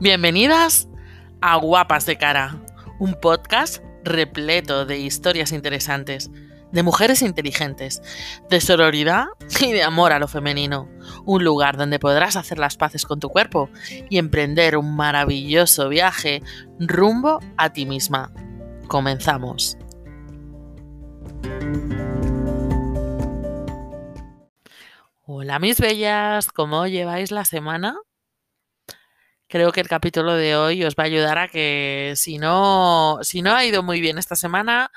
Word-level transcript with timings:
Bienvenidas 0.00 0.88
a 1.40 1.56
Guapas 1.56 2.06
de 2.06 2.16
Cara, 2.16 2.62
un 3.00 3.14
podcast 3.14 3.82
repleto 4.04 4.86
de 4.86 5.00
historias 5.00 5.50
interesantes, 5.50 6.30
de 6.70 6.84
mujeres 6.84 7.20
inteligentes, 7.20 8.00
de 8.48 8.60
sororidad 8.60 9.26
y 9.60 9.72
de 9.72 9.82
amor 9.82 10.12
a 10.12 10.20
lo 10.20 10.28
femenino. 10.28 10.88
Un 11.24 11.42
lugar 11.42 11.76
donde 11.76 11.98
podrás 11.98 12.36
hacer 12.36 12.60
las 12.60 12.76
paces 12.76 13.04
con 13.06 13.18
tu 13.18 13.28
cuerpo 13.28 13.70
y 14.08 14.18
emprender 14.18 14.76
un 14.76 14.94
maravilloso 14.94 15.88
viaje 15.88 16.44
rumbo 16.78 17.40
a 17.56 17.72
ti 17.72 17.84
misma. 17.84 18.32
Comenzamos. 18.86 19.76
Hola 25.26 25.58
mis 25.58 25.80
bellas, 25.80 26.52
¿cómo 26.52 26.86
lleváis 26.86 27.32
la 27.32 27.44
semana? 27.44 27.96
Creo 29.50 29.72
que 29.72 29.80
el 29.80 29.88
capítulo 29.88 30.34
de 30.34 30.56
hoy 30.56 30.84
os 30.84 30.94
va 30.94 31.04
a 31.04 31.06
ayudar 31.06 31.38
a 31.38 31.48
que 31.48 32.12
si 32.16 32.36
no, 32.36 33.18
si 33.22 33.40
no 33.40 33.54
ha 33.54 33.64
ido 33.64 33.82
muy 33.82 33.98
bien 34.00 34.18
esta 34.18 34.36
semana, 34.36 34.90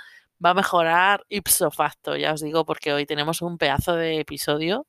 va 0.44 0.50
a 0.52 0.54
mejorar 0.54 1.26
ipso 1.30 1.72
facto, 1.72 2.18
ya 2.18 2.34
os 2.34 2.42
digo, 2.42 2.66
porque 2.66 2.92
hoy 2.92 3.06
tenemos 3.06 3.42
un 3.42 3.58
pedazo 3.58 3.96
de 3.96 4.20
episodio. 4.20 4.88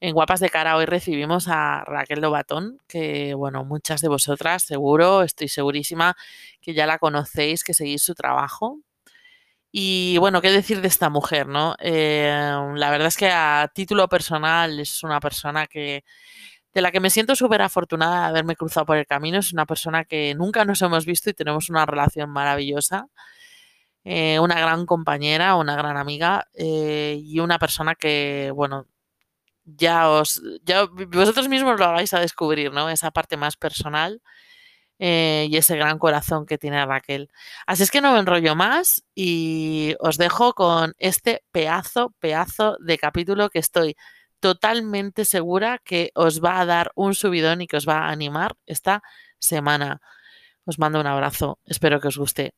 En 0.00 0.14
Guapas 0.14 0.40
de 0.40 0.50
Cara 0.50 0.76
hoy 0.76 0.86
recibimos 0.86 1.48
a 1.48 1.84
Raquel 1.84 2.20
Lobatón, 2.22 2.78
que 2.88 3.34
bueno, 3.34 3.64
muchas 3.66 4.00
de 4.00 4.08
vosotras 4.08 4.62
seguro, 4.64 5.22
estoy 5.22 5.48
segurísima 5.48 6.16
que 6.62 6.74
ya 6.74 6.86
la 6.86 6.98
conocéis, 6.98 7.64
que 7.64 7.74
seguís 7.74 8.02
su 8.02 8.14
trabajo. 8.14 8.80
Y 9.72 10.16
bueno, 10.18 10.40
¿qué 10.40 10.50
decir 10.50 10.80
de 10.80 10.88
esta 10.88 11.10
mujer, 11.10 11.48
no? 11.48 11.76
Eh, 11.80 12.30
la 12.74 12.90
verdad 12.90 13.08
es 13.08 13.16
que 13.18 13.28
a 13.30 13.70
título 13.74 14.08
personal 14.08 14.80
es 14.80 15.02
una 15.02 15.20
persona 15.20 15.66
que 15.66 16.04
de 16.76 16.82
la 16.82 16.92
que 16.92 17.00
me 17.00 17.08
siento 17.08 17.34
súper 17.34 17.62
afortunada 17.62 18.24
de 18.24 18.28
haberme 18.28 18.54
cruzado 18.54 18.84
por 18.84 18.98
el 18.98 19.06
camino. 19.06 19.38
Es 19.38 19.50
una 19.54 19.64
persona 19.64 20.04
que 20.04 20.34
nunca 20.34 20.66
nos 20.66 20.82
hemos 20.82 21.06
visto 21.06 21.30
y 21.30 21.32
tenemos 21.32 21.70
una 21.70 21.86
relación 21.86 22.28
maravillosa. 22.28 23.08
Eh, 24.04 24.38
una 24.40 24.60
gran 24.60 24.84
compañera, 24.84 25.56
una 25.56 25.74
gran 25.74 25.96
amiga 25.96 26.48
eh, 26.54 27.18
y 27.24 27.40
una 27.40 27.58
persona 27.58 27.94
que, 27.94 28.52
bueno, 28.54 28.86
ya 29.64 30.10
os, 30.10 30.42
ya 30.64 30.84
vosotros 30.84 31.48
mismos 31.48 31.80
lo 31.80 31.92
vais 31.92 32.12
a 32.12 32.20
descubrir, 32.20 32.70
¿no? 32.72 32.90
Esa 32.90 33.10
parte 33.10 33.38
más 33.38 33.56
personal 33.56 34.20
eh, 34.98 35.48
y 35.50 35.56
ese 35.56 35.76
gran 35.76 35.98
corazón 35.98 36.46
que 36.46 36.58
tiene 36.58 36.84
Raquel. 36.84 37.30
Así 37.66 37.84
es 37.84 37.90
que 37.90 38.02
no 38.02 38.12
me 38.12 38.20
enrollo 38.20 38.54
más 38.54 39.02
y 39.14 39.94
os 40.00 40.18
dejo 40.18 40.52
con 40.54 40.94
este 40.98 41.42
pedazo, 41.52 42.14
pedazo 42.20 42.76
de 42.80 42.98
capítulo 42.98 43.48
que 43.50 43.60
estoy 43.60 43.96
totalmente 44.46 45.24
segura 45.24 45.80
que 45.82 46.12
os 46.14 46.38
va 46.38 46.60
a 46.60 46.64
dar 46.64 46.92
un 46.94 47.16
subidón 47.16 47.62
y 47.62 47.66
que 47.66 47.78
os 47.78 47.84
va 47.84 48.06
a 48.06 48.10
animar 48.10 48.54
esta 48.64 49.02
semana. 49.40 50.00
Os 50.64 50.78
mando 50.78 51.00
un 51.00 51.08
abrazo, 51.08 51.58
espero 51.64 51.98
que 52.00 52.06
os 52.06 52.16
guste. 52.16 52.54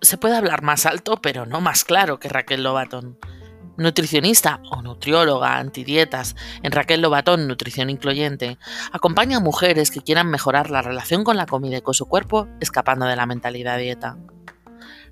Se 0.00 0.18
puede 0.18 0.36
hablar 0.36 0.62
más 0.62 0.86
alto, 0.86 1.20
pero 1.20 1.46
no 1.46 1.60
más 1.60 1.82
claro 1.84 2.20
que 2.20 2.28
Raquel 2.28 2.62
Lobaton 2.62 3.18
nutricionista 3.78 4.60
o 4.70 4.82
nutrióloga 4.82 5.56
antidietas 5.56 6.36
en 6.62 6.72
Raquel 6.72 7.00
Lobatón 7.00 7.48
Nutrición 7.48 7.88
Incluyente, 7.88 8.58
acompaña 8.92 9.38
a 9.38 9.40
mujeres 9.40 9.90
que 9.90 10.02
quieran 10.02 10.28
mejorar 10.28 10.70
la 10.70 10.82
relación 10.82 11.24
con 11.24 11.36
la 11.36 11.46
comida 11.46 11.78
y 11.78 11.82
con 11.82 11.94
su 11.94 12.06
cuerpo 12.06 12.48
escapando 12.60 13.06
de 13.06 13.16
la 13.16 13.26
mentalidad 13.26 13.78
dieta. 13.78 14.18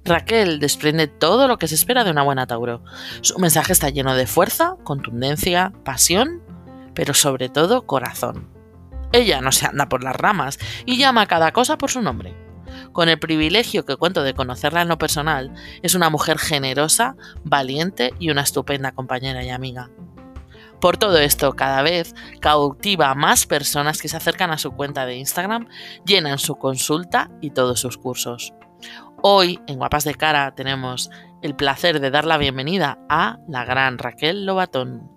Raquel 0.04 0.60
desprende 0.60 1.08
todo 1.08 1.48
lo 1.48 1.58
que 1.58 1.68
se 1.68 1.74
espera 1.74 2.04
de 2.04 2.10
una 2.10 2.22
buena 2.22 2.46
Tauro. 2.46 2.84
Su 3.22 3.38
mensaje 3.38 3.72
está 3.72 3.88
lleno 3.88 4.14
de 4.14 4.26
fuerza, 4.26 4.76
contundencia, 4.84 5.72
pasión, 5.84 6.42
pero 6.94 7.14
sobre 7.14 7.48
todo 7.48 7.86
corazón. 7.86 8.48
Ella 9.12 9.40
no 9.40 9.52
se 9.52 9.66
anda 9.66 9.88
por 9.88 10.04
las 10.04 10.16
ramas 10.16 10.58
y 10.84 10.98
llama 10.98 11.22
a 11.22 11.26
cada 11.26 11.52
cosa 11.52 11.78
por 11.78 11.90
su 11.90 12.02
nombre. 12.02 12.45
Con 12.96 13.10
el 13.10 13.18
privilegio 13.18 13.84
que 13.84 13.98
cuento 13.98 14.22
de 14.22 14.32
conocerla 14.32 14.80
en 14.80 14.88
lo 14.88 14.96
personal, 14.96 15.52
es 15.82 15.94
una 15.94 16.08
mujer 16.08 16.38
generosa, 16.38 17.14
valiente 17.44 18.14
y 18.18 18.30
una 18.30 18.40
estupenda 18.40 18.92
compañera 18.92 19.44
y 19.44 19.50
amiga. 19.50 19.90
Por 20.80 20.96
todo 20.96 21.18
esto, 21.18 21.52
cada 21.52 21.82
vez 21.82 22.14
cautiva 22.40 23.10
a 23.10 23.14
más 23.14 23.44
personas 23.44 24.00
que 24.00 24.08
se 24.08 24.16
acercan 24.16 24.50
a 24.50 24.56
su 24.56 24.72
cuenta 24.72 25.04
de 25.04 25.16
Instagram, 25.16 25.68
llenan 26.06 26.38
su 26.38 26.54
consulta 26.54 27.30
y 27.42 27.50
todos 27.50 27.80
sus 27.80 27.98
cursos. 27.98 28.54
Hoy, 29.22 29.60
en 29.66 29.76
Guapas 29.76 30.04
de 30.04 30.14
Cara, 30.14 30.54
tenemos 30.54 31.10
el 31.42 31.54
placer 31.54 32.00
de 32.00 32.10
dar 32.10 32.24
la 32.24 32.38
bienvenida 32.38 32.98
a 33.10 33.40
la 33.46 33.66
gran 33.66 33.98
Raquel 33.98 34.46
Lobatón. 34.46 35.15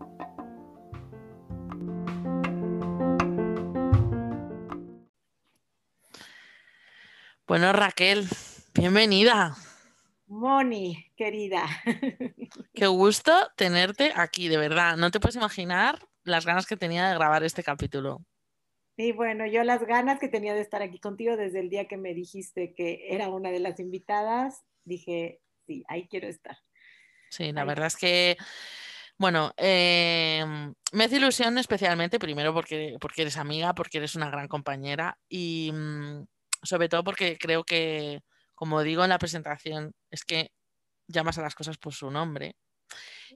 Bueno, 7.50 7.74
Raquel, 7.74 8.28
bienvenida. 8.76 9.56
Moni, 10.28 11.04
querida. 11.18 11.66
Qué 12.76 12.86
gusto 12.86 13.34
tenerte 13.56 14.12
aquí, 14.16 14.50
de 14.50 14.58
verdad. 14.58 14.98
No 14.98 15.10
te 15.10 15.20
puedes 15.20 15.36
imaginar 15.36 15.98
las 16.24 16.46
ganas 16.46 16.68
que 16.68 16.78
tenía 16.78 17.10
de 17.10 17.16
grabar 17.16 17.44
este 17.44 17.64
capítulo. 17.64 18.24
Sí, 18.98 19.14
bueno, 19.14 19.48
yo 19.48 19.64
las 19.64 19.84
ganas 19.84 20.20
que 20.20 20.28
tenía 20.28 20.54
de 20.54 20.62
estar 20.62 20.84
aquí 20.84 21.00
contigo 21.00 21.38
desde 21.38 21.60
el 21.60 21.72
día 21.72 21.88
que 21.88 21.98
me 21.98 22.14
dijiste 22.14 22.76
que 22.76 23.08
era 23.10 23.30
una 23.30 23.50
de 23.50 23.62
las 23.62 23.80
invitadas, 23.80 24.64
dije, 24.84 25.42
sí, 25.66 25.84
ahí 25.88 26.08
quiero 26.08 26.28
estar. 26.28 26.60
Sí, 27.32 27.52
la 27.52 27.66
verdad 27.66 27.88
es 27.88 27.96
que, 27.96 28.38
bueno, 29.18 29.54
em, 29.58 30.76
me 30.92 31.04
hace 31.04 31.16
ilusión 31.16 31.58
especialmente, 31.58 32.20
primero 32.20 32.54
porque, 32.54 32.98
porque 33.02 33.24
eres 33.24 33.38
amiga, 33.38 33.74
porque 33.74 33.98
eres 33.98 34.14
una 34.14 34.30
gran 34.30 34.48
compañera 34.48 35.18
y 35.28 35.72
mm, 35.74 36.28
sobre 36.64 36.90
todo 36.90 37.04
porque 37.04 37.38
creo 37.38 37.64
que, 37.64 38.22
como 38.56 38.82
digo 38.84 39.04
en 39.04 39.10
la 39.10 39.20
presentación, 39.20 39.94
es 40.12 40.26
que 40.26 40.52
llamas 41.08 41.38
a 41.38 41.42
las 41.42 41.56
cosas 41.56 41.78
por 41.78 41.94
su 41.94 42.12
nombre. 42.12 42.56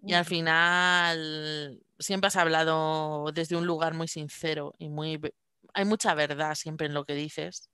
Y 0.02 0.14
al 0.14 0.26
final 0.26 1.80
siempre 2.00 2.28
has 2.28 2.36
hablado 2.36 3.32
desde 3.34 3.56
un 3.56 3.66
lugar 3.66 3.94
muy 3.94 4.08
sincero 4.08 4.74
y 4.78 4.90
muy... 4.90 5.20
Hay 5.74 5.86
mucha 5.86 6.14
verdad 6.16 6.56
siempre 6.56 6.88
en 6.88 6.94
lo 6.94 7.06
que 7.06 7.16
dices 7.16 7.70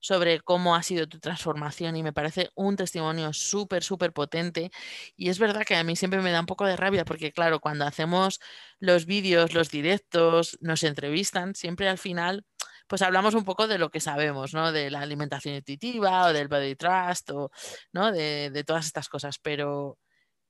sobre 0.00 0.40
cómo 0.40 0.76
ha 0.76 0.82
sido 0.82 1.08
tu 1.08 1.18
transformación 1.18 1.96
y 1.96 2.02
me 2.02 2.12
parece 2.12 2.50
un 2.54 2.76
testimonio 2.76 3.32
súper, 3.32 3.82
súper 3.82 4.12
potente. 4.12 4.70
Y 5.16 5.28
es 5.28 5.38
verdad 5.38 5.64
que 5.64 5.76
a 5.76 5.84
mí 5.84 5.96
siempre 5.96 6.20
me 6.20 6.30
da 6.30 6.40
un 6.40 6.46
poco 6.46 6.66
de 6.66 6.76
rabia 6.76 7.04
porque, 7.04 7.32
claro, 7.32 7.60
cuando 7.60 7.84
hacemos 7.84 8.40
los 8.78 9.06
vídeos, 9.06 9.54
los 9.54 9.70
directos, 9.70 10.58
nos 10.60 10.82
entrevistan, 10.82 11.54
siempre 11.54 11.88
al 11.88 11.98
final 11.98 12.44
pues 12.88 13.02
hablamos 13.02 13.34
un 13.34 13.44
poco 13.44 13.68
de 13.68 13.78
lo 13.78 13.90
que 13.90 14.00
sabemos, 14.00 14.54
¿no? 14.54 14.72
De 14.72 14.90
la 14.90 15.00
alimentación 15.00 15.54
intuitiva 15.54 16.26
o 16.26 16.32
del 16.32 16.48
body 16.48 16.74
trust 16.74 17.30
o, 17.30 17.50
¿no? 17.92 18.10
De, 18.12 18.64
todas 18.66 18.86
estas 18.86 19.08
cosas, 19.08 19.38
pero, 19.38 19.98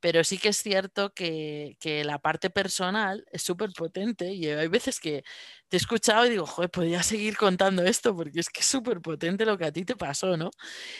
pero 0.00 0.24
sí 0.24 0.38
que 0.38 0.50
es 0.50 0.58
cierto 0.58 1.12
que, 1.12 1.76
la 2.04 2.18
parte 2.18 2.50
personal 2.50 3.24
es 3.32 3.42
súper 3.42 3.70
potente 3.72 4.32
y 4.32 4.46
hay 4.48 4.68
veces 4.68 5.00
que 5.00 5.24
te 5.68 5.76
he 5.76 5.78
escuchado 5.78 6.26
y 6.26 6.30
digo, 6.30 6.46
joder, 6.46 6.70
podría 6.70 7.02
seguir 7.02 7.36
contando 7.36 7.82
esto 7.84 8.14
porque 8.16 8.40
es 8.40 8.48
que 8.50 8.60
es 8.60 8.66
súper 8.66 9.00
potente 9.00 9.44
lo 9.44 9.58
que 9.58 9.66
a 9.66 9.72
ti 9.72 9.84
te 9.84 9.96
pasó, 9.96 10.36
¿no? 10.36 10.50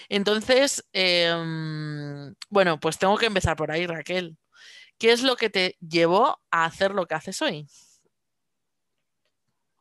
Entonces, 0.08 0.84
em, 0.92 2.34
bueno, 2.50 2.80
pues 2.80 2.98
tengo 2.98 3.16
que 3.16 3.26
empezar 3.26 3.56
por 3.56 3.70
ahí, 3.70 3.86
Raquel. 3.86 4.36
¿Qué 4.98 5.12
es 5.12 5.22
lo 5.22 5.36
que 5.36 5.50
te 5.50 5.76
llevó 5.80 6.40
a 6.50 6.64
hacer 6.66 6.92
lo 6.92 7.06
que 7.06 7.14
haces 7.14 7.40
hoy? 7.42 7.68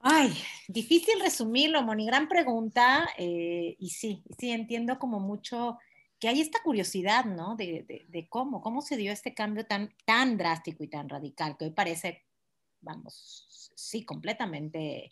Ay, 0.10 0.34
difícil 0.70 1.20
resumirlo, 1.20 1.84
Moni, 1.84 2.06
gran 2.06 2.30
pregunta. 2.30 3.10
Eh, 3.18 3.76
y 3.78 3.90
sí, 3.90 4.24
sí, 4.40 4.52
entiendo 4.52 5.00
como 5.00 5.20
mucho 5.20 5.80
que 6.18 6.30
hay 6.30 6.40
esta 6.40 6.64
curiosidad, 6.64 7.26
¿no? 7.26 7.58
De, 7.58 8.26
cómo, 8.30 8.62
cómo 8.62 8.82
se 8.82 8.96
dio 8.96 9.12
este 9.12 9.34
cambio 9.34 9.66
tan, 9.66 9.94
tan 10.06 10.38
drástico 10.38 10.82
y 10.86 10.88
tan 10.88 11.10
radical, 11.10 11.58
que 11.58 11.66
hoy 11.66 11.72
parece, 11.72 12.24
vamos, 12.80 13.74
sí, 13.76 14.06
completamente 14.06 15.12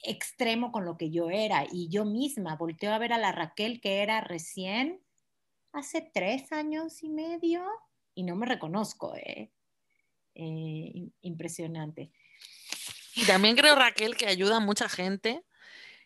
extremo 0.00 0.70
con 0.70 0.84
lo 0.84 0.96
que 0.96 1.10
yo 1.10 1.28
era. 1.28 1.66
Y 1.68 1.88
yo 1.88 2.04
misma 2.04 2.54
volteo 2.54 2.92
a 2.92 2.98
ver 2.98 3.12
a 3.12 3.18
la 3.18 3.32
Raquel 3.32 3.80
que 3.80 4.00
era 4.00 4.20
recién 4.20 5.00
hace 5.72 6.08
tres 6.14 6.52
años 6.52 7.02
y 7.02 7.08
medio 7.08 7.64
y 8.14 8.22
no 8.22 8.36
me 8.36 8.46
reconozco, 8.46 9.12
¿eh? 9.16 9.50
eh 10.36 11.10
impresionante. 11.20 12.12
Y 13.20 13.26
también 13.26 13.54
creo, 13.54 13.74
Raquel, 13.74 14.16
que 14.16 14.26
ayuda 14.26 14.56
a 14.56 14.60
mucha 14.60 14.88
gente 14.88 15.42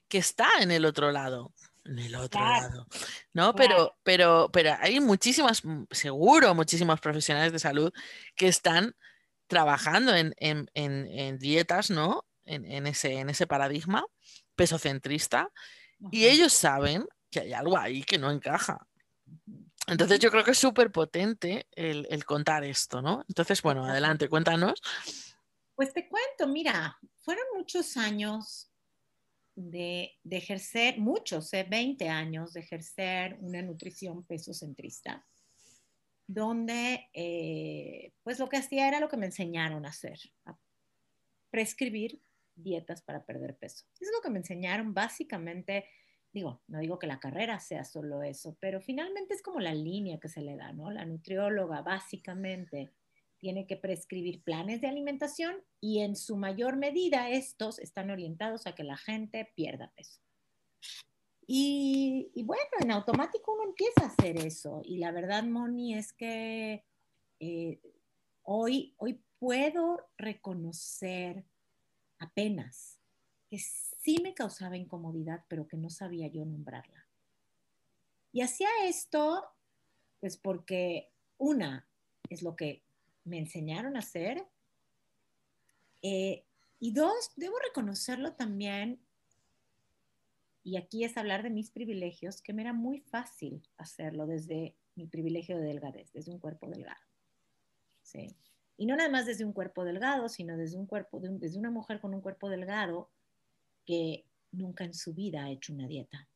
que 0.09 0.19
está 0.19 0.49
en 0.61 0.73
el 0.73 0.85
otro 0.85 1.13
lado. 1.13 1.53
En 1.85 1.99
el 2.01 2.15
otro 2.17 2.41
lado. 2.41 2.87
¿No? 3.33 3.55
Pero, 3.55 3.97
pero, 4.03 4.51
pero 4.53 4.75
hay 4.81 4.99
muchísimas, 4.99 5.63
seguro, 5.93 6.55
muchísimos 6.55 7.01
profesionales 7.01 7.53
de 7.53 7.59
salud 7.61 7.93
que 8.35 8.49
están 8.49 8.97
trabajando 9.47 10.13
en, 10.17 11.39
dietas, 11.39 11.91
¿no? 11.91 12.25
En, 12.47 12.87
ese, 12.87 13.15
en 13.15 13.31
ese 13.31 13.47
paradigma 13.47 14.05
pesocentrista. 14.57 15.51
Y 16.11 16.27
ellos 16.27 16.53
saben 16.53 17.07
que 17.31 17.41
hay 17.41 17.53
algo 17.53 17.79
ahí 17.79 18.03
que 18.03 18.19
no 18.19 18.33
encaja. 18.33 18.89
Entonces 19.87 20.19
yo 20.19 20.31
creo 20.33 20.43
que 20.43 20.53
es 20.53 20.59
súper 20.59 20.91
potente 20.91 21.69
el, 21.73 22.09
el, 22.11 22.25
contar 22.25 22.65
esto, 22.65 23.03
¿no? 23.03 23.25
Entonces, 23.29 23.63
bueno, 23.63 23.85
adelante, 23.85 24.29
cuéntanos. 24.29 24.81
Pues 25.75 25.93
te 25.93 26.09
cuento, 26.09 26.47
mira, 26.47 26.99
fueron 27.21 27.45
muchos 27.57 27.97
años 27.97 28.71
de, 29.57 30.13
ejercer, 30.31 30.99
muchos, 30.99 31.53
eh, 31.53 31.67
20 31.69 32.09
años 32.09 32.53
de 32.53 32.61
ejercer 32.61 33.37
una 33.41 33.63
nutrición 33.63 34.25
pesocentrista, 34.25 35.27
donde 36.27 37.09
eh, 37.13 38.13
pues 38.23 38.39
lo 38.39 38.49
que 38.49 38.57
hacía 38.57 38.89
era 38.89 39.01
lo 39.01 39.09
que 39.09 39.17
me 39.17 39.27
enseñaron 39.27 39.85
a 39.85 39.91
hacer, 39.91 40.19
a 40.45 40.57
prescribir 41.51 42.21
dietas 42.55 43.03
para 43.03 43.25
perder 43.25 43.57
peso. 43.57 43.85
Eso 43.95 44.11
es 44.11 44.17
lo 44.17 44.23
que 44.23 44.31
me 44.31 44.39
enseñaron 44.39 44.95
básicamente 44.95 45.87
digo, 46.35 46.61
no 46.67 46.81
digo 46.81 46.99
que 46.99 47.07
la 47.07 47.21
carrera 47.21 47.61
sea 47.61 47.85
solo 47.85 48.23
eso, 48.25 48.57
pero 48.61 48.81
finalmente 48.81 49.35
es 49.35 49.41
como 49.41 49.61
la 49.61 49.73
línea 49.73 50.19
que 50.19 50.29
se 50.29 50.43
le 50.43 50.57
da, 50.57 50.73
¿no? 50.73 50.91
La 50.91 51.07
nutrióloga 51.07 51.81
básicamente 51.81 52.93
tiene 53.45 53.67
que 53.67 53.77
prescribir 53.77 54.43
planes 54.43 54.81
de 54.81 54.87
alimentación 54.87 55.63
y 55.79 56.01
en 56.01 56.17
su 56.17 56.35
mayor 56.35 56.79
medida 56.79 57.29
estos 57.29 57.79
están 57.79 58.11
orientados 58.11 58.67
a 58.67 58.75
que 58.75 58.85
la 58.85 58.97
gente 58.97 59.53
pierda 59.55 59.93
peso. 59.95 60.19
Y, 61.47 62.31
y 62.35 62.43
bueno, 62.43 62.71
en 62.81 62.91
automático 62.91 63.53
uno 63.53 63.65
empieza 63.65 64.05
a 64.05 64.07
hacer 64.07 64.39
eso. 64.39 64.81
Y 64.83 64.97
la 64.97 65.13
verdad, 65.13 65.45
Moni, 65.45 65.93
es 65.95 66.15
que 66.15 66.87
eh, 67.39 67.83
hoy, 68.45 68.95
hoy 68.97 69.23
puedo 69.39 70.09
reconocer 70.17 71.45
apenas 72.21 72.99
que 73.51 73.59
sí 73.59 74.23
me 74.23 74.33
causaba 74.33 74.79
incomodidad, 74.79 75.45
pero 75.49 75.69
que 75.69 75.77
no 75.77 75.91
sabía 75.91 76.29
yo 76.29 76.47
nombrarla. 76.47 77.11
Y 78.33 78.41
hacía 78.41 78.71
esto, 78.85 79.45
pues 80.21 80.39
porque 80.39 81.13
una 81.37 81.87
es 82.31 82.43
lo 82.43 82.57
que 82.57 82.84
me 83.25 83.39
enseñaron 83.39 83.97
a 83.97 84.01
hacer, 84.01 84.47
eh, 86.03 86.45
y 86.81 86.93
dos, 86.93 87.33
debo 87.37 87.57
reconocerlo 87.59 88.35
también, 88.35 89.01
y 90.63 90.77
aquí 90.77 91.05
es 91.05 91.17
hablar 91.17 91.43
de 91.43 91.51
mis 91.51 91.71
privilegios, 91.71 92.41
que 92.41 92.53
me 92.53 92.63
era 92.63 92.73
muy 92.73 93.01
fácil 93.01 93.63
hacerlo 93.77 94.27
desde 94.27 94.77
mi 94.95 95.07
privilegio 95.07 95.59
de 95.59 95.67
delgadez, 95.67 96.13
desde 96.13 96.33
un 96.33 96.39
cuerpo 96.39 96.69
delgado. 96.69 97.01
¿sí? 98.03 98.35
Y 98.77 98.87
no 98.87 98.97
nada 98.97 99.11
más 99.11 99.27
desde 99.27 99.45
un 99.45 99.53
cuerpo 99.53 99.85
delgado, 99.85 100.29
sino 100.29 100.57
desde 100.57 100.79
un 100.79 100.87
cuerpo, 100.87 101.21
desde 101.21 101.59
una 101.59 101.71
mujer 101.71 102.01
con 102.01 102.15
un 102.15 102.21
cuerpo 102.21 102.49
delgado, 102.49 103.11
que 103.85 104.25
nunca 104.53 104.85
en 104.85 104.95
su 104.95 105.13
vida 105.13 105.45
ha 105.45 105.51
hecho 105.51 105.73
una 105.73 105.87
dieta, 105.87 106.29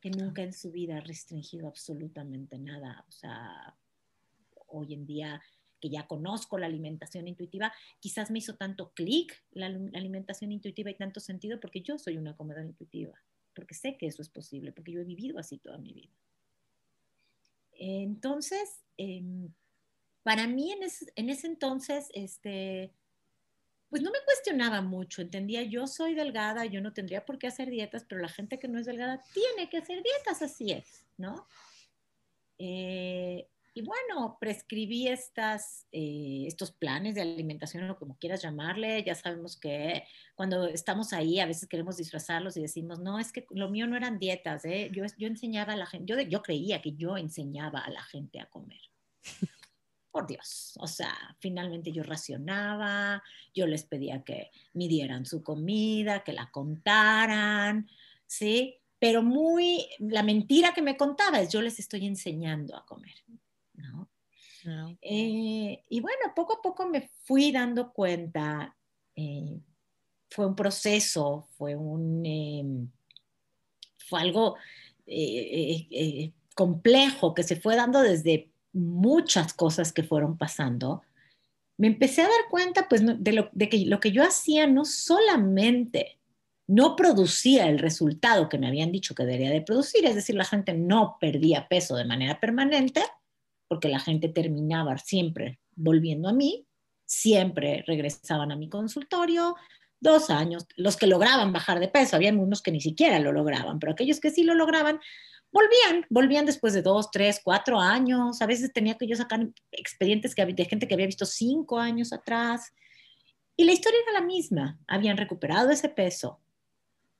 que 0.00 0.10
nunca 0.10 0.42
en 0.42 0.52
su 0.52 0.70
vida 0.70 0.96
ha 0.96 1.00
restringido 1.00 1.68
absolutamente 1.68 2.58
nada. 2.58 3.04
O 3.08 3.12
sea, 3.12 3.76
hoy 4.70 4.94
en 4.94 5.06
día 5.06 5.42
que 5.80 5.88
ya 5.88 6.06
conozco 6.06 6.58
la 6.58 6.66
alimentación 6.66 7.26
intuitiva, 7.26 7.72
quizás 7.98 8.30
me 8.30 8.38
hizo 8.38 8.56
tanto 8.56 8.92
clic 8.92 9.42
la, 9.50 9.66
alimentación 9.66 10.52
intuitiva 10.52 10.90
y 10.90 10.94
tanto 10.96 11.20
sentido 11.20 11.58
porque 11.58 11.80
yo 11.80 11.98
soy 11.98 12.18
una 12.18 12.36
comedora 12.36 12.66
intuitiva, 12.66 13.18
porque 13.54 13.74
sé 13.74 13.96
que 13.96 14.06
eso 14.06 14.22
es 14.22 14.28
posible, 14.28 14.72
porque 14.72 14.92
yo 14.92 15.00
he 15.00 15.04
vivido 15.04 15.38
así 15.38 15.58
toda 15.58 15.78
mi 15.78 15.92
vida. 15.92 16.12
Entonces, 17.72 18.84
em, 18.98 19.52
para 20.22 20.46
mí 20.46 20.70
en, 20.70 20.80
en, 21.16 21.30
ese 21.30 21.46
entonces, 21.46 22.10
este, 22.12 22.92
pues 23.88 24.02
no 24.02 24.10
me 24.10 24.18
cuestionaba 24.26 24.82
mucho, 24.82 25.22
entendía, 25.22 25.62
yo 25.62 25.86
soy 25.86 26.14
delgada, 26.14 26.66
yo 26.66 26.82
no 26.82 26.92
tendría 26.92 27.24
por 27.24 27.38
qué 27.38 27.46
hacer 27.46 27.70
dietas, 27.70 28.04
pero 28.04 28.20
la 28.20 28.28
gente 28.28 28.58
que 28.58 28.68
no 28.68 28.78
es 28.78 28.84
delgada 28.84 29.24
tiene 29.32 29.70
que 29.70 29.78
hacer 29.78 30.02
dietas, 30.02 30.42
así 30.42 30.72
es, 30.72 31.06
¿no? 31.16 31.46
Eh, 32.58 33.48
y 33.72 33.82
bueno, 33.82 34.36
prescribí 34.40 35.06
estas, 35.08 35.86
eh, 35.92 36.44
estos 36.46 36.72
planes 36.72 37.14
de 37.14 37.22
alimentación, 37.22 37.88
o 37.88 37.98
como 37.98 38.18
quieras 38.18 38.42
llamarle, 38.42 39.04
ya 39.04 39.14
sabemos 39.14 39.56
que 39.56 40.04
cuando 40.34 40.66
estamos 40.66 41.12
ahí 41.12 41.38
a 41.38 41.46
veces 41.46 41.68
queremos 41.68 41.96
disfrazarlos 41.96 42.56
y 42.56 42.62
decimos, 42.62 42.98
no, 42.98 43.18
es 43.18 43.32
que 43.32 43.46
lo 43.50 43.70
mío 43.70 43.86
no 43.86 43.96
eran 43.96 44.18
dietas, 44.18 44.64
¿eh? 44.64 44.90
yo, 44.92 45.04
yo 45.18 45.28
enseñaba 45.28 45.74
a 45.74 45.76
la 45.76 45.86
gente, 45.86 46.12
yo, 46.12 46.20
yo 46.20 46.42
creía 46.42 46.82
que 46.82 46.94
yo 46.96 47.16
enseñaba 47.16 47.80
a 47.80 47.90
la 47.90 48.02
gente 48.02 48.40
a 48.40 48.46
comer 48.46 48.80
por 50.10 50.26
Dios, 50.26 50.76
o 50.80 50.88
sea, 50.88 51.14
finalmente 51.38 51.92
yo 51.92 52.02
racionaba, 52.02 53.22
yo 53.54 53.66
les 53.66 53.84
pedía 53.84 54.24
que 54.24 54.50
midieran 54.72 55.24
su 55.24 55.44
comida, 55.44 56.24
que 56.24 56.32
la 56.32 56.50
contaran, 56.50 57.88
¿sí? 58.26 58.78
Pero 58.98 59.22
muy, 59.22 59.86
la 60.00 60.24
mentira 60.24 60.74
que 60.74 60.82
me 60.82 60.96
contaba 60.96 61.40
es 61.40 61.52
yo 61.52 61.62
les 61.62 61.78
estoy 61.78 62.06
enseñando 62.06 62.76
a 62.76 62.84
comer, 62.84 63.14
¿no? 63.80 64.08
Eh, 65.00 65.84
y 65.88 66.00
bueno, 66.00 66.32
poco 66.34 66.54
a 66.54 66.62
poco 66.62 66.86
me 66.86 67.10
fui 67.24 67.50
dando 67.50 67.92
cuenta, 67.92 68.76
eh, 69.16 69.58
fue 70.28 70.46
un 70.46 70.54
proceso, 70.54 71.48
fue 71.56 71.74
un, 71.74 72.24
em, 72.26 72.90
fue 73.96 74.20
algo 74.20 74.56
eh, 75.06 76.32
complejo 76.54 77.34
que 77.34 77.42
se 77.42 77.56
fue 77.56 77.74
dando 77.74 78.02
desde 78.02 78.50
muchas 78.72 79.54
cosas 79.54 79.92
que 79.92 80.02
fueron 80.02 80.36
pasando, 80.36 81.02
me 81.80 81.86
empecé 81.86 82.20
a 82.20 82.28
dar 82.28 82.48
cuenta 82.50 82.88
pues, 82.88 83.02
de, 83.04 83.32
lo, 83.32 83.48
de 83.52 83.68
que 83.70 83.86
lo 83.86 84.00
que 84.00 84.12
yo 84.12 84.22
hacía 84.22 84.66
no 84.66 84.84
solamente 84.84 86.18
no 86.66 86.94
producía 86.94 87.68
el 87.68 87.78
resultado 87.78 88.48
que 88.48 88.58
me 88.58 88.68
habían 88.68 88.92
dicho 88.92 89.14
que 89.14 89.24
debería 89.24 89.50
de 89.50 89.62
producir, 89.62 90.04
es 90.04 90.14
decir, 90.14 90.36
la 90.36 90.44
gente 90.44 90.74
no 90.74 91.16
perdía 91.18 91.68
peso 91.68 91.96
de 91.96 92.04
manera 92.04 92.38
permanente, 92.38 93.02
porque 93.70 93.88
la 93.88 94.00
gente 94.00 94.28
terminaba 94.28 94.98
siempre 94.98 95.60
volviendo 95.76 96.28
a 96.28 96.32
mí, 96.32 96.66
siempre 97.06 97.84
regresaban 97.86 98.50
a 98.50 98.56
mi 98.56 98.68
consultorio, 98.68 99.54
dos 100.00 100.28
años, 100.28 100.66
los 100.74 100.96
que 100.96 101.06
lograban 101.06 101.52
bajar 101.52 101.78
de 101.78 101.86
peso, 101.86 102.16
había 102.16 102.32
unos 102.32 102.62
que 102.62 102.72
ni 102.72 102.80
siquiera 102.80 103.20
lo 103.20 103.30
lograban, 103.30 103.78
pero 103.78 103.92
aquellos 103.92 104.18
que 104.18 104.30
sí 104.30 104.42
lo 104.42 104.54
lograban, 104.54 104.98
volvían, 105.52 106.04
volvían 106.10 106.46
después 106.46 106.74
de 106.74 106.82
dos, 106.82 107.12
tres, 107.12 107.40
cuatro 107.44 107.78
años. 107.78 108.42
A 108.42 108.46
veces 108.46 108.72
tenía 108.72 108.98
que 108.98 109.06
yo 109.06 109.14
sacar 109.14 109.46
expedientes 109.70 110.34
que, 110.34 110.44
de 110.44 110.64
gente 110.64 110.88
que 110.88 110.94
había 110.94 111.06
visto 111.06 111.24
cinco 111.24 111.78
años 111.78 112.12
atrás. 112.12 112.72
Y 113.56 113.64
la 113.64 113.72
historia 113.72 114.00
era 114.02 114.18
la 114.18 114.26
misma. 114.26 114.80
Habían 114.88 115.16
recuperado 115.16 115.70
ese 115.70 115.88
peso. 115.88 116.40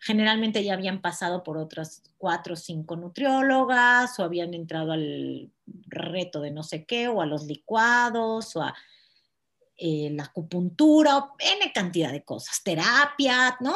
Generalmente 0.00 0.64
ya 0.64 0.74
habían 0.74 1.00
pasado 1.00 1.42
por 1.42 1.58
otras 1.58 2.02
cuatro 2.18 2.54
o 2.54 2.56
cinco 2.56 2.96
nutriólogas 2.96 4.18
o 4.18 4.24
habían 4.24 4.54
entrado 4.54 4.92
al 4.92 5.52
reto 5.86 6.40
de 6.40 6.50
no 6.50 6.62
sé 6.62 6.84
qué 6.84 7.08
o 7.08 7.20
a 7.20 7.26
los 7.26 7.44
licuados 7.44 8.56
o 8.56 8.62
a 8.62 8.74
eh, 9.76 10.10
la 10.12 10.24
acupuntura 10.24 11.18
o 11.18 11.34
N 11.38 11.72
cantidad 11.72 12.12
de 12.12 12.24
cosas, 12.24 12.62
terapia, 12.62 13.56
¿no? 13.60 13.74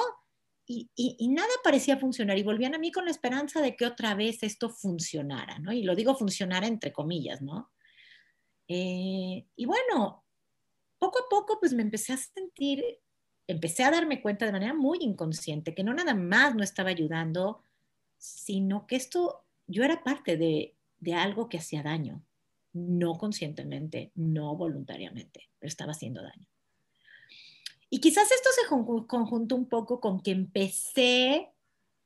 y, 0.66 1.28
nada 1.28 1.48
parecía 1.62 1.98
funcionar 1.98 2.38
y 2.38 2.42
volvían 2.42 2.74
a 2.74 2.78
mí 2.78 2.90
con 2.90 3.04
la 3.04 3.10
esperanza 3.10 3.60
de 3.60 3.76
que 3.76 3.86
otra 3.86 4.14
vez 4.14 4.42
esto 4.42 4.70
funcionara, 4.70 5.58
¿no? 5.58 5.72
Y 5.72 5.82
lo 5.82 5.94
digo 5.94 6.16
funcionar 6.16 6.64
entre 6.64 6.92
comillas, 6.92 7.42
¿no? 7.42 7.70
Eh, 8.66 9.46
y 9.56 9.66
bueno, 9.66 10.24
poco 10.98 11.18
a 11.18 11.28
poco 11.28 11.58
pues 11.60 11.74
me 11.74 11.82
empecé 11.82 12.14
a 12.14 12.16
sentir, 12.16 12.82
empecé 13.46 13.84
a 13.84 13.90
darme 13.90 14.22
cuenta 14.22 14.46
de 14.46 14.52
manera 14.52 14.74
muy 14.74 14.98
inconsciente 15.00 15.74
que 15.74 15.84
no 15.84 15.94
nada 15.94 16.14
más 16.14 16.54
no 16.54 16.62
estaba 16.62 16.90
ayudando, 16.90 17.62
sino 18.18 18.86
que 18.86 18.96
esto, 18.96 19.44
yo 19.66 19.84
era 19.84 20.02
parte 20.02 20.36
de, 20.36 20.74
de 21.00 21.14
algo 21.14 21.48
que 21.48 21.58
hacía 21.58 21.82
daño, 21.82 22.22
no 22.72 23.14
conscientemente, 23.18 24.10
no 24.14 24.56
voluntariamente, 24.56 25.48
pero 25.58 25.68
estaba 25.68 25.92
haciendo 25.92 26.22
daño. 26.22 26.48
Y 27.90 28.00
quizás 28.00 28.30
esto 28.32 28.48
se 28.60 29.06
conjuntó 29.06 29.54
un 29.54 29.66
poco 29.68 30.00
con 30.00 30.20
que 30.20 30.32
empecé 30.32 31.52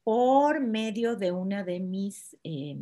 por 0.04 0.60
medio 0.60 1.16
de 1.16 1.32
una 1.32 1.64
de 1.64 1.80
mis 1.80 2.36
eh, 2.44 2.78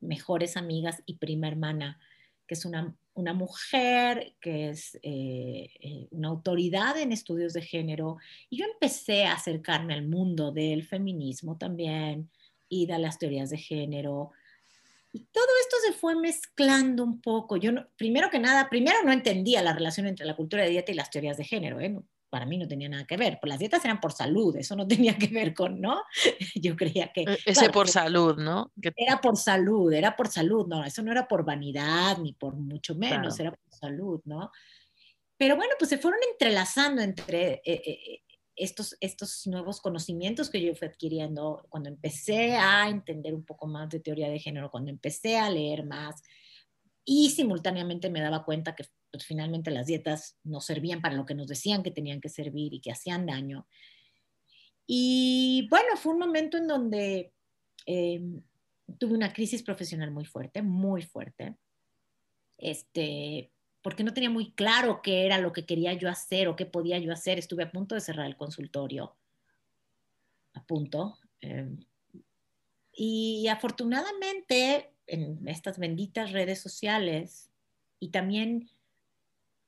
mejores 0.00 0.56
amigas 0.56 1.02
y 1.06 1.16
prima 1.16 1.48
hermana, 1.48 1.98
que 2.46 2.54
es 2.54 2.64
una, 2.64 2.94
una 3.16 3.32
mujer 3.32 4.34
que 4.40 4.70
es 4.70 4.94
eh, 5.02 5.68
eh, 5.80 6.08
una 6.10 6.28
autoridad 6.28 6.98
en 6.98 7.12
estudios 7.12 7.52
de 7.52 7.62
género. 7.62 8.18
Y 8.48 8.58
yo 8.58 8.66
empecé 8.66 9.24
a 9.24 9.34
acercarme 9.34 9.94
al 9.94 10.06
mundo 10.06 10.52
del 10.52 10.84
feminismo 10.84 11.58
también 11.58 12.30
y 12.68 12.86
de 12.86 12.98
las 12.98 13.18
teorías 13.18 13.50
de 13.50 13.58
género 13.58 14.32
y 15.16 15.20
todo 15.32 15.46
esto 15.62 15.76
se 15.86 15.92
fue 15.94 16.14
mezclando 16.14 17.02
un 17.02 17.22
poco. 17.22 17.56
Yo, 17.56 17.72
no, 17.72 17.86
primero 17.96 18.28
que 18.28 18.38
nada, 18.38 18.68
primero 18.68 18.98
no 19.02 19.12
entendía 19.12 19.62
la 19.62 19.72
relación 19.72 20.06
entre 20.06 20.26
la 20.26 20.36
cultura 20.36 20.62
de 20.62 20.68
dieta 20.68 20.92
y 20.92 20.94
las 20.94 21.08
teorías 21.10 21.38
de 21.38 21.44
género. 21.44 21.80
¿eh? 21.80 21.96
Para 22.30 22.46
mí 22.46 22.58
no 22.58 22.66
tenía 22.66 22.88
nada 22.88 23.06
que 23.06 23.16
ver. 23.16 23.38
Pues 23.40 23.48
las 23.48 23.58
dietas 23.58 23.84
eran 23.84 24.00
por 24.00 24.12
salud, 24.12 24.56
eso 24.56 24.76
no 24.76 24.86
tenía 24.88 25.16
que 25.16 25.28
ver 25.28 25.54
con, 25.54 25.80
¿no? 25.80 26.02
Yo 26.54 26.76
creía 26.76 27.12
que... 27.12 27.22
E, 27.22 27.38
ese 27.46 27.70
por 27.70 27.88
salud, 27.88 28.36
¿no? 28.36 28.72
Era 28.96 29.20
por 29.20 29.36
salud, 29.36 29.92
era 29.92 30.16
por 30.16 30.28
salud, 30.28 30.66
no, 30.66 30.84
eso 30.84 31.02
no 31.02 31.12
era 31.12 31.28
por 31.28 31.44
vanidad 31.44 32.18
ni 32.18 32.32
por 32.32 32.56
mucho 32.56 32.94
menos, 32.94 33.38
era 33.40 33.50
por 33.52 33.72
salud, 33.72 34.20
¿no? 34.24 34.50
Pero 35.36 35.56
bueno, 35.56 35.74
pues 35.78 35.90
se 35.90 35.98
fueron 35.98 36.20
entrelazando 36.32 37.02
entre... 37.02 37.62
Eh, 37.64 37.82
eh, 37.86 38.22
estos, 38.56 38.96
estos 39.00 39.46
nuevos 39.46 39.80
conocimientos 39.80 40.48
que 40.48 40.62
yo 40.62 40.74
fui 40.74 40.88
adquiriendo, 40.88 41.66
cuando 41.68 41.90
empecé 41.90 42.56
a 42.56 42.88
entender 42.88 43.34
un 43.34 43.44
poco 43.44 43.66
más 43.66 43.90
de 43.90 44.00
teoría 44.00 44.30
de 44.30 44.38
género, 44.38 44.70
cuando 44.70 44.90
empecé 44.90 45.36
a 45.36 45.50
leer 45.50 45.84
más 45.84 46.22
y 47.08 47.30
simultáneamente 47.30 48.10
me 48.10 48.20
daba 48.20 48.44
cuenta 48.44 48.74
que 48.74 48.84
pues, 49.12 49.24
finalmente 49.24 49.70
las 49.70 49.86
dietas 49.86 50.36
no 50.42 50.60
servían 50.60 51.00
para 51.00 51.14
lo 51.14 51.24
que 51.24 51.36
nos 51.36 51.46
decían 51.46 51.84
que 51.84 51.92
tenían 51.92 52.20
que 52.20 52.28
servir 52.28 52.74
y 52.74 52.80
que 52.80 52.90
hacían 52.90 53.26
daño. 53.26 53.68
Y 54.88 55.68
bueno, 55.70 55.96
fue 55.96 56.12
un 56.12 56.18
momento 56.18 56.58
en 56.58 56.66
donde 56.66 57.32
em, 57.86 58.42
tuve 58.98 59.14
una 59.14 59.32
crisis 59.32 59.62
profesional 59.62 60.10
muy 60.10 60.24
fuerte, 60.24 60.62
muy 60.62 61.02
fuerte. 61.02 61.56
Este, 62.58 63.52
porque 63.82 64.02
no 64.02 64.12
tenía 64.12 64.30
muy 64.30 64.52
claro 64.52 65.00
qué 65.00 65.26
era 65.26 65.38
lo 65.38 65.52
que 65.52 65.64
quería 65.64 65.92
yo 65.92 66.08
hacer 66.08 66.48
o 66.48 66.56
qué 66.56 66.66
podía 66.66 66.98
yo 66.98 67.12
hacer. 67.12 67.38
Estuve 67.38 67.62
a 67.62 67.70
punto 67.70 67.94
de 67.94 68.00
cerrar 68.00 68.26
el 68.26 68.36
consultorio, 68.36 69.16
a 70.54 70.66
punto. 70.66 71.18
Em, 71.40 71.78
y 72.92 73.46
afortunadamente 73.46 74.95
en 75.06 75.46
estas 75.48 75.78
benditas 75.78 76.32
redes 76.32 76.60
sociales 76.60 77.50
y 78.00 78.10
también 78.10 78.70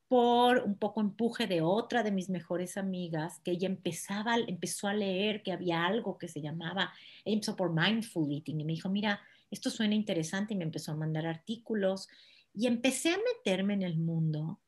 por 0.08 0.58
un 0.64 0.76
poco 0.78 1.02
empuje 1.02 1.46
de 1.46 1.60
otra 1.60 2.02
de 2.02 2.10
mis 2.10 2.30
mejores 2.30 2.78
amigas, 2.78 3.40
que 3.40 3.50
ella 3.50 3.68
empezaba, 3.68 4.36
empezó 4.36 4.88
a 4.88 4.94
leer 4.94 5.42
que 5.42 5.52
había 5.52 5.84
algo 5.84 6.16
que 6.16 6.28
se 6.28 6.40
llamaba, 6.40 6.92
ella 7.24 7.34
empezó 7.34 7.56
por 7.56 7.72
mindful 7.72 8.32
eating 8.32 8.60
y 8.60 8.64
me 8.64 8.72
dijo, 8.72 8.88
mira, 8.88 9.20
esto 9.50 9.68
suena 9.68 9.94
interesante 9.94 10.54
y 10.54 10.56
me 10.56 10.64
empezó 10.64 10.92
a 10.92 10.96
mandar 10.96 11.26
artículos 11.26 12.08
y 12.54 12.66
empecé 12.66 13.10
a 13.10 13.18
meterme 13.18 13.74
en 13.74 13.82
el 13.82 13.98
mundo. 13.98 14.60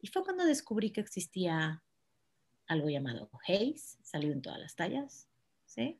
Y 0.00 0.06
fue 0.06 0.22
cuando 0.22 0.44
descubrí 0.44 0.90
que 0.90 1.00
existía 1.00 1.82
algo 2.66 2.88
llamado 2.88 3.30
Hayes, 3.46 3.98
salió 4.02 4.32
en 4.32 4.42
todas 4.42 4.60
las 4.60 4.76
tallas, 4.76 5.28
¿sí? 5.66 5.98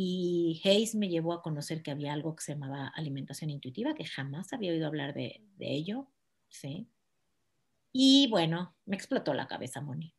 Y 0.00 0.60
Hayes 0.62 0.94
me 0.94 1.08
llevó 1.08 1.32
a 1.32 1.42
conocer 1.42 1.82
que 1.82 1.90
había 1.90 2.12
algo 2.12 2.36
que 2.36 2.44
se 2.44 2.52
llamaba 2.52 2.86
alimentación 2.86 3.50
intuitiva, 3.50 3.96
que 3.96 4.04
jamás 4.04 4.52
había 4.52 4.70
oído 4.70 4.86
hablar 4.86 5.12
de, 5.12 5.42
de 5.56 5.72
ello, 5.72 6.06
¿sí? 6.48 6.88
Y 7.92 8.28
bueno, 8.30 8.76
me 8.86 8.94
explotó 8.94 9.34
la 9.34 9.48
cabeza, 9.48 9.80
Moni. 9.80 10.14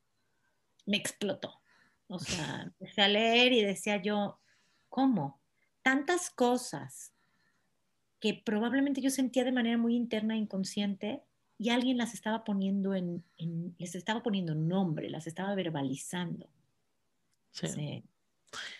Me 0.85 0.97
explotó. 0.97 1.61
O 2.07 2.19
sea, 2.19 2.63
empecé 2.77 3.03
a 3.03 3.07
leer 3.07 3.53
y 3.53 3.63
decía 3.63 4.01
yo, 4.01 4.41
¿cómo? 4.89 5.39
Tantas 5.81 6.29
cosas 6.29 7.13
que 8.19 8.33
probablemente 8.33 8.99
yo 8.99 9.09
sentía 9.09 9.45
de 9.45 9.53
manera 9.53 9.77
muy 9.77 9.95
interna 9.95 10.33
e 10.33 10.39
inconsciente 10.39 11.23
y 11.57 11.69
alguien 11.69 11.97
las 11.97 12.13
estaba 12.13 12.43
poniendo 12.43 12.95
en, 12.95 13.23
les 13.77 13.95
estaba 13.95 14.23
poniendo 14.23 14.55
nombre, 14.55 15.09
las 15.09 15.25
estaba 15.25 15.55
verbalizando. 15.55 16.49
Sí. 17.51 18.03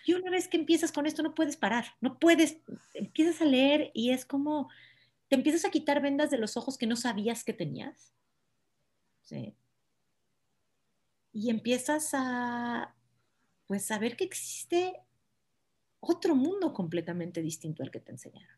Y 0.06 0.14
una 0.14 0.32
vez 0.32 0.48
que 0.48 0.58
empiezas 0.58 0.92
con 0.92 1.06
esto 1.06 1.22
no 1.22 1.36
puedes 1.36 1.58
parar, 1.58 1.86
no 2.02 2.18
puedes, 2.18 2.58
empiezas 2.94 3.42
a 3.42 3.46
leer 3.46 3.92
y 3.94 4.12
es 4.12 4.26
como, 4.26 4.70
te 5.28 5.36
empiezas 5.36 5.66
a 5.66 5.72
quitar 5.72 6.02
vendas 6.02 6.32
de 6.32 6.38
los 6.38 6.58
ojos 6.58 6.78
que 6.78 6.88
no 6.88 6.96
sabías 6.96 7.44
que 7.44 7.54
tenías. 7.54 8.14
Sí. 9.22 9.56
Y 11.32 11.50
empiezas 11.52 12.10
a, 12.14 12.96
pues, 13.68 13.92
a 13.92 14.00
ver 14.00 14.18
que 14.18 14.24
existe 14.24 15.00
otro 16.00 16.36
mundo 16.36 16.74
completamente 16.74 17.42
distinto 17.42 17.84
al 17.84 17.92
que 17.92 18.00
te 18.00 18.12
enseñaron. 18.12 18.58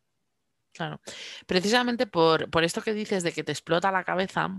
Claro. 0.74 1.02
Precisamente 1.46 2.08
por, 2.08 2.50
esto 2.64 2.82
que 2.82 2.94
dices 2.94 3.24
de 3.24 3.34
que 3.34 3.44
te 3.44 3.52
explota 3.52 3.92
la 3.92 4.04
cabeza, 4.04 4.58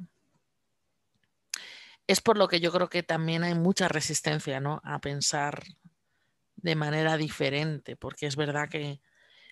es 2.07 2.21
por 2.21 2.37
lo 2.37 2.49
que 2.49 2.61
yo 2.61 2.71
creo 2.73 2.89
que 2.89 3.03
también 3.03 3.45
hay 3.45 3.55
mucha 3.55 3.89
resistencia 3.89 4.61
¿no? 4.61 4.81
a 4.85 5.01
pensar 5.01 5.63
de 6.63 6.75
manera 6.75 7.17
diferente, 7.17 7.97
porque 7.97 8.27
es 8.27 8.37
verdad 8.37 8.69
que 8.69 9.01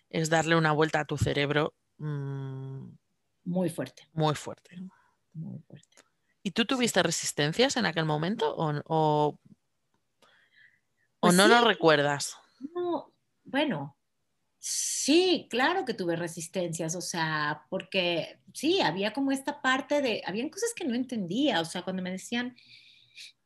es 0.09 0.31
darle 0.31 0.57
una 0.57 0.73
vuelta 0.73 1.01
a 1.01 1.05
tu 1.05 1.19
cerebro 1.19 1.75
mm, 1.99 2.89
muy 3.45 3.69
fuerte. 3.69 4.09
Muy 4.13 4.35
fuerte. 4.35 4.79
Muy 5.33 5.59
fuerte. 5.61 5.89
¿Y 6.43 6.53
tú 6.53 6.65
tuviste 6.65 7.03
resistencias 7.03 7.77
en 7.77 7.87
aquel 7.87 8.07
momento 8.07 8.55
o, 8.57 8.81
o, 8.87 9.39
pues 11.21 11.35
no 11.35 11.47
lo 11.49 11.61
recuerdas? 11.63 12.37
No, 12.75 13.13
bueno, 13.45 13.97
Sí, 14.63 15.47
claro 15.49 15.87
que 15.87 15.95
tuve 15.95 16.17
resistencias, 16.17 16.95
o 16.95 17.01
sea, 17.01 17.65
porque 17.71 18.41
sí, 18.53 18.83
había 18.83 19.15
como 19.15 19.33
esta 19.33 19.63
parte 19.63 20.03
de, 20.03 20.23
habían 20.27 20.51
cosas 20.51 20.75
que 20.77 20.85
no 20.85 20.95
entendía, 20.95 21.63
o 21.63 21.65
sea, 21.65 21.81
cuando 21.81 22.03
me 22.03 22.11
decían 22.11 22.55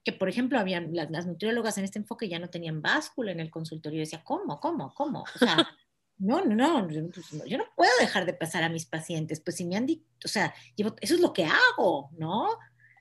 que, 0.05 0.13
por 0.13 0.29
ejemplo, 0.29 0.59
habían 0.59 0.91
las, 0.95 1.27
nutriólogas 1.27 1.79
en 1.79 1.85
este 1.85 1.99
enfoque 1.99 2.29
ya 2.29 2.39
no 2.39 2.51
tenían 2.51 2.83
báscula 2.83 3.33
en 3.33 3.41
el 3.41 3.51
consultorio, 3.51 3.99
yo 3.99 4.03
decía, 4.03 4.23
¿cómo, 4.23 4.61
cómo, 4.61 4.93
cómo? 4.95 5.23
O 5.23 5.39
sea, 5.39 5.57
no, 6.19 6.45
no, 6.45 6.55
no, 6.55 6.89
pues, 6.89 7.31
yo 7.47 7.57
no 7.57 7.65
puedo 7.75 7.91
dejar 8.01 8.27
de 8.27 8.35
pasar 8.35 8.63
a 8.63 8.69
mis 8.69 8.85
pacientes, 8.85 9.41
pues 9.41 9.57
si 9.57 9.65
me 9.65 9.77
han 9.77 9.87
dicho, 9.87 10.05
o 10.25 10.29
sea, 10.29 10.55
eso 10.77 11.15
es 11.15 11.21
lo 11.21 11.33
que 11.33 11.47
hago, 11.47 12.11
¿no? 12.19 12.49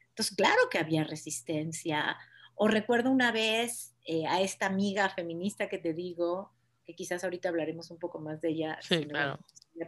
Entonces, 0.10 0.36
claro 0.36 0.70
que 0.72 0.78
había 0.78 1.04
resistencia. 1.04 2.18
O 2.56 2.68
recuerdo 2.68 3.10
una 3.10 3.32
vez 3.32 3.96
eh, 4.06 4.26
a 4.28 4.42
esta 4.42 4.68
amiga 4.68 5.10
feminista 5.10 5.68
que 5.68 5.80
te 5.80 5.94
digo, 5.94 6.54
que 6.86 6.96
quizás 6.96 7.24
ahorita 7.24 7.50
hablaremos 7.50 7.92
un 7.92 8.00
poco 8.00 8.20
más 8.20 8.40
de 8.40 8.50
ella, 8.50 8.80
sí, 8.82 9.06
claro. 9.06 9.40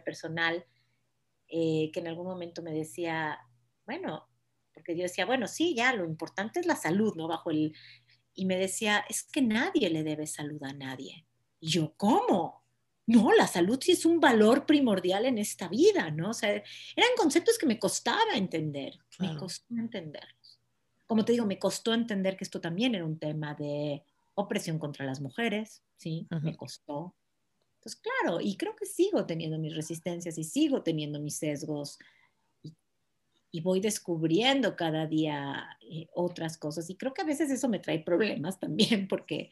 personal, 0.04 0.66
eh, 1.48 1.90
que 1.92 2.00
en 2.00 2.08
algún 2.08 2.26
momento 2.26 2.62
me 2.62 2.72
decía, 2.72 3.38
bueno, 3.86 4.28
porque 4.76 4.94
yo 4.94 5.04
decía, 5.04 5.24
bueno, 5.24 5.48
sí, 5.48 5.74
ya, 5.74 5.94
lo 5.94 6.04
importante 6.04 6.60
es 6.60 6.66
la 6.66 6.76
salud, 6.76 7.14
¿no? 7.16 7.26
Bajo 7.26 7.50
el... 7.50 7.72
Y 8.34 8.44
me 8.44 8.58
decía, 8.58 9.02
es 9.08 9.22
que 9.22 9.40
nadie 9.40 9.88
le 9.88 10.04
debe 10.04 10.26
salud 10.26 10.62
a 10.64 10.74
nadie. 10.74 11.24
Y 11.60 11.70
yo, 11.70 11.94
¿cómo? 11.96 12.62
No, 13.06 13.32
la 13.32 13.46
salud 13.46 13.78
sí 13.80 13.92
es 13.92 14.04
un 14.04 14.20
valor 14.20 14.66
primordial 14.66 15.24
en 15.24 15.38
esta 15.38 15.68
vida, 15.68 16.10
¿no? 16.10 16.28
O 16.30 16.34
sea, 16.34 16.50
eran 16.50 17.10
conceptos 17.16 17.56
que 17.56 17.64
me 17.64 17.78
costaba 17.78 18.34
entender, 18.34 18.98
me 19.18 19.34
costó 19.38 19.74
entenderlos. 19.74 20.60
Como 21.06 21.24
te 21.24 21.32
digo, 21.32 21.46
me 21.46 21.58
costó 21.58 21.94
entender 21.94 22.36
que 22.36 22.44
esto 22.44 22.60
también 22.60 22.94
era 22.94 23.06
un 23.06 23.18
tema 23.18 23.54
de 23.54 24.04
opresión 24.34 24.78
contra 24.78 25.06
las 25.06 25.22
mujeres, 25.22 25.82
¿sí? 25.96 26.26
Me 26.42 26.54
costó. 26.54 27.14
Entonces, 27.78 28.02
claro, 28.02 28.42
y 28.42 28.58
creo 28.58 28.76
que 28.76 28.84
sigo 28.84 29.24
teniendo 29.24 29.58
mis 29.58 29.74
resistencias 29.74 30.36
y 30.36 30.44
sigo 30.44 30.82
teniendo 30.82 31.18
mis 31.18 31.38
sesgos 31.38 31.98
y, 33.50 33.60
voy 33.60 33.80
descubriendo 33.80 34.76
cada 34.76 35.06
día 35.06 35.78
eh, 35.80 36.08
otras 36.14 36.58
cosas. 36.58 36.88
Y 36.90 36.96
creo 36.96 37.14
que 37.14 37.22
a 37.22 37.26
veces 37.26 37.50
eso 37.50 37.68
me 37.68 37.78
trae 37.78 38.00
problemas 38.00 38.58
también 38.58 39.08
porque, 39.08 39.50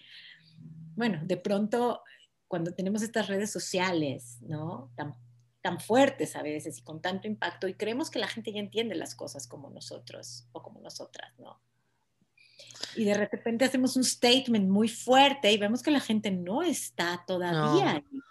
bueno, 0.94 1.20
de 1.24 1.36
pronto 1.36 2.02
cuando 2.48 2.72
tenemos 2.72 3.02
estas 3.02 3.26
redes 3.26 3.50
sociales, 3.50 4.38
¿no? 4.42 4.92
Tan, 4.96 5.14
tan 5.60 5.80
fuertes 5.80 6.36
a 6.36 6.42
veces 6.42 6.78
y 6.78 6.82
con 6.82 7.00
tanto 7.00 7.26
impacto 7.26 7.66
y 7.66 7.74
creemos 7.74 8.10
que 8.10 8.18
la 8.18 8.28
gente 8.28 8.52
ya 8.52 8.60
entiende 8.60 8.94
las 8.94 9.14
cosas 9.14 9.46
como 9.46 9.70
nosotros 9.70 10.46
o 10.52 10.62
como 10.62 10.80
nosotras, 10.80 11.32
¿no? 11.38 11.60
y 12.96 13.04
de 13.04 13.14
repente 13.14 13.64
hacemos 13.64 13.96
un 13.96 14.04
statement 14.04 14.68
muy 14.68 14.88
fuerte 14.88 15.50
y 15.52 15.58
vemos 15.58 15.82
que 15.82 15.90
la 15.90 16.00
gente 16.00 16.30
no 16.30 16.62
está 16.62 17.24
todavía. 17.26 18.04
No. 18.10 18.22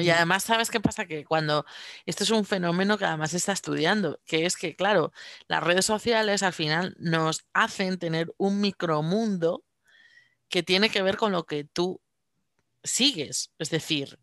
Y 0.00 0.10
además, 0.10 0.44
¿sabes 0.44 0.70
qué 0.70 0.80
pasa? 0.80 1.06
Que 1.06 1.24
cuando 1.24 1.66
esto 2.06 2.24
es 2.24 2.30
un 2.30 2.44
fenómeno 2.44 2.96
que 2.96 3.04
además 3.04 3.32
se 3.32 3.36
está 3.36 3.52
estudiando, 3.52 4.20
que 4.24 4.46
es 4.46 4.56
que, 4.56 4.76
claro, 4.76 5.12
las 5.48 5.62
redes 5.62 5.84
sociales 5.84 6.42
al 6.42 6.52
final 6.52 6.94
nos 6.98 7.44
hacen 7.52 7.98
tener 7.98 8.32
un 8.38 8.60
micromundo 8.60 9.64
que 10.48 10.62
tiene 10.62 10.90
que 10.90 11.02
ver 11.02 11.16
con 11.16 11.32
lo 11.32 11.44
que 11.44 11.64
tú 11.64 12.00
sigues. 12.82 13.52
Es 13.58 13.70
decir, 13.70 14.18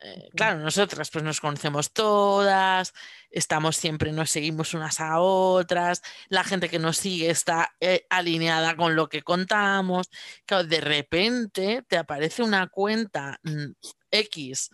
eh, 0.00 0.28
claro, 0.34 0.58
nosotras 0.58 1.10
pues 1.10 1.22
nos 1.22 1.40
conocemos 1.40 1.92
todas, 1.92 2.92
estamos 3.30 3.76
siempre, 3.76 4.10
nos 4.10 4.30
seguimos 4.30 4.74
unas 4.74 5.00
a 5.00 5.20
otras, 5.20 6.02
la 6.28 6.42
gente 6.42 6.68
que 6.68 6.80
nos 6.80 6.96
sigue 6.96 7.30
está 7.30 7.72
eh, 7.80 8.04
alineada 8.10 8.76
con 8.76 8.96
lo 8.96 9.08
que 9.08 9.22
contamos. 9.22 10.10
Claro, 10.44 10.64
de 10.64 10.80
repente 10.80 11.84
te 11.86 11.96
aparece 11.96 12.42
una 12.42 12.66
cuenta 12.66 13.38
mm, 13.44 13.72
X 14.12 14.70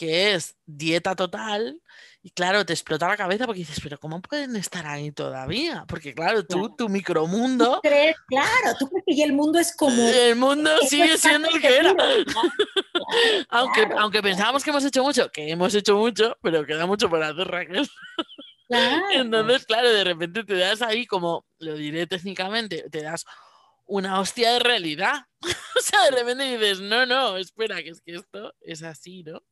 que 0.00 0.32
es 0.32 0.56
dieta 0.64 1.14
total, 1.14 1.78
y 2.22 2.30
claro, 2.30 2.64
te 2.64 2.72
explota 2.72 3.06
la 3.06 3.18
cabeza 3.18 3.44
porque 3.44 3.58
dices, 3.58 3.80
pero 3.82 3.98
¿cómo 3.98 4.22
pueden 4.22 4.56
estar 4.56 4.86
ahí 4.86 5.12
todavía? 5.12 5.84
Porque 5.86 6.14
claro, 6.14 6.42
tú, 6.42 6.74
tu 6.74 6.88
micromundo... 6.88 7.74
¿Tú 7.74 7.80
crees? 7.82 8.16
Claro, 8.26 8.78
tú 8.78 8.88
crees 8.88 9.04
que 9.04 9.24
el 9.24 9.34
mundo 9.34 9.58
es 9.58 9.76
como... 9.76 10.02
El 10.02 10.36
mundo 10.36 10.70
sigue 10.88 11.18
siendo 11.18 11.50
el 11.50 11.60
que 11.60 11.76
era. 11.76 11.94
aunque, 13.50 13.88
aunque 13.98 14.22
pensábamos 14.22 14.64
que 14.64 14.70
hemos 14.70 14.86
hecho 14.86 15.02
mucho, 15.02 15.30
que 15.30 15.50
hemos 15.50 15.74
hecho 15.74 15.94
mucho, 15.94 16.34
pero 16.40 16.64
queda 16.64 16.86
mucho 16.86 17.10
por 17.10 17.22
hacer, 17.22 17.46
Raquel. 17.46 17.86
Entonces, 19.12 19.66
claro, 19.66 19.90
de 19.90 20.04
repente 20.04 20.44
te 20.44 20.54
das 20.54 20.80
ahí 20.80 21.04
como, 21.04 21.44
lo 21.58 21.74
diré 21.74 22.06
técnicamente, 22.06 22.88
te 22.90 23.02
das 23.02 23.26
una 23.90 24.20
hostia 24.20 24.52
de 24.52 24.58
realidad. 24.60 25.26
o 25.76 25.80
sea, 25.82 26.04
de 26.04 26.10
repente 26.12 26.56
dices, 26.56 26.80
no, 26.80 27.06
no, 27.06 27.36
espera, 27.36 27.82
que 27.82 27.90
es 27.90 28.00
que 28.00 28.14
esto 28.14 28.54
es 28.60 28.82
así, 28.82 29.22
¿no? 29.22 29.42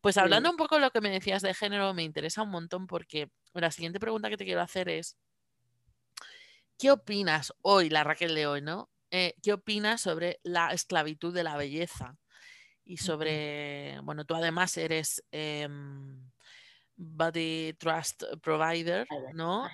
Pues 0.00 0.16
hablando 0.16 0.50
un 0.50 0.56
poco 0.56 0.76
de 0.76 0.82
lo 0.82 0.90
que 0.90 1.00
me 1.00 1.10
decías 1.10 1.42
de 1.42 1.54
género, 1.54 1.92
me 1.92 2.04
interesa 2.04 2.42
un 2.42 2.50
montón 2.50 2.86
porque 2.86 3.30
la 3.52 3.70
siguiente 3.70 4.00
pregunta 4.00 4.30
que 4.30 4.36
te 4.36 4.44
quiero 4.44 4.60
hacer 4.60 4.88
es, 4.88 5.16
¿qué 6.78 6.90
opinas 6.90 7.52
hoy, 7.62 7.90
la 7.90 8.04
Raquel 8.04 8.34
de 8.34 8.46
hoy, 8.46 8.62
¿no? 8.62 8.90
eh, 9.10 9.34
¿qué 9.42 9.52
opinas 9.52 10.00
sobre 10.00 10.40
la 10.42 10.72
esclavitud 10.72 11.34
de 11.34 11.44
la 11.44 11.56
belleza? 11.56 12.16
Y 12.84 12.96
sobre, 12.96 14.00
bueno, 14.02 14.24
tú 14.24 14.34
además 14.34 14.76
eres 14.76 15.22
em, 15.30 16.30
Body 16.96 17.74
Trust 17.74 18.24
Provider, 18.42 19.06
¿no? 19.32 19.68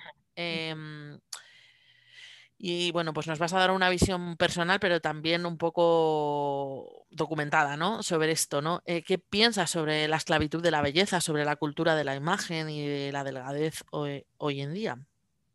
Y 2.59 2.91
bueno, 2.91 3.13
pues 3.13 3.27
nos 3.27 3.37
vas 3.37 3.53
a 3.53 3.59
dar 3.59 3.71
una 3.71 3.89
visión 3.89 4.35
personal, 4.35 4.79
pero 4.79 4.99
también 4.99 5.45
un 5.45 5.57
poco 5.57 7.05
documentada, 7.11 7.77
¿no? 7.77 8.01
Sobre 8.01 8.31
esto, 8.31 8.61
¿no? 8.61 8.81
Eh, 8.85 9.03
¿Qué 9.03 9.19
piensas 9.19 9.69
sobre 9.69 10.07
la 10.07 10.17
esclavitud 10.17 10.61
de 10.61 10.71
la 10.71 10.81
belleza, 10.81 11.21
sobre 11.21 11.45
la 11.45 11.55
cultura 11.55 11.95
de 11.95 12.03
la 12.03 12.15
imagen 12.15 12.69
y 12.69 12.87
de 12.87 13.11
la 13.11 13.23
delgadez 13.23 13.83
hoy, 13.91 14.25
hoy 14.37 14.61
en 14.61 14.73
día? 14.73 14.97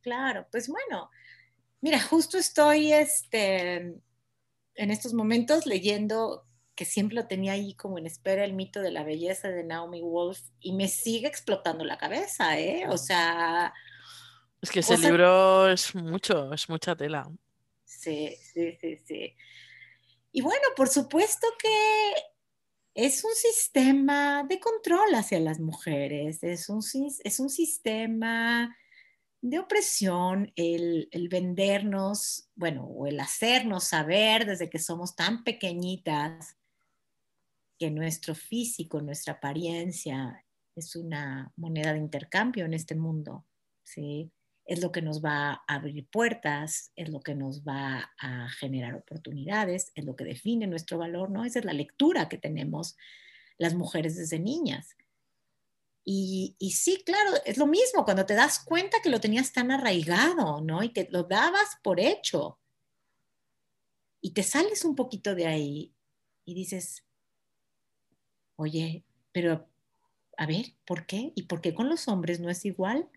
Claro, 0.01 0.47
pues 0.53 0.69
bueno, 0.69 1.11
mira, 1.81 2.01
justo 2.01 2.39
estoy 2.39 2.93
este, 2.93 3.77
en 3.77 4.91
estos 4.91 5.13
momentos 5.13 5.67
leyendo 5.67 6.47
que 6.77 6.85
siempre 6.85 7.17
lo 7.17 7.27
tenía 7.27 7.53
ahí 7.53 7.75
como 7.75 7.99
en 7.99 8.07
espera 8.07 8.45
el 8.45 8.55
mito 8.55 8.81
de 8.81 8.93
la 8.93 9.03
belleza 9.03 9.49
de 9.49 9.65
Naomi 9.65 10.01
Wolf 10.01 10.41
y 10.61 10.73
me 10.73 10.89
sigue 10.89 11.27
explotando 11.27 11.85
la 11.85 11.99
cabeza, 11.99 12.59
¿eh? 12.59 12.87
O 12.89 12.97
sea, 12.97 13.75
es 14.63 14.71
que 14.71 14.81
ese 14.81 14.97
libro 14.97 15.69
es 15.69 15.95
mucho, 15.95 16.53
es 16.53 16.69
mucha 16.69 16.95
tela. 16.95 17.29
Sí, 17.85 18.35
sí, 18.41 18.79
sí, 18.81 18.97
sí. 19.05 19.37
Y 20.31 20.41
bueno, 20.41 20.69
por 20.77 20.89
supuesto 20.89 21.49
que 21.59 22.15
es 22.95 23.25
un 23.25 23.35
sistema 23.35 24.45
de 24.45 24.61
control 24.61 25.15
hacia 25.15 25.41
las 25.41 25.59
mujeres, 25.59 26.43
es 26.45 26.69
un, 26.69 26.81
es 27.25 27.41
un 27.41 27.51
sistema 27.51 28.77
de 29.41 29.59
opresión, 29.59 30.53
el, 30.55 31.09
el, 31.11 31.29
vendernos, 31.29 32.49
bueno, 32.55 32.85
o 32.85 33.09
el 33.09 33.19
hacernos 33.19 33.85
saber 33.85 34.47
desde 34.47 34.71
que 34.71 34.79
somos 34.79 35.17
tan 35.17 35.43
pequeñitas 35.43 36.57
que 37.77 37.91
nuestro 37.91 38.37
físico, 38.37 39.01
nuestra 39.01 39.35
apariencia 39.35 40.47
es 40.77 40.95
una 40.95 41.53
moneda 41.57 41.93
de 41.93 41.99
intercambio 41.99 42.65
en 42.65 42.75
este 42.75 42.95
mundo, 42.95 43.45
¿sí? 43.83 44.31
Es 44.65 44.81
lo 44.81 44.93
que 44.93 45.03
nos 45.03 45.25
va 45.25 45.53
a 45.53 45.75
abrir 45.75 46.07
puertas, 46.09 46.93
es 46.97 47.09
lo 47.09 47.21
que 47.21 47.35
nos 47.35 47.63
va 47.63 48.13
a 48.19 48.49
generar 48.51 48.95
oportunidades, 48.95 49.93
es 49.95 50.05
lo 50.05 50.15
que 50.15 50.25
define 50.25 50.67
nuestro 50.67 50.99
valor, 50.99 51.31
¿no? 51.31 51.45
Esa 51.45 51.59
es 51.59 51.65
la 51.65 51.73
lectura 51.73 52.29
que 52.29 52.39
tenemos 52.39 52.97
las 53.59 53.75
mujeres 53.75 54.17
desde 54.17 54.39
niñas. 54.39 54.97
Y, 56.05 56.57
y, 56.59 56.73
sí, 56.73 57.03
claro, 57.05 57.33
es 57.45 57.59
lo 57.59 57.67
mismo 57.67 58.05
cuando 58.05 58.27
te 58.27 58.35
das 58.35 58.61
cuenta 58.65 58.99
que 59.03 59.11
lo 59.11 59.21
tenías 59.21 59.53
tan 59.53 59.71
arraigado, 59.71 60.61
¿no? 60.61 60.83
Y 60.83 60.93
que 60.93 61.09
lo 61.11 61.25
dabas 61.25 61.79
por 61.83 62.01
hecho. 62.01 62.59
Y 64.21 64.33
te 64.33 64.43
sales 64.43 64.85
un 64.85 64.95
poquito 64.95 65.35
de 65.35 65.47
ahí 65.47 65.93
y 66.45 66.55
dices, 66.55 67.05
oye, 68.57 69.05
pero 69.33 69.69
a 70.37 70.47
ver, 70.47 70.75
¿por 70.85 71.07
qué? 71.07 71.33
¿Y 71.35 71.45
por 71.45 71.61
qué 71.61 71.75
con 71.75 71.89
los 71.89 72.09
hombres 72.09 72.41
no 72.41 72.51
es 72.51 72.65
igual? 72.65 73.09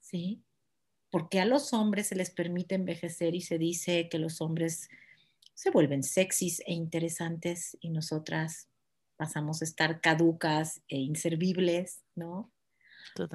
¿Sí? 0.00 0.42
¿Por 1.10 1.28
qué 1.28 1.40
a 1.40 1.44
los 1.44 1.72
hombres 1.72 2.08
se 2.08 2.16
les 2.16 2.30
permite 2.30 2.74
envejecer 2.74 3.34
y 3.34 3.40
se 3.40 3.58
dice 3.58 4.08
que 4.08 4.18
los 4.18 4.40
hombres 4.40 4.88
se 5.54 5.70
vuelven 5.70 6.02
sexys 6.02 6.60
e 6.66 6.72
interesantes 6.72 7.76
y 7.80 7.90
nosotras 7.90 8.68
pasamos 9.16 9.60
a 9.60 9.64
estar 9.64 10.00
caducas 10.00 10.80
e 10.88 10.96
inservibles, 10.96 12.02
¿no? 12.14 12.50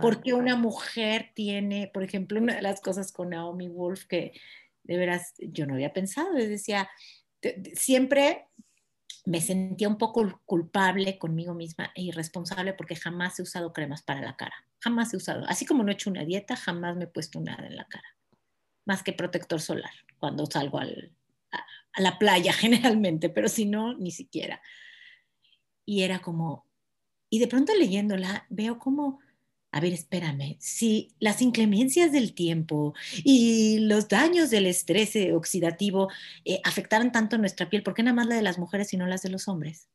Porque 0.02 0.34
una 0.34 0.56
mujer 0.56 1.32
tiene, 1.36 1.92
por 1.94 2.04
ejemplo, 2.04 2.40
una 2.40 2.56
de 2.56 2.62
las 2.62 2.82
cosas 2.82 3.12
con 3.12 3.30
Naomi 3.30 3.68
Wolf 3.68 4.06
que 4.06 4.34
de 4.84 4.98
veras 4.98 5.34
yo 5.38 5.66
no 5.66 5.74
había 5.74 5.94
pensado, 5.94 6.34
les 6.34 6.50
decía, 6.50 6.90
siempre 7.74 8.48
me 9.26 9.42
sentía 9.42 9.88
un 9.88 9.98
poco 9.98 10.42
culpable 10.46 11.18
conmigo 11.18 11.54
misma 11.54 11.92
e 11.96 12.04
irresponsable 12.04 12.74
porque 12.74 12.96
jamás 12.96 13.40
he 13.40 13.42
usado 13.42 13.74
cremas 13.74 14.04
para 14.04 14.22
la 14.22 14.36
cara. 14.36 14.54
Jamás 14.80 15.14
he 15.14 15.18
usado. 15.18 15.46
Así 15.48 15.66
como 15.66 15.84
no 15.84 15.90
he 15.90 15.94
hecho 15.94 16.12
una 16.12 16.24
dieta, 16.24 16.56
jamás 16.56 16.96
me 16.96 17.06
he 17.06 17.08
puesto 17.08 17.40
nada 17.42 17.66
en 17.66 17.76
la 17.76 17.86
cara. 17.86 18.08
Más 18.86 19.02
que 19.02 19.14
protector 19.14 19.60
solar 19.60 19.92
cuando 20.20 20.46
salgo 20.46 20.80
a, 20.80 20.86
la 21.98 22.20
playa 22.20 22.54
generalmente, 22.54 23.30
pero 23.30 23.50
si 23.50 23.66
no, 23.66 23.98
ni 23.98 24.12
siquiera. 24.12 24.62
Y 25.86 26.04
era 26.04 26.20
como, 26.20 26.68
y 27.30 27.40
de 27.40 27.48
pronto 27.48 27.74
leyéndola 27.74 28.46
veo 28.50 28.78
como 28.78 29.20
a 29.76 29.82
ver, 29.82 29.92
espérame, 29.92 30.56
si 30.58 31.14
las 31.20 31.42
inclemencias 31.42 32.14
del 32.14 32.34
tiempo 32.34 32.94
y 33.26 33.80
los 33.80 34.08
daños 34.08 34.50
del 34.50 34.68
estrés 34.68 35.18
eh, 35.18 35.34
oxidativo 35.34 36.10
eh, 36.46 36.62
afectaran 36.64 37.12
tanto 37.12 37.38
nuestra 37.38 37.70
piel, 37.70 37.84
¿por 37.84 37.94
qué 37.94 38.02
nada 38.02 38.16
más 38.16 38.28
la 38.28 38.36
de 38.36 38.42
las 38.42 38.58
mujeres 38.58 38.94
y 38.94 38.98
no 38.98 39.06
las 39.06 39.22
de 39.22 39.32
los 39.32 39.50
hombres? 39.50 39.90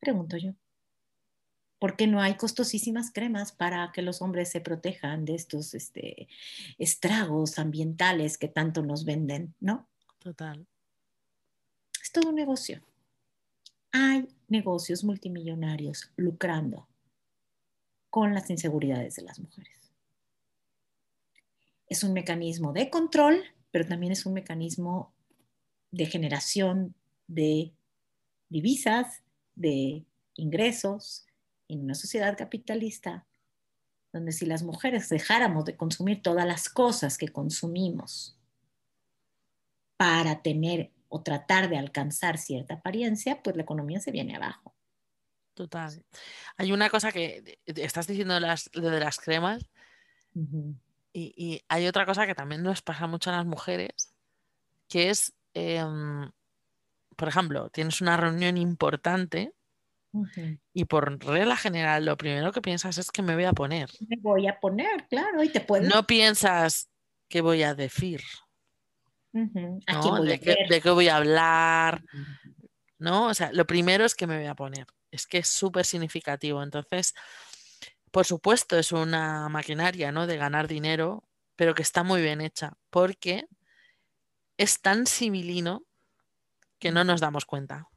Pregunto 0.00 0.38
yo. 0.38 0.54
¿Por 1.78 1.94
qué 1.94 2.06
no 2.06 2.22
hay 2.22 2.38
costosísimas 2.38 3.12
cremas 3.12 3.52
para 3.52 3.92
que 3.92 4.00
los 4.00 4.22
hombres 4.22 4.48
se 4.48 4.62
protejan 4.62 5.26
de 5.26 5.34
estos 5.34 5.74
este, 5.74 6.26
estragos 6.78 7.58
ambientales 7.58 8.38
que 8.38 8.48
tanto 8.48 8.82
nos 8.82 9.04
venden, 9.04 9.54
no? 9.60 9.90
Total. 10.20 10.66
Es 12.02 12.10
todo 12.12 12.30
un 12.30 12.36
negocio. 12.36 12.80
Hay 13.90 14.26
negocios 14.48 15.04
multimillonarios 15.04 16.10
lucrando 16.16 16.88
con 18.12 18.34
las 18.34 18.50
inseguridades 18.50 19.16
de 19.16 19.22
las 19.22 19.40
mujeres. 19.40 19.90
Es 21.88 22.04
un 22.04 22.12
mecanismo 22.12 22.74
de 22.74 22.90
control, 22.90 23.42
pero 23.70 23.86
también 23.86 24.12
es 24.12 24.26
un 24.26 24.34
mecanismo 24.34 25.14
de 25.92 26.04
generación 26.04 26.94
de 27.26 27.72
divisas, 28.50 29.22
de 29.54 30.04
ingresos 30.34 31.24
en 31.68 31.84
una 31.84 31.94
sociedad 31.94 32.36
capitalista, 32.36 33.24
donde 34.12 34.32
si 34.32 34.44
las 34.44 34.62
mujeres 34.62 35.08
dejáramos 35.08 35.64
de 35.64 35.78
consumir 35.78 36.20
todas 36.20 36.44
las 36.44 36.68
cosas 36.68 37.16
que 37.16 37.28
consumimos 37.28 38.36
para 39.96 40.42
tener 40.42 40.90
o 41.08 41.22
tratar 41.22 41.70
de 41.70 41.78
alcanzar 41.78 42.36
cierta 42.36 42.74
apariencia, 42.74 43.42
pues 43.42 43.56
la 43.56 43.62
economía 43.62 44.00
se 44.00 44.10
viene 44.10 44.36
abajo. 44.36 44.71
Total. 45.54 46.02
Hay 46.56 46.72
una 46.72 46.88
cosa 46.88 47.12
que 47.12 47.58
estás 47.66 48.06
diciendo 48.06 48.34
de 48.34 48.40
las, 48.40 48.70
de 48.72 49.00
las 49.00 49.18
cremas 49.18 49.66
y, 51.12 51.62
hay 51.68 51.86
otra 51.86 52.06
cosa 52.06 52.26
que 52.26 52.34
también 52.34 52.62
nos 52.62 52.80
pasa 52.80 53.06
mucho 53.06 53.30
a 53.30 53.36
las 53.36 53.46
mujeres, 53.46 54.14
que 54.88 55.10
es, 55.10 55.34
em, 55.52 56.30
por 57.16 57.28
ejemplo, 57.28 57.68
tienes 57.68 58.00
una 58.00 58.16
reunión 58.16 58.56
importante 58.56 59.52
y 60.74 60.84
por 60.84 61.24
regla 61.24 61.56
general 61.56 62.04
lo 62.04 62.18
primero 62.18 62.52
que 62.52 62.60
piensas 62.60 62.98
es 62.98 63.10
que 63.10 63.22
me 63.22 63.34
voy 63.34 63.44
a 63.44 63.52
poner. 63.52 63.90
Me 64.08 64.16
voy 64.20 64.46
a 64.46 64.58
poner, 64.58 65.06
claro, 65.08 65.42
y 65.42 65.48
te 65.50 65.60
puedes... 65.60 65.88
No 65.88 66.06
piensas 66.06 66.90
qué 67.28 67.40
voy 67.40 67.62
a 67.62 67.74
decir. 67.74 68.22
¿De, 69.32 70.40
qué, 70.42 70.56
¿De, 70.68 70.80
qué, 70.82 70.90
voy 70.90 71.08
a 71.08 71.16
hablar? 71.16 72.02
¿No? 72.98 73.28
O 73.28 73.34
sea, 73.34 73.52
lo 73.52 73.66
primero 73.66 74.04
es 74.04 74.14
que 74.14 74.26
me 74.26 74.36
voy 74.36 74.46
a 74.46 74.54
poner 74.54 74.86
es 75.12 75.26
que 75.26 75.38
es 75.38 75.48
súper 75.48 75.84
significativo. 75.84 76.62
Entonces, 76.62 77.14
por 78.10 78.26
supuesto, 78.26 78.78
es 78.78 78.90
una 78.90 79.48
maquinaria 79.48 80.10
¿no? 80.10 80.26
de 80.26 80.36
ganar 80.36 80.66
dinero, 80.66 81.28
pero 81.54 81.74
que 81.74 81.82
está 81.82 82.02
muy 82.02 82.20
bien 82.20 82.40
hecha, 82.40 82.76
porque 82.90 83.46
es 84.56 84.80
tan 84.80 85.06
civilino 85.06 85.84
que 86.78 86.90
no 86.90 87.04
nos 87.04 87.20
damos 87.20 87.44
cuenta. 87.44 87.88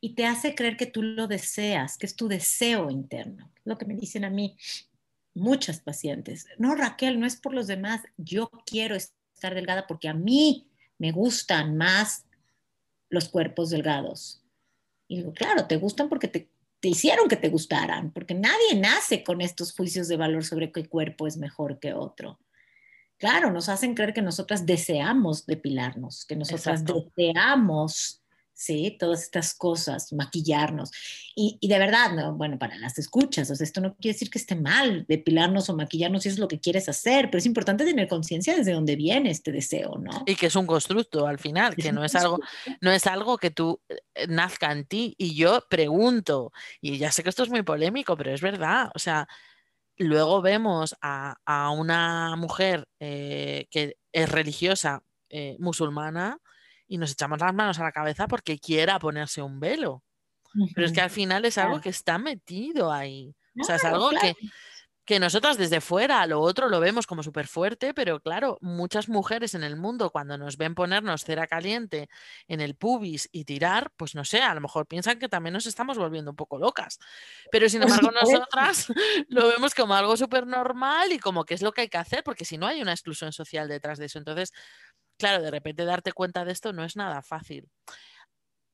Y 0.00 0.14
te 0.14 0.26
hace 0.26 0.54
creer 0.54 0.76
que 0.76 0.86
tú 0.86 1.02
lo 1.02 1.26
deseas, 1.26 1.98
que 1.98 2.06
es 2.06 2.16
tu 2.16 2.28
deseo 2.28 2.90
interno. 2.90 3.52
Lo 3.64 3.76
que 3.76 3.86
me 3.86 3.94
dicen 3.94 4.24
a 4.24 4.30
mí 4.30 4.56
muchas 5.34 5.80
pacientes. 5.80 6.46
No, 6.58 6.74
Raquel, 6.74 7.18
no 7.18 7.26
es 7.26 7.36
por 7.36 7.54
los 7.54 7.66
demás. 7.66 8.02
Yo 8.16 8.50
quiero 8.66 8.94
estar 8.94 9.54
delgada 9.54 9.86
porque 9.86 10.08
a 10.08 10.14
mí 10.14 10.68
me 10.98 11.10
gustan 11.10 11.76
más 11.76 12.26
los 13.08 13.28
cuerpos 13.28 13.70
delgados. 13.70 14.43
Y 15.08 15.18
digo, 15.18 15.32
claro, 15.32 15.66
te 15.66 15.76
gustan 15.76 16.08
porque 16.08 16.28
te, 16.28 16.48
hicieron 16.82 17.28
que 17.28 17.36
te 17.36 17.48
gustaran, 17.48 18.12
porque 18.12 18.34
nadie 18.34 18.74
nace 18.76 19.24
con 19.24 19.40
estos 19.40 19.72
juicios 19.74 20.08
de 20.08 20.16
valor 20.16 20.44
sobre 20.44 20.70
qué 20.70 20.86
cuerpo 20.86 21.26
es 21.26 21.36
mejor 21.36 21.78
que 21.78 21.94
otro. 21.94 22.38
Claro, 23.16 23.50
nos 23.52 23.68
hacen 23.68 23.94
creer 23.94 24.12
que 24.12 24.22
nosotras 24.22 24.66
deseamos 24.66 25.46
depilarnos, 25.46 26.26
que 26.26 26.36
nosotras 26.36 26.84
deseamos 26.84 28.23
¿sí? 28.54 28.96
Todas 28.98 29.22
estas 29.22 29.54
cosas, 29.54 30.12
maquillarnos. 30.12 30.90
Y, 31.36 31.58
de 31.60 31.78
verdad, 31.78 32.12
¿no? 32.12 32.34
bueno, 32.34 32.58
para 32.58 32.76
las 32.78 32.98
escuchas, 32.98 33.50
o 33.50 33.54
sea, 33.54 33.64
esto 33.64 33.80
no 33.80 33.94
quiere 33.96 34.14
decir 34.14 34.30
que 34.30 34.38
esté 34.38 34.54
mal 34.54 35.04
depilarnos 35.08 35.68
o 35.68 35.76
maquillarnos 35.76 36.22
si 36.22 36.28
es 36.28 36.38
lo 36.38 36.48
que 36.48 36.60
quieres 36.60 36.88
hacer, 36.88 37.26
pero 37.26 37.38
es 37.38 37.46
importante 37.46 37.84
tener 37.84 38.08
conciencia 38.08 38.56
desde 38.56 38.72
dónde 38.72 38.96
viene 38.96 39.30
este 39.30 39.52
deseo, 39.52 39.98
¿no? 39.98 40.22
Y 40.26 40.36
que 40.36 40.46
es 40.46 40.56
un 40.56 40.66
constructo 40.66 41.26
al 41.26 41.38
final, 41.38 41.74
que 41.74 41.92
no 41.92 42.04
es 42.04 42.14
algo, 42.14 42.38
no 42.80 42.92
es 42.92 43.06
algo 43.06 43.36
que 43.36 43.50
tú 43.50 43.80
eh, 43.88 44.26
nazca 44.28 44.72
en 44.72 44.86
ti. 44.86 45.14
Y 45.18 45.34
yo 45.34 45.64
pregunto, 45.68 46.52
y 46.80 46.98
ya 46.98 47.10
sé 47.10 47.22
que 47.22 47.30
esto 47.30 47.42
es 47.42 47.50
muy 47.50 47.62
polémico, 47.62 48.16
pero 48.16 48.32
es 48.32 48.40
verdad, 48.40 48.90
o 48.94 48.98
sea, 48.98 49.26
luego 49.96 50.42
vemos 50.42 50.96
a, 51.00 51.36
una 51.76 52.36
mujer 52.36 52.86
eh, 53.00 53.66
que 53.70 53.96
es 54.12 54.28
religiosa, 54.28 55.02
eh, 55.28 55.56
musulmana, 55.58 56.38
y 56.86 56.98
nos 56.98 57.12
echamos 57.12 57.40
las 57.40 57.54
manos 57.54 57.78
a 57.78 57.84
la 57.84 57.92
cabeza 57.92 58.28
porque 58.28 58.58
quiera 58.58 58.98
ponerse 58.98 59.42
un 59.42 59.60
velo. 59.60 60.02
Pero 60.74 60.86
es 60.86 60.92
que 60.92 61.00
al 61.00 61.10
final 61.10 61.44
es 61.44 61.58
algo 61.58 61.80
que 61.80 61.88
está 61.88 62.18
metido 62.18 62.92
ahí. 62.92 63.34
o 63.60 63.64
sea, 63.64 63.76
es 63.76 63.84
algo 63.84 64.10
que, 64.10 64.34
que 65.04 65.20
nosotras 65.20 65.58
desde 65.58 65.80
fuera 65.80 66.26
lo 66.26 66.40
otro 66.40 66.68
lo 66.68 66.80
vemos 66.80 67.06
como 67.06 67.22
súper 67.22 67.46
fuerte, 67.46 67.92
pero 67.92 68.20
claro, 68.20 68.56
muchas 68.60 69.08
mujeres 69.08 69.54
en 69.54 69.62
el 69.62 69.76
mundo 69.76 70.10
cuando 70.10 70.38
nos 70.38 70.56
ven 70.56 70.74
ponernos 70.74 71.24
cera 71.24 71.46
caliente 71.46 72.08
en 72.48 72.60
el 72.60 72.74
pubis 72.74 73.28
y 73.30 73.44
tirar, 73.44 73.92
pues 73.96 74.14
no 74.14 74.24
sé, 74.24 74.40
a 74.40 74.54
lo 74.54 74.60
mejor 74.60 74.86
piensan 74.86 75.18
que 75.18 75.28
también 75.28 75.52
nos 75.52 75.66
estamos 75.66 75.98
volviendo 75.98 76.30
un 76.30 76.36
poco 76.36 76.58
locas. 76.58 76.98
Pero 77.50 77.68
sin 77.68 77.82
embargo 78.08 78.10
nosotras 78.10 78.86
lo 79.28 79.48
vemos 79.48 79.74
como 79.74 79.94
algo 79.94 80.16
súper 80.16 80.46
normal 80.46 81.12
y 81.12 81.18
como 81.18 81.44
que 81.44 81.54
es 81.54 81.62
lo 81.62 81.72
que 81.72 81.82
hay 81.82 81.88
que 81.88 81.98
hacer, 81.98 82.24
porque 82.24 82.44
si 82.44 82.56
no 82.56 82.66
hay 82.66 82.80
una 82.80 82.92
exclusión 82.92 83.32
social 83.32 83.68
detrás 83.68 83.98
de 83.98 84.06
eso. 84.06 84.18
Entonces, 84.18 84.52
claro, 85.18 85.42
de 85.42 85.50
repente 85.50 85.84
darte 85.84 86.12
cuenta 86.12 86.44
de 86.44 86.52
esto 86.52 86.72
no 86.72 86.84
es 86.84 86.96
nada 86.96 87.22
fácil. 87.22 87.68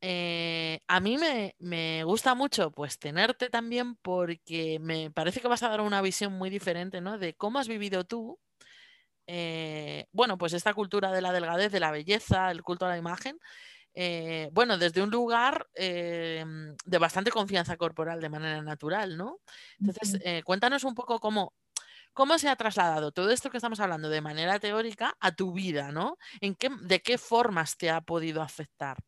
Eh, 0.02 0.80
a 0.88 0.98
mí 1.00 1.18
me, 1.58 2.04
gusta 2.04 2.34
mucho 2.34 2.70
pues 2.70 2.98
tenerte 2.98 3.50
también 3.50 3.96
porque 3.96 4.78
me 4.80 5.10
parece 5.10 5.40
que 5.40 5.48
vas 5.48 5.62
a 5.62 5.68
dar 5.68 5.82
una 5.82 6.00
visión 6.00 6.32
muy 6.32 6.48
diferente 6.48 7.02
¿no? 7.02 7.18
de 7.18 7.34
cómo 7.34 7.58
has 7.58 7.68
vivido 7.68 8.04
tú, 8.04 8.38
eh, 9.26 10.06
bueno, 10.12 10.38
pues 10.38 10.54
esta 10.54 10.72
cultura 10.72 11.12
de 11.12 11.20
la 11.20 11.32
delgadez, 11.32 11.70
de 11.70 11.80
la 11.80 11.90
belleza, 11.90 12.50
el 12.50 12.62
culto 12.62 12.86
a 12.86 12.88
la 12.88 12.96
imagen, 12.96 13.38
eh, 13.92 14.48
bueno, 14.52 14.78
desde 14.78 15.02
un 15.02 15.10
lugar 15.10 15.68
de 15.74 16.98
bastante 16.98 17.30
confianza 17.30 17.76
corporal 17.76 18.20
de 18.20 18.30
manera 18.30 18.62
natural, 18.62 19.18
¿no? 19.18 19.40
Entonces, 19.78 20.42
cuéntanos 20.44 20.84
un 20.84 20.94
poco 20.94 21.20
cómo, 21.20 21.52
cómo 22.12 22.38
se 22.38 22.48
ha 22.48 22.56
trasladado 22.56 23.12
todo 23.12 23.30
esto 23.30 23.50
que 23.50 23.58
estamos 23.58 23.80
hablando 23.80 24.08
de 24.08 24.20
manera 24.20 24.58
teórica 24.58 25.16
a 25.20 25.34
tu 25.34 25.52
vida, 25.52 25.92
¿no? 25.92 26.16
¿En 26.40 26.54
qué, 26.54 26.68
¿De 26.82 27.00
qué 27.00 27.18
formas 27.18 27.76
te 27.76 27.90
ha 27.90 28.00
podido 28.00 28.42
afectar? 28.42 28.98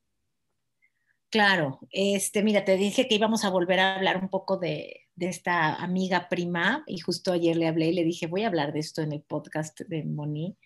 Claro, 1.33 1.81
este, 1.91 2.43
mira, 2.43 2.63
te 2.63 2.77
dije 2.77 3.09
que 3.09 3.15
íbamos 3.15 3.47
a 3.47 3.49
volver 3.49 3.81
a 3.81 3.95
hablar 3.95 4.19
un 4.19 4.29
poco 4.29 4.59
de, 4.59 5.09
esta 5.19 5.77
amiga 5.77 6.29
prima 6.29 6.85
y 6.87 6.99
justo 6.99 7.33
ayer 7.33 7.57
le 7.57 7.69
hablé 7.69 7.87
y 7.87 7.95
le 7.95 8.05
dije, 8.05 8.27
voy 8.27 8.43
a 8.43 8.49
hablar 8.49 8.73
de 8.73 8.81
esto 8.81 9.01
en 9.01 9.13
el 9.13 9.23
podcast 9.23 9.81
de 9.81 10.05
Moni. 10.05 10.59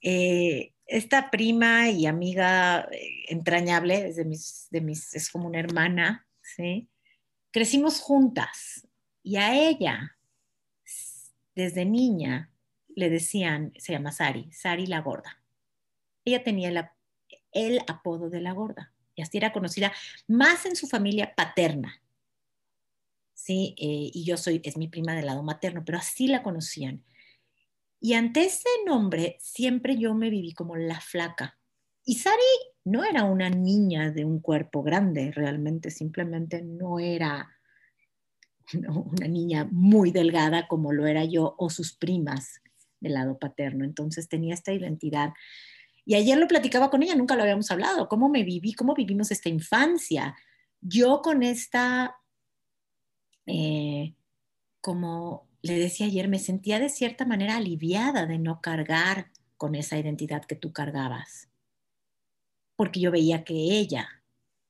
Eh, 0.00 0.74
esta 0.86 1.30
prima 1.30 1.90
y 1.90 2.06
amiga 2.06 2.86
eh, 2.92 3.24
entrañable, 3.28 4.08
es, 4.08 4.24
mis, 4.24 4.68
de 4.70 4.82
mis, 4.82 5.14
es 5.14 5.30
como 5.30 5.48
una 5.48 5.58
hermana, 5.58 6.28
¿sí? 6.42 6.88
Crecimos 7.50 8.00
juntas 8.00 8.86
y 9.24 9.36
a 9.36 9.54
ella, 9.68 10.17
desde 11.58 11.84
niña, 11.84 12.52
le 12.94 13.10
decían, 13.10 13.72
se 13.76 13.92
llama 13.92 14.12
Sari, 14.12 14.52
Sari 14.52 14.86
la 14.86 15.00
gorda. 15.00 15.42
Ella 16.24 16.44
tenía 16.44 16.92
el 17.52 17.80
apodo 17.88 18.30
de 18.30 18.40
la 18.40 18.52
gorda 18.52 18.94
y 19.16 19.22
así 19.22 19.38
era 19.38 19.52
conocida 19.52 19.92
más 20.28 20.66
en 20.66 20.76
su 20.76 20.86
familia 20.86 21.34
paterna. 21.34 22.00
Sí, 23.34 23.74
eh, 23.76 24.10
y 24.14 24.24
yo 24.24 24.36
soy, 24.36 24.60
es 24.62 24.76
mi 24.76 24.86
prima 24.86 25.16
del 25.16 25.26
lado 25.26 25.42
materno, 25.42 25.82
pero 25.84 25.98
así 25.98 26.28
la 26.28 26.44
conocían. 26.44 27.04
Y 28.00 28.12
ante 28.12 28.44
ese 28.44 28.68
nombre 28.86 29.36
siempre 29.40 29.98
yo 29.98 30.14
me 30.14 30.30
viví 30.30 30.54
como 30.54 30.76
la 30.76 31.00
flaca. 31.00 31.58
Y 32.04 32.14
Sari 32.14 32.36
no 32.84 33.02
era 33.02 33.24
una 33.24 33.50
niña 33.50 34.12
de 34.12 34.24
un 34.24 34.38
cuerpo 34.38 34.84
grande, 34.84 35.32
realmente, 35.32 35.90
simplemente 35.90 36.62
no 36.62 37.00
era 37.00 37.57
una 38.88 39.28
niña 39.28 39.68
muy 39.70 40.10
delgada 40.10 40.68
como 40.68 40.92
lo 40.92 41.06
era 41.06 41.24
yo 41.24 41.54
o 41.58 41.70
sus 41.70 41.92
primas 41.92 42.60
del 43.00 43.14
lado 43.14 43.38
paterno. 43.38 43.84
Entonces 43.84 44.28
tenía 44.28 44.54
esta 44.54 44.72
identidad 44.72 45.32
y 46.08 46.14
ayer 46.14 46.38
lo 46.38 46.48
platicaba 46.48 46.88
con 46.88 47.02
ella, 47.02 47.14
nunca 47.14 47.36
lo 47.36 47.42
habíamos 47.42 47.70
hablado, 47.70 48.08
cómo 48.08 48.30
me 48.30 48.42
viví, 48.42 48.72
cómo 48.72 48.94
vivimos 48.94 49.30
esta 49.30 49.50
infancia. 49.50 50.34
Yo 50.80 51.20
con 51.20 51.42
esta, 51.42 52.16
eh, 53.44 54.14
como 54.80 55.46
le 55.60 55.78
decía 55.78 56.06
ayer, 56.06 56.26
me 56.28 56.38
sentía 56.38 56.78
de 56.78 56.88
cierta 56.88 57.26
manera 57.26 57.58
aliviada 57.58 58.24
de 58.24 58.38
no 58.38 58.62
cargar 58.62 59.30
con 59.58 59.74
esa 59.74 59.98
identidad 59.98 60.46
que 60.46 60.56
tú 60.56 60.72
cargabas, 60.72 61.50
porque 62.74 63.00
yo 63.00 63.10
veía 63.10 63.44
que 63.44 63.54
ella 63.54 64.17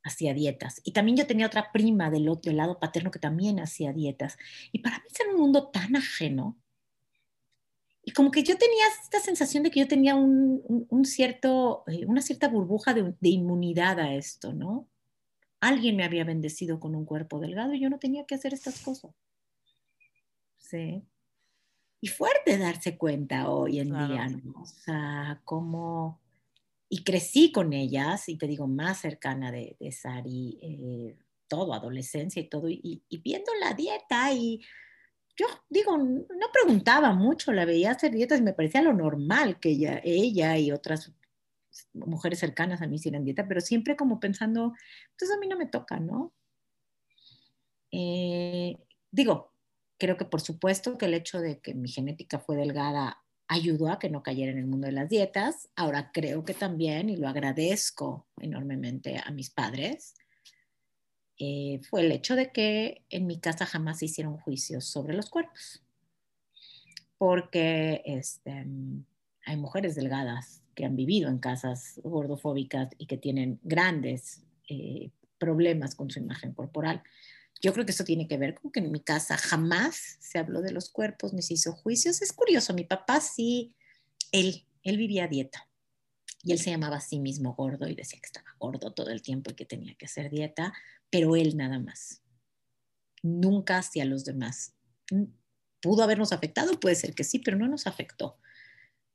hacía 0.09 0.35
dietas. 0.35 0.81
Y 0.85 0.93
también 0.93 1.17
yo 1.17 1.27
tenía 1.27 1.47
otra 1.47 1.73
prima 1.73 2.11
del 2.11 2.29
otro 2.29 2.53
lado 2.53 2.79
paterno 2.79 3.11
que 3.11 3.19
también 3.19 3.61
hacía 3.61 3.93
dietas. 3.93 4.37
Y 4.73 4.81
para 4.81 4.99
mí 4.99 5.05
ser 5.11 5.29
un 5.29 5.41
mundo 5.41 5.69
tan 5.69 5.97
ajeno, 5.97 6.59
y 8.09 8.13
como 8.13 8.31
que 8.31 8.43
yo 8.43 8.57
tenía 8.57 8.87
esta 9.03 9.21
sensación 9.21 9.65
de 9.65 9.71
que 9.71 9.81
yo 9.81 9.87
tenía 9.87 10.15
un, 10.15 11.05
cierto, 11.05 11.85
eh, 11.89 12.07
una 12.07 12.23
cierta 12.23 12.49
burbuja 12.49 12.95
de, 12.95 13.15
inmunidad 13.21 14.01
a 14.01 14.15
esto, 14.15 14.55
¿no? 14.55 14.89
Alguien 15.61 15.95
me 15.95 16.05
había 16.05 16.25
bendecido 16.25 16.81
con 16.81 16.95
un 16.95 17.05
cuerpo 17.05 17.39
delgado 17.39 17.75
y 17.75 17.81
yo 17.81 17.91
no 17.91 17.99
tenía 17.99 18.25
que 18.25 18.35
hacer 18.35 18.55
estas 18.55 18.81
cosas. 18.81 19.15
Sí. 20.57 21.03
Y 22.01 22.09
fuerte 22.09 22.57
darse 22.57 22.97
cuenta 22.97 23.51
hoy 23.51 23.79
en 23.81 23.89
día, 23.91 24.27
¿no? 24.29 24.63
O 24.63 24.65
sea, 24.65 25.43
como... 25.45 26.19
Y 26.89 27.05
crecí 27.05 27.53
con 27.53 27.73
ellas, 27.73 28.29
y 28.29 28.39
te 28.39 28.47
digo, 28.47 28.67
más 28.67 29.01
cercana 29.01 29.53
de, 29.53 29.77
de 29.79 29.93
Sari, 29.93 30.59
eh, 30.63 31.19
todo, 31.49 31.75
adolescencia 31.75 32.41
y 32.41 32.49
todo, 32.49 32.69
y, 32.69 33.03
y 33.09 33.19
viendo 33.19 33.53
la 33.61 33.75
dieta 33.75 34.33
y 34.33 34.61
yo 35.39 35.47
digo, 35.69 35.97
no 35.97 36.27
preguntaba 36.53 37.13
mucho, 37.13 37.53
la 37.53 37.65
veía 37.65 37.93
hacer 37.93 38.11
dietas 38.11 38.41
y 38.41 38.43
me 38.43 38.55
parecía 38.55 38.83
lo 38.83 38.93
normal 38.93 39.61
que 39.61 39.71
ella, 39.71 40.01
ella 40.03 40.59
y 40.59 40.73
otras 40.73 41.13
mujeres 41.93 42.41
cercanas 42.41 42.83
a 42.83 42.89
mí 42.89 42.97
hicieran 42.97 43.25
dieta, 43.25 43.47
pero 43.47 43.61
siempre 43.61 43.97
como 43.97 44.19
pensando, 44.19 44.75
pues 45.17 45.31
a 45.31 45.39
mí 45.39 45.47
no 45.47 45.57
me 45.57 45.67
toca, 45.67 46.01
¿no? 46.01 46.35
Eh, 47.93 48.77
digo, 49.13 49.53
creo 49.97 50.17
que 50.17 50.25
por 50.25 50.41
supuesto 50.41 50.99
que 50.99 51.07
el 51.07 51.15
hecho 51.15 51.41
de 51.41 51.61
que 51.61 51.73
mi 51.73 51.89
genética 51.89 52.41
fue 52.41 52.57
delgada 52.57 53.23
ayudó 53.49 53.89
a 53.89 53.99
que 53.99 54.11
no 54.11 54.23
cayera 54.23 54.53
en 54.53 54.59
el 54.59 54.67
mundo 54.67 54.87
de 54.87 54.93
las 54.93 55.09
dietas. 55.09 55.71
Ahora 55.75 56.13
creo 56.13 56.45
que 56.45 56.55
también, 56.55 57.09
y 57.09 57.17
lo 57.17 57.29
agradezco 57.29 58.27
enormemente 58.41 59.21
a 59.25 59.31
mis 59.31 59.51
padres, 59.51 60.15
eh, 61.39 61.81
fue 61.89 62.03
el 62.03 62.13
hecho 62.13 62.37
de 62.37 62.53
que 62.53 63.03
en 63.11 63.27
mi 63.27 63.41
casa 63.41 63.65
jamás 63.65 64.01
se 64.01 64.07
hicieron 64.07 64.37
juicios 64.37 64.85
sobre 64.85 65.15
los 65.15 65.31
cuerpos, 65.31 65.83
porque 67.17 68.03
este, 68.05 68.67
hay 69.45 69.57
mujeres 69.57 69.95
delgadas 69.95 70.63
que 70.75 70.85
han 70.85 70.97
vivido 70.97 71.29
en 71.31 71.39
casas 71.39 72.01
gordofóbicas 72.05 72.91
y 72.99 73.07
que 73.07 73.17
tienen 73.17 73.59
grandes 73.63 74.43
eh, 74.69 75.11
problemas 75.39 75.95
con 75.95 76.11
su 76.11 76.19
imagen 76.19 76.53
corporal. 76.53 77.03
Yo 77.61 77.73
creo 77.73 77.85
que 77.85 77.93
eso 77.93 78.05
tiene 78.05 78.29
que 78.29 78.39
ver 78.39 78.55
con 78.55 78.71
que 78.71 78.81
en 78.81 78.93
mi 78.93 79.01
casa 79.01 79.37
jamás 79.37 80.17
se 80.21 80.39
habló 80.39 80.63
de 80.63 80.73
los 80.73 80.91
cuerpos 80.91 81.33
ni 81.33 81.43
se 81.43 81.55
hizo 81.55 81.73
juicios. 81.73 82.23
Es 82.23 82.33
curioso, 82.33 82.73
mi 82.75 82.85
papá 82.85 83.21
sí, 83.21 83.75
él, 84.33 84.67
él 84.83 84.97
vivía 84.97 85.27
dieta 85.27 85.69
y 86.43 86.53
él 86.53 86.59
se 86.59 86.71
llamaba 86.71 86.97
a 86.97 87.01
sí 87.01 87.19
mismo 87.19 87.55
gordo 87.55 87.89
y 87.89 87.95
decía 87.95 88.21
que 88.21 88.27
estaba 88.27 88.55
gordo 88.59 88.93
todo 88.93 89.11
el 89.11 89.23
tiempo 89.23 89.51
y 89.51 89.55
que 89.55 89.65
tenía 89.65 89.95
que 89.97 90.07
hacer 90.07 90.31
dieta, 90.31 90.73
pero 91.11 91.37
él 91.37 91.57
nada 91.57 91.79
más. 91.79 92.23
Nunca 93.23 93.79
hacia 93.79 94.05
los 94.05 94.25
demás. 94.25 94.75
¿Pudo 95.83 96.03
habernos 96.03 96.33
afectado? 96.33 96.79
Puede 96.79 96.95
ser 96.95 97.15
que 97.15 97.25
sí, 97.25 97.41
pero 97.41 97.57
no 97.57 97.67
nos 97.67 97.87
afectó. 97.87 98.39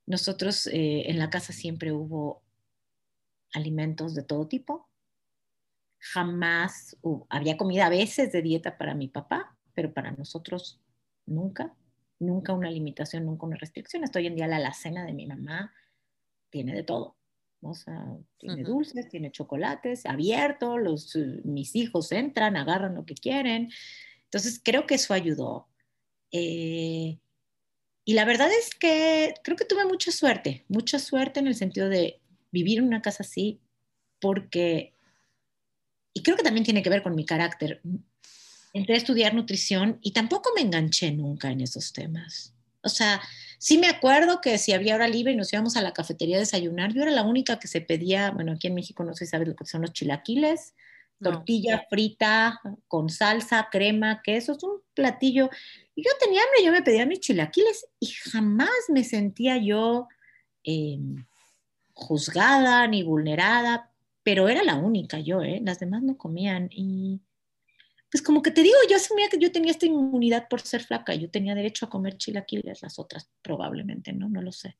Nosotros 0.06 0.66
eh, 0.66 1.10
en 1.10 1.18
la 1.18 1.30
casa 1.30 1.52
siempre 1.52 1.92
hubo 1.92 2.42
alimentos 3.52 4.14
de 4.14 4.22
todo 4.22 4.46
tipo. 4.46 4.88
Jamás 6.12 6.96
había 7.28 7.56
comida 7.56 7.86
a 7.86 7.90
veces 7.90 8.30
de 8.32 8.42
dieta 8.42 8.76
para 8.76 8.94
mi 8.94 9.08
papá, 9.08 9.56
pero 9.72 9.92
para 9.92 10.12
nosotros 10.12 10.80
nunca, 11.26 11.74
nunca 12.18 12.52
una 12.52 12.70
limitación, 12.70 13.24
nunca 13.24 13.46
una 13.46 13.56
restricción. 13.56 14.04
Hasta 14.04 14.18
hoy 14.18 14.26
en 14.26 14.36
día 14.36 14.46
la 14.46 14.56
alacena 14.56 15.04
de 15.04 15.14
mi 15.14 15.26
mamá 15.26 15.72
tiene 16.50 16.74
de 16.74 16.82
todo. 16.82 17.16
O 17.62 17.74
sea, 17.74 18.06
tiene 18.38 18.62
dulces, 18.62 19.08
tiene 19.08 19.32
chocolates, 19.32 20.04
abierto, 20.04 20.76
los, 20.76 21.16
eh, 21.16 21.40
mis 21.44 21.74
hijos 21.74 22.12
entran, 22.12 22.56
agarran 22.56 22.94
lo 22.94 23.06
que 23.06 23.14
quieren. 23.14 23.70
Entonces, 24.24 24.60
creo 24.62 24.86
que 24.86 24.96
eso 24.96 25.14
ayudó. 25.14 25.66
Eh, 26.30 27.18
y 28.04 28.12
la 28.12 28.24
verdad 28.26 28.48
es 28.52 28.74
que 28.74 29.34
creo 29.42 29.56
que 29.56 29.64
tuve 29.64 29.86
mucha 29.86 30.12
suerte, 30.12 30.64
mucha 30.68 30.98
suerte 30.98 31.40
en 31.40 31.46
el 31.46 31.54
sentido 31.54 31.88
de 31.88 32.20
vivir 32.52 32.78
en 32.78 32.84
una 32.84 33.00
casa 33.00 33.22
así, 33.22 33.60
porque, 34.20 34.93
y 36.14 36.22
creo 36.22 36.36
que 36.36 36.44
también 36.44 36.64
tiene 36.64 36.82
que 36.82 36.90
ver 36.90 37.02
con 37.02 37.14
mi 37.14 37.26
carácter, 37.26 37.82
entré 38.72 38.94
a 38.94 38.98
estudiar 38.98 39.34
nutrición 39.34 39.98
y 40.00 40.12
tampoco 40.12 40.50
me 40.54 40.62
enganché 40.62 41.10
nunca 41.10 41.50
en 41.50 41.60
esos 41.60 41.92
temas. 41.92 42.54
O 42.82 42.88
sea, 42.88 43.20
sí 43.58 43.78
me 43.78 43.88
acuerdo 43.88 44.40
que 44.40 44.58
si 44.58 44.72
había 44.72 44.94
hora 44.94 45.08
libre 45.08 45.32
y 45.32 45.36
nos 45.36 45.52
íbamos 45.52 45.76
a 45.76 45.82
la 45.82 45.92
cafetería 45.92 46.36
a 46.36 46.40
desayunar, 46.40 46.92
yo 46.92 47.02
era 47.02 47.10
la 47.10 47.22
única 47.22 47.58
que 47.58 47.66
se 47.66 47.80
pedía, 47.80 48.30
bueno, 48.30 48.52
aquí 48.52 48.68
en 48.68 48.74
México 48.74 49.02
no 49.04 49.14
sé 49.14 49.24
si 49.24 49.30
sabes 49.30 49.48
lo 49.48 49.56
que 49.56 49.66
son 49.66 49.82
los 49.82 49.92
chilaquiles, 49.92 50.74
tortilla 51.20 51.86
frita 51.88 52.60
con 52.86 53.08
salsa, 53.08 53.68
crema, 53.72 54.20
queso, 54.22 54.52
es 54.52 54.62
un 54.62 54.82
platillo. 54.92 55.48
Y 55.94 56.04
yo 56.04 56.10
tenía 56.20 56.42
hambre, 56.42 56.64
yo 56.64 56.72
me 56.72 56.82
pedía 56.82 57.06
mis 57.06 57.20
chilaquiles 57.20 57.86
y 57.98 58.06
jamás 58.06 58.68
me 58.88 59.02
sentía 59.02 59.56
yo 59.56 60.08
em, 60.62 61.24
juzgada 61.94 62.86
ni 62.86 63.02
vulnerada, 63.02 63.90
pero 64.24 64.48
era 64.48 64.64
la 64.64 64.74
única 64.74 65.20
yo, 65.20 65.42
¿eh? 65.42 65.60
Las 65.62 65.78
demás 65.78 66.02
no 66.02 66.16
comían 66.18 66.68
y 66.72 67.20
pues 68.10 68.22
como 68.22 68.42
que 68.42 68.52
te 68.52 68.62
digo, 68.62 68.76
yo 68.88 68.96
asumía 68.96 69.28
que 69.28 69.38
yo 69.38 69.50
tenía 69.52 69.72
esta 69.72 69.86
inmunidad 69.86 70.48
por 70.48 70.60
ser 70.60 70.82
flaca, 70.82 71.14
yo 71.14 71.30
tenía 71.30 71.54
derecho 71.54 71.86
a 71.86 71.90
comer 71.90 72.16
chilaquiles, 72.16 72.82
las 72.82 72.98
otras 72.98 73.28
probablemente, 73.42 74.12
¿no? 74.12 74.28
No 74.28 74.40
lo 74.40 74.52
sé. 74.52 74.78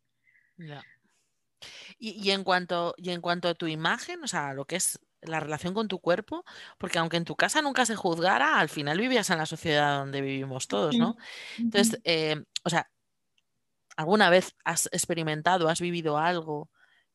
Y, 1.98 2.11
y, 2.11 2.30
en 2.30 2.44
cuanto, 2.44 2.94
y 2.96 3.11
en 3.11 3.20
cuanto 3.20 3.48
a 3.48 3.54
tu 3.54 3.66
imagen, 3.66 4.22
o 4.22 4.28
sea, 4.28 4.54
lo 4.54 4.66
que 4.66 4.76
es 4.76 5.00
la 5.20 5.40
relación 5.40 5.74
con 5.74 5.88
tu 5.88 5.98
cuerpo, 5.98 6.44
porque 6.78 6.98
aunque 6.98 7.16
en 7.16 7.24
tu 7.24 7.35
casa 7.35 7.61
nunca 7.61 7.85
se 7.87 7.96
juzgara, 7.96 8.61
al 8.61 8.68
final 8.68 8.98
vivías 8.98 9.28
en 9.30 9.38
la 9.38 9.46
sociedad 9.46 9.98
donde 9.98 10.20
vivimos 10.20 10.68
todos, 10.68 10.96
¿no? 10.96 11.16
Entonces, 11.59 12.00
eh, 12.04 12.40
o 12.62 12.70
sea, 12.70 12.88
¿alguna 13.96 14.30
vez 14.30 14.54
has 14.64 14.87
experimentado, 14.92 15.68
has 15.68 15.80
vivido 15.80 16.18
algo 16.18 16.70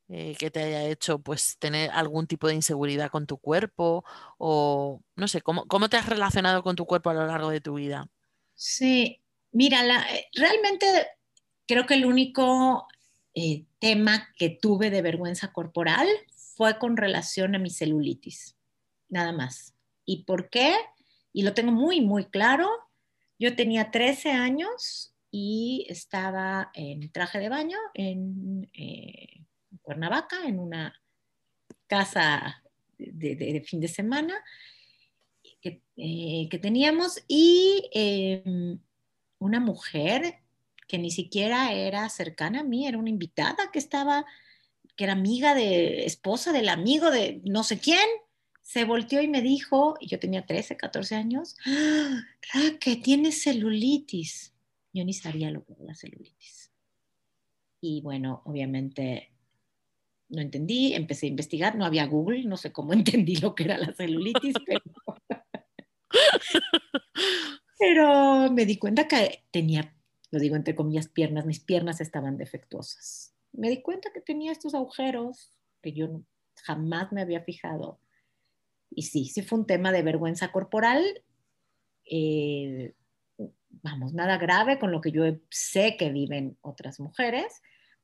eh, 0.10 0.36
que 0.38 0.52
te 0.52 0.62
haya 0.62 0.84
hecho 0.84 1.20
pues 1.20 1.58
tener 1.60 1.92
algún 1.92 2.28
tipo 2.28 2.48
de 2.48 2.56
inseguridad 2.56 3.10
con 3.10 3.28
tu 3.28 3.38
cuerpo? 3.38 4.04
O 4.38 5.02
no 5.16 5.28
sé, 5.28 5.42
¿cómo, 5.42 5.66
cómo 5.66 5.90
te 5.90 5.98
has 5.98 6.08
relacionado 6.08 6.64
con 6.64 6.76
tu 6.76 6.86
cuerpo 6.86 7.10
a 7.10 7.14
lo 7.14 7.26
largo 7.26 7.50
de 7.50 7.62
tu 7.62 7.76
vida? 7.76 8.10
Sí, 8.56 9.22
mira, 9.52 9.84
eh, 10.14 10.28
realmente 10.34 10.86
creo 11.66 11.86
que 11.86 11.94
el 11.94 12.06
único 12.06 12.88
tema 13.80 14.28
que 14.36 14.50
tuve 14.50 14.90
de 14.90 15.02
vergüenza 15.02 15.54
corporal 15.54 16.08
fue 16.36 16.78
con 16.78 16.98
relación 16.98 17.56
a 17.56 17.60
mi 17.60 17.70
celulitis, 17.70 18.58
nada 19.08 19.32
más. 19.32 19.74
¿Y 20.06 20.24
por 20.24 20.50
qué? 20.50 20.76
Y 21.32 21.44
lo 21.44 21.54
tengo 21.54 21.72
muy, 21.72 22.02
muy 22.02 22.26
claro. 22.26 22.68
Yo 23.38 23.56
tenía 23.56 23.92
13 23.92 24.32
años 24.32 25.14
y 25.32 25.86
estaba 25.90 26.72
en 26.74 27.12
traje 27.12 27.40
de 27.40 27.50
baño 27.50 27.78
en 27.94 28.70
eh, 28.74 29.46
Cuernavaca, 29.90 30.46
en 30.46 30.60
una 30.60 30.94
casa 31.88 32.64
de, 32.96 33.64
fin 33.66 33.80
de 33.80 33.88
semana 33.88 34.36
que, 35.62 35.82
eh, 35.98 36.48
teníamos 36.62 37.24
y 37.28 37.90
em, 37.92 38.78
una 39.40 39.60
mujer 39.60 40.44
que 40.88 41.00
ni 41.00 41.10
siquiera 41.10 41.74
era 41.74 42.08
cercana 42.10 42.60
a 42.60 42.64
mí, 42.64 42.86
era 42.88 43.00
una 43.00 43.10
invitada 43.10 43.72
que 43.74 43.80
estaba 43.80 44.28
que 44.96 45.06
era 45.06 45.14
amiga 45.14 45.56
de, 45.56 46.06
esposa 46.06 46.54
del 46.54 46.70
amigo 46.70 47.10
de 47.10 47.42
no 47.46 47.64
sé 47.64 47.80
quién, 47.80 48.08
se 48.62 48.86
volteó 48.86 49.24
y 49.24 49.28
me 49.28 49.42
dijo, 49.42 49.96
y 50.00 50.06
yo 50.06 50.20
tenía 50.20 50.46
13, 50.46 50.78
14 50.78 51.16
años, 51.16 51.56
¡Ah, 51.66 52.22
Raque, 52.54 52.96
tienes 52.98 53.42
celulitis. 53.42 54.54
Yo 54.94 55.04
ni 55.04 55.14
sabía 55.14 55.50
lo 55.50 55.66
que 55.66 55.74
era 55.74 55.84
la 55.84 55.96
celulitis. 55.96 56.72
Y 57.82 58.02
bueno, 58.02 58.44
obviamente 58.46 59.32
no 60.30 60.42
entendí, 60.42 60.94
empecé 60.94 61.26
a 61.26 61.30
investigar, 61.30 61.76
no 61.76 61.86
había 61.86 62.06
Google, 62.06 62.46
no 62.46 62.58
sé 62.58 62.72
cómo 62.72 62.94
entendí 63.24 63.36
lo 63.38 63.56
que 63.56 63.64
era 63.64 63.78
la 63.78 63.94
celulitis, 63.94 64.56
pero, 67.80 68.52
me 68.52 68.66
di 68.66 68.78
cuenta 68.78 69.08
que 69.08 69.44
tenía, 69.52 69.96
lo 70.32 70.40
digo 70.40 70.56
entre 70.56 70.76
comillas, 70.76 71.08
piernas, 71.08 71.46
mis 71.46 71.60
piernas 71.60 72.02
estaban 72.02 72.38
defectuosas 72.38 73.30
me 73.54 73.70
di 73.70 73.82
cuenta 73.82 74.12
que 74.14 74.22
tenía 74.22 74.52
estos 74.52 74.74
agujeros 74.74 75.52
que 75.82 75.94
yo 75.94 76.22
jamás 76.64 77.12
me 77.12 77.22
había 77.22 77.42
fijado. 77.42 78.00
Y 78.90 79.04
sí, 79.04 79.26
sí 79.26 79.42
fue 79.42 79.60
un 79.60 79.66
tema 79.66 79.92
de 79.92 80.02
vergüenza 80.02 80.52
corporal. 80.52 81.04
Eh, 82.06 82.94
vamos, 83.70 84.14
nada 84.14 84.38
grave 84.38 84.80
con 84.80 84.92
lo 84.92 85.02
que 85.02 85.12
yo 85.12 85.24
sé 85.50 85.96
que 85.98 86.12
viven 86.12 86.58
otras 86.62 87.00
mujeres, 87.00 87.62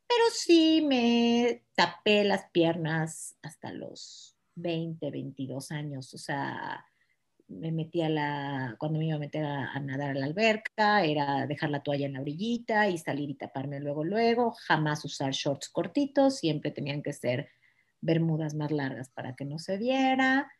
pero 0.07 0.23
sí 0.31 0.85
me 0.87 1.63
tapé 1.75 2.23
las 2.23 2.49
piernas 2.51 3.37
hasta 3.41 3.71
los 3.71 4.35
20, 4.55 5.11
22 5.11 5.71
años. 5.71 6.13
O 6.13 6.17
sea, 6.17 6.85
me 7.47 7.71
metía 7.71 8.09
la, 8.09 8.75
cuando 8.79 8.99
me 8.99 9.07
iba 9.07 9.15
a 9.15 9.19
meter 9.19 9.45
a, 9.45 9.79
nadar 9.79 10.11
a 10.11 10.19
la 10.19 10.25
alberca, 10.25 11.03
era 11.03 11.45
dejar 11.47 11.69
la 11.69 11.83
toalla 11.83 12.05
en 12.05 12.13
la 12.13 12.21
orillita 12.21 12.89
y 12.89 12.97
salir 12.97 13.29
y 13.29 13.35
taparme 13.35 13.79
luego, 13.79 14.03
luego, 14.03 14.51
jamás 14.51 15.05
usar 15.05 15.31
shorts 15.31 15.69
cortitos, 15.69 16.37
siempre 16.37 16.71
tenían 16.71 17.03
que 17.03 17.13
ser 17.13 17.49
bermudas 18.01 18.53
más 18.53 18.71
largas 18.71 19.09
para 19.09 19.35
que 19.35 19.45
no 19.45 19.59
se 19.59 19.77
viera. 19.77 20.51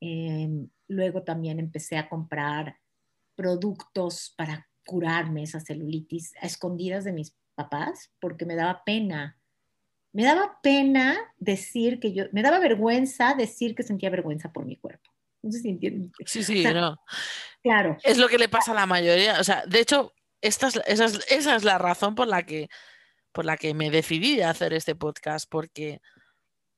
Em, 0.00 0.68
luego 0.88 1.22
también 1.22 1.58
empecé 1.58 1.96
a 1.96 2.08
comprar 2.08 2.76
productos 3.34 4.34
para 4.36 4.68
curarme 4.84 5.44
esa 5.44 5.60
celulitis 5.60 6.34
a 6.40 6.46
escondidas 6.46 7.04
de 7.04 7.12
mis 7.12 7.36
papás 7.54 8.10
porque 8.20 8.44
me 8.44 8.56
daba 8.56 8.84
pena. 8.84 9.38
Me 10.12 10.24
daba 10.24 10.60
pena 10.62 11.18
decir 11.38 11.98
que 11.98 12.12
yo, 12.12 12.24
me 12.32 12.42
daba 12.42 12.58
vergüenza 12.58 13.34
decir 13.34 13.74
que 13.74 13.82
sentía 13.82 14.10
vergüenza 14.10 14.52
por 14.52 14.66
mi 14.66 14.76
cuerpo. 14.76 15.10
No 15.42 15.50
sé 15.50 15.60
si 15.60 15.70
entienden. 15.70 16.12
Sí, 16.26 16.44
sí, 16.44 16.64
no. 16.64 17.00
Claro. 17.62 17.96
Es 18.04 18.18
lo 18.18 18.28
que 18.28 18.38
le 18.38 18.48
pasa 18.48 18.72
a 18.72 18.74
la 18.74 18.86
mayoría. 18.86 19.40
O 19.40 19.44
sea, 19.44 19.64
de 19.66 19.80
hecho, 19.80 20.12
esta 20.40 20.68
es, 20.68 20.80
esa, 20.86 21.06
es, 21.06 21.26
esa 21.30 21.56
es 21.56 21.64
la 21.64 21.78
razón 21.78 22.14
por 22.14 22.28
la 22.28 22.44
que 22.44 22.68
por 23.32 23.46
la 23.46 23.56
que 23.56 23.74
me 23.74 23.90
decidí 23.90 24.42
a 24.42 24.50
hacer 24.50 24.72
este 24.74 24.94
podcast, 24.94 25.48
porque 25.50 26.00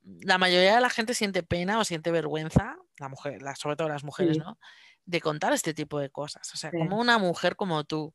la 0.02 0.38
mayoría 0.38 0.76
de 0.76 0.80
la 0.80 0.90
gente 0.90 1.14
siente 1.14 1.42
pena 1.42 1.78
o 1.78 1.84
siente 1.84 2.10
vergüenza, 2.10 2.76
la 2.98 3.08
mujer, 3.08 3.40
sobre 3.56 3.76
todo 3.76 3.88
las 3.88 4.04
mujeres, 4.04 4.38
¿no? 4.38 4.58
De 5.04 5.20
contar 5.20 5.52
este 5.52 5.74
tipo 5.74 5.98
de 5.98 6.10
cosas. 6.10 6.52
O 6.54 6.56
sea, 6.56 6.70
como 6.70 6.98
una 6.98 7.18
mujer 7.18 7.56
como 7.56 7.84
tú, 7.84 8.14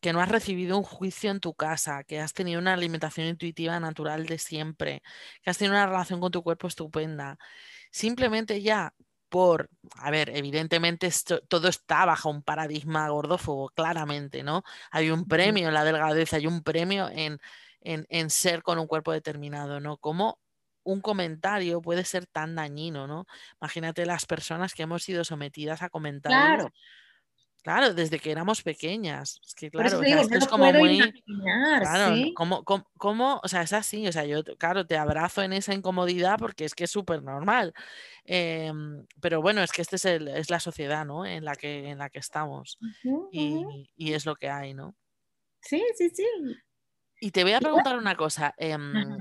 que 0.00 0.12
no 0.12 0.20
has 0.20 0.28
recibido 0.28 0.78
un 0.78 0.84
juicio 0.84 1.30
en 1.30 1.40
tu 1.40 1.54
casa, 1.54 2.04
que 2.04 2.20
has 2.20 2.32
tenido 2.32 2.60
una 2.60 2.74
alimentación 2.74 3.26
intuitiva 3.26 3.80
natural 3.80 4.26
de 4.26 4.38
siempre, 4.38 5.02
que 5.42 5.50
has 5.50 5.58
tenido 5.58 5.74
una 5.74 5.86
relación 5.86 6.20
con 6.20 6.30
tu 6.30 6.42
cuerpo 6.42 6.68
estupenda, 6.68 7.38
simplemente 7.90 8.62
ya 8.62 8.94
por, 9.28 9.70
a 9.96 10.10
ver, 10.10 10.30
evidentemente 10.30 11.06
esto, 11.06 11.40
todo 11.48 11.68
está 11.68 12.04
bajo 12.04 12.30
un 12.30 12.42
paradigma 12.42 13.08
gordófobo, 13.08 13.68
claramente, 13.70 14.42
¿no? 14.42 14.62
Hay 14.90 15.10
un 15.10 15.26
premio 15.26 15.68
en 15.68 15.74
la 15.74 15.84
delgadez, 15.84 16.32
hay 16.32 16.46
un 16.46 16.62
premio 16.62 17.10
en, 17.10 17.38
en, 17.80 18.30
ser 18.30 18.62
con 18.62 18.78
un 18.78 18.86
cuerpo 18.86 19.12
determinado, 19.12 19.80
¿no? 19.80 19.98
Como 19.98 20.38
un 20.82 21.00
comentario 21.02 21.82
puede 21.82 22.04
ser 22.04 22.26
tan 22.26 22.54
dañino, 22.54 23.06
¿no? 23.06 23.26
Imagínate 23.60 24.06
las 24.06 24.24
personas 24.24 24.74
que 24.74 24.84
hemos 24.84 25.02
sido 25.02 25.24
sometidas 25.24 25.82
a 25.82 25.90
comentarios 25.90 26.40
Claro, 26.40 26.72
desde 27.94 28.18
que 28.18 28.30
éramos 28.30 28.62
pequeñas. 28.62 29.40
Es 29.46 29.54
que 29.54 29.70
claro, 29.70 30.02
es 30.02 30.46
como 30.48 30.72
muy. 30.72 31.12
Claro, 31.80 32.16
¿cómo, 32.96 33.40
o 33.42 33.48
sea, 33.48 33.62
es 33.62 33.72
así, 33.72 34.06
o 34.06 34.12
sea, 34.12 34.24
yo, 34.24 34.42
claro, 34.56 34.86
te 34.86 34.96
abrazo 34.96 35.42
en 35.42 35.52
esa 35.52 35.74
incomodidad 35.74 36.38
porque 36.38 36.64
es 36.64 36.74
que 36.74 36.84
es 36.84 36.90
súper 36.90 37.22
normal. 37.22 37.74
Em, 38.24 39.06
pero 39.20 39.42
bueno, 39.42 39.62
es 39.62 39.72
que 39.72 39.82
esta 39.82 39.96
es, 39.96 40.04
es 40.04 40.50
la 40.50 40.60
sociedad, 40.60 41.04
¿no? 41.04 41.26
En 41.26 41.44
la 41.44 41.54
que, 41.54 41.90
en 41.90 41.98
la 41.98 42.10
que 42.10 42.18
estamos. 42.18 42.78
y, 43.32 43.90
y, 43.96 44.12
es 44.12 44.24
lo 44.26 44.34
que 44.36 44.48
hay, 44.48 44.74
¿no? 44.74 44.94
Sí, 45.60 45.82
sí, 45.96 46.10
sí. 46.10 46.26
Y 47.20 47.30
te 47.30 47.42
voy 47.42 47.52
a 47.52 47.60
preguntar 47.60 47.98
una 47.98 48.16
cosa. 48.16 48.54
Em, 48.56 49.18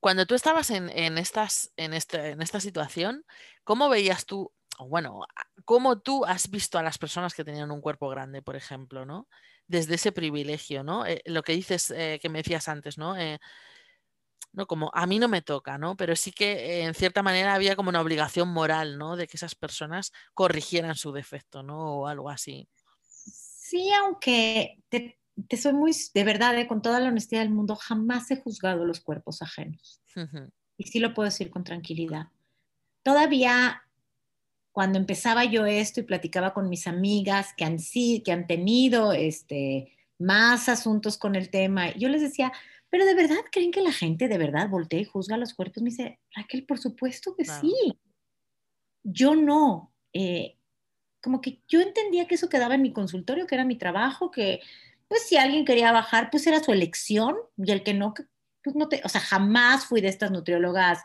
cuando 0.00 0.26
tú 0.26 0.34
estabas 0.34 0.70
en, 0.70 0.90
en, 0.90 1.16
estas, 1.16 1.72
en, 1.76 1.94
este, 1.94 2.30
en 2.30 2.42
esta 2.42 2.60
situación, 2.60 3.24
¿cómo 3.62 3.88
veías 3.88 4.26
tú 4.26 4.52
bueno, 4.80 5.20
cómo 5.64 6.00
tú 6.00 6.24
has 6.24 6.50
visto 6.50 6.78
a 6.78 6.82
las 6.82 6.98
personas 6.98 7.34
que 7.34 7.44
tenían 7.44 7.70
un 7.70 7.80
cuerpo 7.80 8.08
grande, 8.08 8.42
por 8.42 8.56
ejemplo, 8.56 9.04
¿no? 9.04 9.28
Desde 9.66 9.94
ese 9.94 10.12
privilegio, 10.12 10.82
¿no? 10.82 11.06
Eh, 11.06 11.22
lo 11.26 11.42
que 11.42 11.52
dices, 11.52 11.90
eh, 11.90 12.18
que 12.20 12.28
me 12.28 12.40
decías 12.40 12.68
antes, 12.68 12.98
¿no? 12.98 13.16
Eh, 13.16 13.38
no 14.52 14.66
como 14.66 14.90
a 14.94 15.06
mí 15.06 15.18
no 15.18 15.28
me 15.28 15.42
toca, 15.42 15.78
¿no? 15.78 15.96
Pero 15.96 16.14
sí 16.16 16.32
que 16.32 16.82
en 16.82 16.94
cierta 16.94 17.22
manera 17.22 17.54
había 17.54 17.76
como 17.76 17.88
una 17.88 18.00
obligación 18.00 18.48
moral, 18.48 18.98
¿no? 18.98 19.16
De 19.16 19.26
que 19.26 19.36
esas 19.36 19.54
personas 19.54 20.12
corrigieran 20.32 20.94
su 20.94 21.12
defecto, 21.12 21.62
¿no? 21.62 22.00
O 22.00 22.06
algo 22.06 22.30
así. 22.30 22.68
Sí, 23.00 23.90
aunque 23.92 24.78
te, 24.88 25.18
soy 25.56 25.72
muy, 25.72 25.92
de 26.14 26.24
verdad, 26.24 26.54
con 26.68 26.82
toda 26.82 27.00
la 27.00 27.08
honestidad 27.08 27.40
del 27.40 27.50
mundo, 27.50 27.74
jamás 27.74 28.30
he 28.30 28.36
juzgado 28.36 28.84
los 28.84 29.00
cuerpos 29.00 29.42
ajenos. 29.42 30.02
Y 30.76 30.84
sí 30.84 31.00
lo 31.00 31.14
puedo 31.14 31.28
decir 31.28 31.50
con 31.50 31.64
tranquilidad. 31.64 32.28
Todavía 33.02 33.83
cuando 34.74 34.98
empezaba 34.98 35.44
yo 35.44 35.66
esto 35.66 36.00
y 36.00 36.02
platicaba 36.02 36.52
con 36.52 36.68
mis 36.68 36.88
amigas 36.88 37.54
que 37.56 37.64
han, 37.64 37.76
que 37.78 38.32
han 38.32 38.48
tenido 38.48 39.12
este, 39.12 39.96
más 40.18 40.68
asuntos 40.68 41.16
con 41.16 41.36
el 41.36 41.48
tema, 41.48 41.94
yo 41.94 42.08
les 42.08 42.20
decía, 42.20 42.52
pero 42.90 43.06
de 43.06 43.14
verdad 43.14 43.36
creen 43.52 43.70
que 43.70 43.82
la 43.82 43.92
gente 43.92 44.26
de 44.26 44.36
verdad 44.36 44.68
voltea 44.68 44.98
y 44.98 45.04
juzga 45.04 45.36
los 45.36 45.54
cuerpos. 45.54 45.80
Me 45.80 45.90
dice, 45.90 46.18
Raquel, 46.34 46.66
por 46.66 46.80
supuesto 46.80 47.36
que 47.36 47.44
sí. 47.44 47.72
Yo 49.04 49.36
no. 49.36 49.94
Eh, 50.12 50.58
como 51.22 51.40
que 51.40 51.62
yo 51.68 51.80
entendía 51.80 52.26
que 52.26 52.34
eso 52.34 52.48
quedaba 52.48 52.74
en 52.74 52.82
mi 52.82 52.92
consultorio, 52.92 53.46
que 53.46 53.54
era 53.54 53.64
mi 53.64 53.76
trabajo, 53.76 54.32
que 54.32 54.60
pues 55.06 55.22
si 55.28 55.36
alguien 55.36 55.64
quería 55.64 55.92
bajar, 55.92 56.30
pues 56.32 56.48
era 56.48 56.58
su 56.58 56.72
elección 56.72 57.36
y 57.56 57.70
el 57.70 57.84
que 57.84 57.94
no, 57.94 58.12
pues 58.64 58.74
no 58.74 58.88
te, 58.88 59.02
o 59.04 59.08
sea, 59.08 59.20
jamás 59.20 59.86
fui 59.86 60.00
de 60.00 60.08
estas 60.08 60.32
nutriólogas 60.32 61.04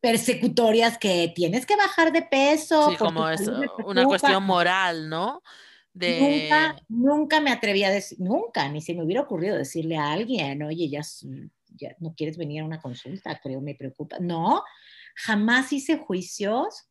persecutorias 0.00 0.98
que 0.98 1.32
tienes 1.34 1.66
que 1.66 1.76
bajar 1.76 2.12
de 2.12 2.22
peso. 2.22 2.90
Sí, 2.90 2.96
como 2.96 3.28
es 3.28 3.48
una 3.84 4.04
cuestión 4.04 4.44
moral, 4.44 5.08
¿no? 5.08 5.42
De... 5.92 6.20
Nunca, 6.20 6.76
nunca 6.88 7.40
me 7.40 7.50
atreví 7.50 7.82
a 7.84 7.90
decir, 7.90 8.18
nunca, 8.20 8.68
ni 8.68 8.80
se 8.80 8.94
me 8.94 9.02
hubiera 9.02 9.22
ocurrido 9.22 9.56
decirle 9.56 9.96
a 9.96 10.12
alguien, 10.12 10.62
oye, 10.62 10.88
ya 10.88 11.02
ya 11.76 11.96
no 11.98 12.14
quieres 12.14 12.36
venir 12.36 12.62
a 12.62 12.66
una 12.66 12.80
consulta, 12.80 13.40
creo, 13.42 13.60
me 13.60 13.74
preocupa. 13.74 14.18
No, 14.20 14.62
jamás 15.14 15.72
hice 15.72 15.98
juicios. 15.98 16.88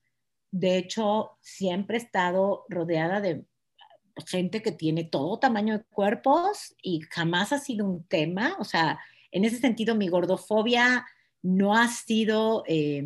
De 0.51 0.77
hecho, 0.77 1.37
siempre 1.41 1.97
he 1.97 2.01
estado 2.01 2.65
rodeada 2.69 3.21
de 3.21 3.45
gente 4.25 4.61
que 4.61 4.71
tiene 4.71 5.03
todo 5.03 5.39
tamaño 5.39 5.77
de 5.77 5.83
cuerpos 5.85 6.75
y 6.81 7.01
jamás 7.09 7.53
ha 7.53 7.59
sido 7.59 7.85
un 7.85 8.03
tema. 8.05 8.55
O 8.59 8.63
sea, 8.63 8.99
en 9.31 9.45
ese 9.45 9.57
sentido, 9.57 9.95
mi 9.95 10.07
gordofobia 10.07 11.05
no 11.41 11.75
ha 11.75 11.87
sido, 11.87 12.63
eh, 12.67 13.03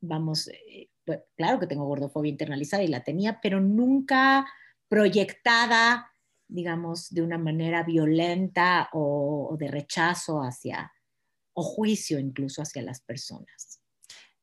vamos, 0.00 0.48
eh, 0.48 0.90
pues, 1.04 1.20
claro 1.36 1.58
que 1.58 1.66
tengo 1.66 1.84
gordofobia 1.84 2.30
internalizada 2.30 2.82
y 2.82 2.88
la 2.88 3.04
tenía, 3.04 3.40
pero 3.40 3.60
nunca 3.60 4.46
proyectada, 4.88 6.12
digamos, 6.48 7.10
de 7.10 7.22
una 7.22 7.38
manera 7.38 7.82
violenta 7.84 8.88
o, 8.92 9.56
de 9.58 9.68
rechazo 9.68 10.40
hacia, 10.42 10.92
o 11.52 11.62
juicio 11.62 12.18
incluso 12.18 12.62
hacia 12.62 12.82
las 12.82 13.00
personas. 13.00 13.80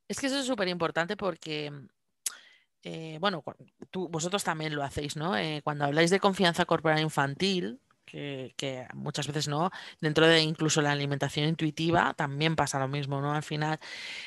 Es 0.07 0.19
que 0.19 0.27
eso 0.27 0.39
es 0.39 0.45
súper 0.45 0.69
importante 0.69 1.17
porque 1.17 1.71
eh, 2.83 3.17
bueno, 3.19 3.43
tú, 3.89 4.07
vosotros 4.07 4.45
también 4.45 4.73
lo 4.73 4.83
hacéis, 4.83 5.17
¿no? 5.17 5.33
cuando 5.63 5.83
habláis 5.83 6.09
de 6.09 6.21
confianza 6.21 6.63
corporal 6.63 7.01
infantil, 7.01 7.81
que, 8.07 8.87
muchas 8.93 9.27
veces 9.27 9.47
no, 9.47 9.69
dentro 10.01 10.27
de 10.27 10.41
incluso 10.41 10.81
la 10.81 10.91
alimentación 10.91 11.47
intuitiva 11.47 12.13
también 12.13 12.55
pasa 12.55 12.79
lo 12.79 12.87
mismo, 12.87 13.21
¿no? 13.21 13.33
Al 13.33 13.43
final, 13.43 13.79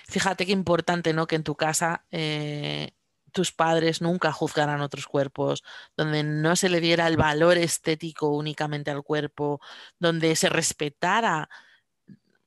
fíjate 0.07 0.47
qué 0.47 0.53
importante, 0.53 1.13
¿no? 1.13 1.27
Que 1.27 1.37
en 1.37 1.45
tu 1.45 1.57
casa 1.57 2.05
eh, 2.11 2.93
tus 3.33 3.53
padres 3.53 4.03
nunca 4.03 4.33
juzgaran 4.33 4.81
otros 4.81 5.07
cuerpos, 5.07 5.63
donde 5.97 6.23
no 6.23 6.57
se 6.57 6.69
le 6.69 6.81
diera 6.81 7.07
el 7.07 7.17
valor 7.17 7.57
estético 7.59 8.29
únicamente 8.29 8.91
al 8.91 9.03
cuerpo, 9.03 9.61
donde 9.99 10.37
se 10.37 10.49
respetara 10.49 11.49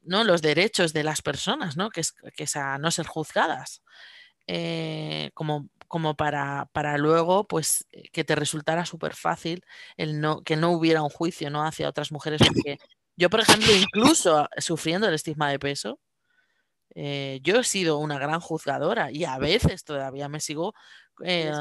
¿no? 0.01 0.23
los 0.23 0.41
derechos 0.41 0.93
de 0.93 1.03
las 1.03 1.21
personas, 1.21 1.77
¿no? 1.77 1.89
Que 1.89 2.01
es, 2.01 2.13
que 2.35 2.45
a 2.55 2.77
no 2.77 2.91
ser 2.91 3.07
juzgadas. 3.07 3.81
Eh, 4.45 5.31
como 5.33 5.69
como 5.93 6.15
para, 6.15 6.71
para 6.71 6.97
luego 6.97 7.43
pues 7.43 7.85
eh, 7.91 8.09
que 8.11 8.23
te 8.23 8.33
resultara 8.33 8.83
súper 8.83 9.13
fácil 9.13 9.63
el 9.95 10.19
no, 10.19 10.41
que 10.41 10.55
no 10.55 10.71
hubiera 10.71 11.03
un 11.03 11.11
juicio 11.11 11.51
¿no? 11.51 11.63
hacia 11.63 11.87
otras 11.87 12.11
mujeres. 12.11 12.41
Porque 12.47 12.79
yo, 13.15 13.29
por 13.29 13.41
ejemplo, 13.41 13.71
incluso 13.75 14.49
sufriendo 14.57 15.07
el 15.07 15.13
estigma 15.13 15.51
de 15.51 15.59
peso, 15.59 15.99
eh, 16.95 17.41
yo 17.43 17.59
he 17.59 17.63
sido 17.63 17.99
una 17.99 18.17
gran 18.17 18.39
juzgadora 18.39 19.11
y 19.11 19.25
a 19.25 19.37
veces 19.37 19.83
todavía 19.83 20.27
me 20.29 20.39
sigo. 20.39 20.73
Eh, 21.23 21.51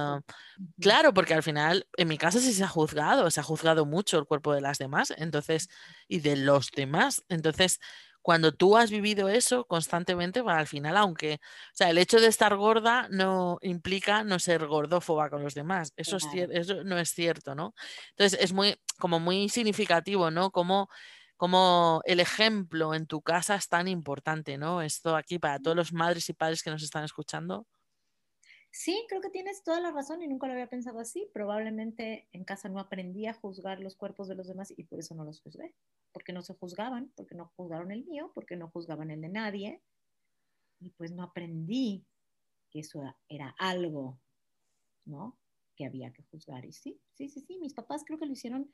claro, 0.81 1.13
porque 1.13 1.35
al 1.35 1.43
final 1.43 1.87
en 1.99 2.09
mi 2.09 2.17
casa 2.17 2.41
sí 2.41 2.55
se 2.55 2.65
ha 2.65 2.69
juzgado, 2.69 3.31
se 3.31 3.41
ha 3.41 3.43
juzgado 3.43 3.85
mucho 3.85 4.19
el 4.19 4.25
cuerpo 4.25 4.55
de 4.55 4.63
las 4.63 4.79
demás, 4.79 5.13
entonces, 5.15 5.69
y 6.09 6.21
de 6.21 6.37
los 6.37 6.71
demás. 6.71 7.23
Entonces, 7.29 7.81
cuando 8.23 8.53
tú 8.53 8.77
has 8.77 8.91
vivido 8.91 9.29
eso 9.29 9.65
constantemente, 9.67 10.43
al 10.47 10.67
final, 10.67 10.97
aunque, 10.97 11.35
o 11.35 11.39
sea, 11.75 11.91
el 11.91 11.99
hecho 11.99 12.21
de 12.21 12.29
estar 12.29 12.57
gorda 12.57 13.09
no 13.11 13.59
implica 13.63 14.25
no 14.25 14.39
ser 14.39 14.67
gordófoba 14.67 15.29
con 15.31 15.43
los 15.43 15.55
demás. 15.55 15.93
Eso, 15.97 16.17
es 16.17 16.27
eso 16.33 16.85
no 16.85 16.99
es 16.99 17.11
cierto, 17.11 17.55
¿no? 17.55 17.75
Entonces, 18.11 18.39
es 18.41 18.53
muy, 18.53 18.77
como 18.99 19.21
muy 19.21 19.49
significativo, 19.49 20.31
¿no? 20.31 20.51
Como, 20.51 20.89
como 21.37 22.01
el 22.05 22.21
ejemplo 22.21 22.95
en 22.95 23.07
tu 23.07 23.23
casa 23.23 23.57
es 23.57 23.69
tan 23.69 23.89
importante, 23.89 24.59
¿no? 24.59 24.83
Esto 24.83 25.17
aquí 25.17 25.39
para 25.39 25.59
todos 25.59 25.77
los 25.77 25.93
madres 25.93 26.29
y 26.29 26.33
padres 26.35 26.63
que 26.63 26.71
nos 26.71 26.83
están 26.83 27.05
escuchando. 27.05 27.67
Sí, 28.75 29.05
creo 29.07 29.21
que 29.21 29.29
tienes 29.29 29.63
toda 29.65 29.81
la 29.83 29.91
razón 29.91 30.23
y 30.23 30.29
nunca 30.29 30.47
lo 30.47 30.55
había 30.55 30.71
pensado 30.71 30.99
así. 30.99 31.29
Probablemente 31.35 32.29
en 32.33 32.45
casa 32.45 32.71
no 32.71 32.81
aprendí 32.81 33.27
a 33.27 33.35
juzgar 33.35 33.81
los 33.81 33.97
cuerpos 33.97 34.29
de 34.29 34.35
los 34.35 34.49
demás 34.49 34.73
y 34.75 34.85
por 34.85 34.99
eso 34.99 35.15
no 35.15 35.25
los 35.25 35.43
juzgué. 35.43 35.75
Porque 36.11 36.33
no 36.33 36.41
se 36.41 36.55
juzgaban, 36.55 37.13
porque 37.15 37.35
no 37.35 37.53
juzgaron 37.55 37.93
el 37.93 38.05
mío, 38.07 38.33
porque 38.35 38.57
no 38.57 38.71
juzgaban 38.71 39.11
el 39.11 39.21
de 39.21 39.29
nadie. 39.29 39.83
Y 40.81 40.91
pues 40.91 41.13
no 41.13 41.23
aprendí 41.23 42.07
que 42.71 42.81
eso 42.81 43.03
era 43.29 43.55
algo, 43.59 44.23
¿no? 45.05 45.39
Que 45.77 45.85
había 45.85 46.13
que 46.13 46.23
juzgar. 46.25 46.65
Y 46.65 46.73
sí, 46.73 47.03
sí, 47.13 47.29
sí, 47.29 47.41
sí. 47.43 47.59
Mis 47.59 47.75
papás 47.75 48.05
creo 48.07 48.19
que 48.19 48.27
lo 48.27 48.33
hicieron 48.33 48.71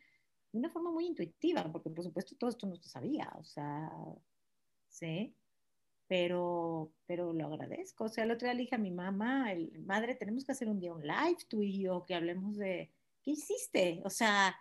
de 0.52 0.58
una 0.60 0.70
forma 0.70 0.92
muy 0.92 1.06
intuitiva, 1.06 1.70
porque 1.72 1.90
por 1.90 2.04
supuesto 2.04 2.36
todo 2.36 2.50
esto 2.50 2.68
no 2.68 2.76
se 2.76 2.88
sabía. 2.88 3.32
O 3.38 3.44
sea, 3.44 3.90
sí 4.88 5.37
pero, 6.08 6.90
pero 7.06 7.32
lo 7.32 7.46
agradezco. 7.46 8.04
O 8.04 8.08
sea, 8.08 8.24
el 8.24 8.30
otro 8.30 8.46
día 8.46 8.54
le 8.54 8.62
dije 8.62 8.74
a 8.74 8.78
mi 8.78 8.90
mamá, 8.90 9.52
el, 9.52 9.70
madre, 9.80 10.14
tenemos 10.14 10.44
que 10.44 10.52
hacer 10.52 10.68
un 10.68 10.80
día 10.80 10.92
un 10.92 11.06
live 11.06 11.36
tú 11.48 11.62
y 11.62 11.82
yo, 11.82 12.04
que 12.06 12.14
hablemos 12.14 12.56
de, 12.56 12.90
¿qué 13.22 13.32
hiciste? 13.32 14.00
O 14.04 14.10
sea, 14.10 14.58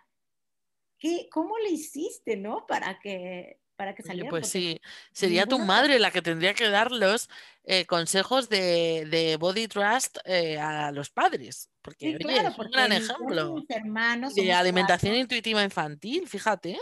¿qué, 0.98 1.28
¿cómo 1.32 1.56
le 1.58 1.70
hiciste, 1.70 2.36
no? 2.36 2.66
Para 2.66 2.98
que, 3.00 3.60
para 3.76 3.94
que 3.94 4.02
saliera. 4.02 4.28
Pues 4.28 4.48
sí, 4.48 4.78
sería 5.10 5.46
tu 5.46 5.58
madre 5.58 5.98
la 5.98 6.10
que 6.10 6.20
tendría 6.20 6.52
que 6.52 6.68
dar 6.68 6.92
los 6.92 7.30
eh, 7.64 7.86
consejos 7.86 8.50
de, 8.50 9.06
de, 9.10 9.36
body 9.38 9.68
trust 9.68 10.18
eh, 10.26 10.58
a 10.58 10.92
los 10.92 11.08
padres. 11.08 11.70
Porque, 11.80 12.12
sí, 12.12 12.18
claro, 12.18 12.50
es 12.50 12.58
un 12.58 12.70
gran 12.70 12.92
ejemplo. 12.92 13.64
Hermanos, 13.70 14.34
de 14.34 14.52
alimentación 14.52 15.14
intuitiva 15.14 15.64
infantil, 15.64 16.28
fíjate. 16.28 16.78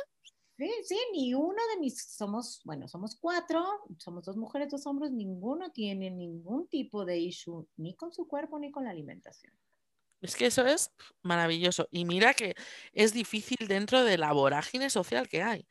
Sí, 0.56 0.70
sí, 0.84 0.98
ni 1.12 1.34
uno 1.34 1.60
de 1.74 1.80
mis, 1.80 2.02
somos, 2.02 2.62
bueno, 2.64 2.88
somos 2.88 3.14
cuatro, 3.16 3.62
somos 3.98 4.24
dos 4.24 4.38
mujeres, 4.38 4.70
dos 4.70 4.86
hombres, 4.86 5.12
ninguno 5.12 5.70
tiene 5.70 6.10
ningún 6.10 6.66
tipo 6.68 7.04
de 7.04 7.18
issue, 7.18 7.68
ni 7.76 7.94
con 7.94 8.10
su 8.10 8.26
cuerpo, 8.26 8.58
ni 8.58 8.70
con 8.70 8.84
la 8.84 8.90
alimentación. 8.90 9.52
Es 10.22 10.34
que 10.34 10.46
eso 10.46 10.64
es 10.64 10.90
maravilloso. 11.22 11.88
Y 11.90 12.06
mira 12.06 12.32
que 12.32 12.54
es 12.92 13.12
difícil 13.12 13.68
dentro 13.68 14.02
de 14.02 14.16
la 14.16 14.32
vorágine 14.32 14.88
social 14.88 15.28
que 15.28 15.42
hay. 15.42 15.66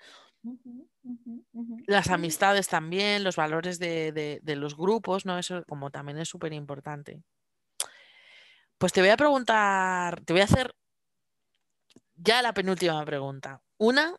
Las 1.88 2.10
amistades 2.10 2.68
también, 2.68 3.24
los 3.24 3.36
valores 3.36 3.80
de, 3.80 4.40
de, 4.42 4.56
los 4.56 4.78
grupos, 4.78 5.26
¿no? 5.26 5.40
Eso 5.40 5.64
como 5.68 5.90
también 5.90 6.20
es 6.20 6.30
súper 6.30 6.54
importante. 6.54 7.24
Pues 8.78 8.94
te 8.94 9.02
voy 9.02 9.10
a 9.10 9.18
preguntar, 9.18 10.22
te 10.24 10.34
voy 10.34 10.42
a 10.42 10.46
hacer 10.46 10.76
ya 12.14 12.44
la 12.44 12.54
penúltima 12.54 13.04
pregunta. 13.04 13.64
Una 13.78 14.16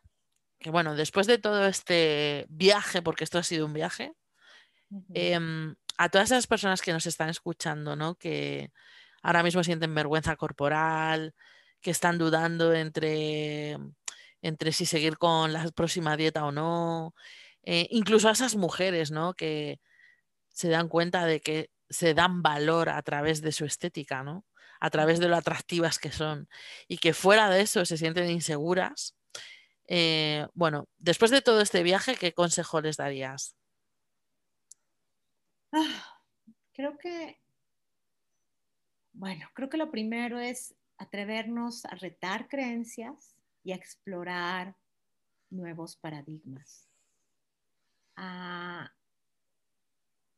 que 0.59 0.71
bueno, 0.71 0.95
después 0.95 1.27
de 1.27 1.37
todo 1.37 1.67
este 1.67 2.45
viaje, 2.49 3.01
porque 3.01 3.23
esto 3.23 3.37
ha 3.39 3.43
sido 3.43 3.65
un 3.65 3.73
viaje, 3.73 4.13
em, 5.13 5.75
a 5.97 6.09
todas 6.09 6.31
esas 6.31 6.47
personas 6.47 6.81
que 6.81 6.93
nos 6.93 7.05
están 7.05 7.29
escuchando, 7.29 7.95
¿no? 7.95 8.15
Que 8.15 8.71
ahora 9.21 9.43
mismo 9.43 9.63
sienten 9.63 9.93
vergüenza 9.95 10.35
corporal, 10.35 11.35
que 11.81 11.91
están 11.91 12.17
dudando 12.17 12.73
entre, 12.73 13.77
entre 14.41 14.71
si 14.71 14.85
seguir 14.85 15.17
con 15.17 15.53
la 15.53 15.69
próxima 15.71 16.17
dieta 16.17 16.45
o 16.45 16.51
no, 16.51 17.13
eh, 17.63 17.87
incluso 17.91 18.29
a 18.29 18.31
esas 18.31 18.55
mujeres, 18.55 19.11
¿no? 19.11 19.33
Que 19.33 19.79
se 20.49 20.69
dan 20.69 20.87
cuenta 20.89 21.25
de 21.25 21.41
que 21.41 21.71
se 21.89 22.13
dan 22.13 22.41
valor 22.41 22.89
a 22.89 23.01
través 23.03 23.41
de 23.41 23.51
su 23.51 23.65
estética, 23.65 24.23
¿no? 24.23 24.45
A 24.79 24.89
través 24.89 25.19
de 25.19 25.27
lo 25.27 25.35
atractivas 25.35 25.99
que 25.99 26.11
son 26.11 26.49
y 26.87 26.97
que 26.99 27.13
fuera 27.13 27.49
de 27.49 27.61
eso 27.61 27.85
se 27.85 27.97
sienten 27.97 28.29
inseguras 28.29 29.16
eh, 29.87 30.47
bueno, 30.53 30.87
después 30.97 31.31
de 31.31 31.41
todo 31.41 31.61
este 31.61 31.83
viaje, 31.83 32.15
¿qué 32.15 32.33
consejo 32.33 32.81
les 32.81 32.97
darías? 32.97 33.55
Ah, 35.71 36.21
creo 36.73 36.97
que, 36.97 37.41
bueno, 39.13 39.49
creo 39.53 39.69
que 39.69 39.77
lo 39.77 39.91
primero 39.91 40.39
es 40.39 40.75
atrevernos 40.97 41.85
a 41.85 41.95
retar 41.95 42.47
creencias 42.47 43.35
y 43.63 43.71
a 43.71 43.75
explorar 43.75 44.75
nuevos 45.49 45.95
paradigmas, 45.95 46.89
a, 48.15 48.93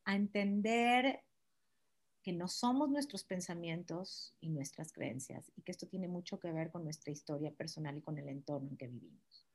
a 0.04 0.14
entender 0.14 1.22
que 2.22 2.32
no 2.32 2.48
somos 2.48 2.90
nuestros 2.90 3.24
pensamientos 3.24 4.34
y 4.40 4.50
nuestras 4.50 4.92
creencias 4.92 5.50
y 5.56 5.62
que 5.62 5.72
esto 5.72 5.86
tiene 5.86 6.08
mucho 6.08 6.38
que 6.38 6.52
ver 6.52 6.70
con 6.70 6.84
nuestra 6.84 7.12
historia 7.12 7.50
personal 7.50 7.96
y 7.96 8.02
con 8.02 8.18
el 8.18 8.28
entorno 8.28 8.68
en 8.70 8.76
que 8.76 8.88
vivimos. 8.88 9.46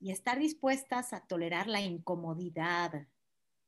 Y 0.00 0.10
estar 0.10 0.38
dispuestas 0.38 1.12
a 1.12 1.20
tolerar 1.20 1.68
la 1.68 1.80
incomodidad 1.80 3.06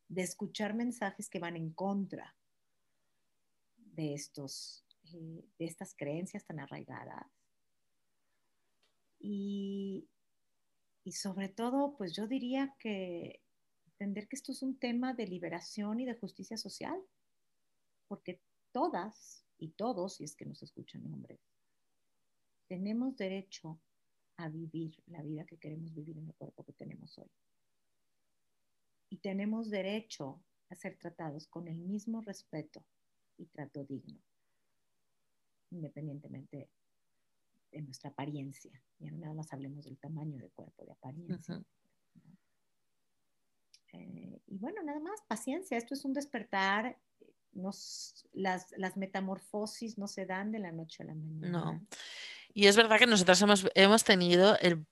de 0.08 0.22
escuchar 0.22 0.74
mensajes 0.74 1.28
que 1.28 1.38
van 1.38 1.56
en 1.56 1.70
contra 1.72 2.34
de, 3.76 4.14
estos, 4.14 4.84
eh, 5.14 5.44
de 5.58 5.64
estas 5.64 5.94
creencias 5.94 6.44
tan 6.44 6.58
arraigadas. 6.58 7.26
Y, 9.20 10.08
y 11.04 11.12
sobre 11.12 11.48
todo, 11.48 11.96
pues 11.96 12.14
yo 12.14 12.26
diría 12.26 12.74
que 12.78 13.40
entender 13.86 14.28
que 14.28 14.36
esto 14.36 14.52
es 14.52 14.62
un 14.62 14.78
tema 14.78 15.14
de 15.14 15.26
liberación 15.26 16.00
y 16.00 16.04
de 16.04 16.14
justicia 16.14 16.56
social 16.56 17.00
porque 18.08 18.40
todas 18.72 19.44
y 19.58 19.68
todos, 19.70 20.16
si 20.16 20.24
es 20.24 20.34
que 20.34 20.46
nos 20.46 20.62
escuchan 20.62 21.06
hombres, 21.12 21.40
tenemos 22.66 23.16
derecho 23.16 23.80
a 24.36 24.48
vivir 24.48 25.02
la 25.06 25.22
vida 25.22 25.44
que 25.44 25.58
queremos 25.58 25.94
vivir 25.94 26.18
en 26.18 26.28
el 26.28 26.34
cuerpo 26.34 26.64
que 26.64 26.72
tenemos 26.72 27.18
hoy. 27.18 27.30
Y 29.10 29.18
tenemos 29.18 29.70
derecho 29.70 30.42
a 30.68 30.74
ser 30.74 30.96
tratados 30.98 31.46
con 31.48 31.66
el 31.66 31.78
mismo 31.78 32.20
respeto 32.20 32.84
y 33.36 33.46
trato 33.46 33.84
digno, 33.84 34.20
independientemente 35.70 36.68
de 37.72 37.82
nuestra 37.82 38.10
apariencia. 38.10 38.80
Ya 38.98 39.10
no 39.10 39.18
nada 39.18 39.34
más 39.34 39.52
hablemos 39.52 39.84
del 39.84 39.98
tamaño 39.98 40.38
del 40.38 40.50
cuerpo, 40.52 40.84
de 40.84 40.92
apariencia. 40.92 41.62
Eh, 43.92 44.40
y 44.46 44.58
bueno, 44.58 44.82
nada 44.82 45.00
más, 45.00 45.22
paciencia, 45.22 45.78
esto 45.78 45.94
es 45.94 46.04
un 46.04 46.12
despertar. 46.12 46.98
Nos, 47.58 48.26
las, 48.32 48.72
las, 48.76 48.96
metamorfosis 48.96 49.98
no 49.98 50.06
se 50.06 50.26
dan 50.26 50.52
de 50.52 50.60
la 50.60 50.72
noche 50.72 51.02
a 51.02 51.06
la 51.06 51.14
mañana. 51.14 51.48
No. 51.48 51.86
Y 52.54 52.66
es 52.66 52.76
verdad 52.76 52.98
que 52.98 53.06
nosotras 53.06 53.40
hemos, 53.42 53.68
hemos 53.74 54.04
tenido 54.04 54.58
el, 54.60 54.86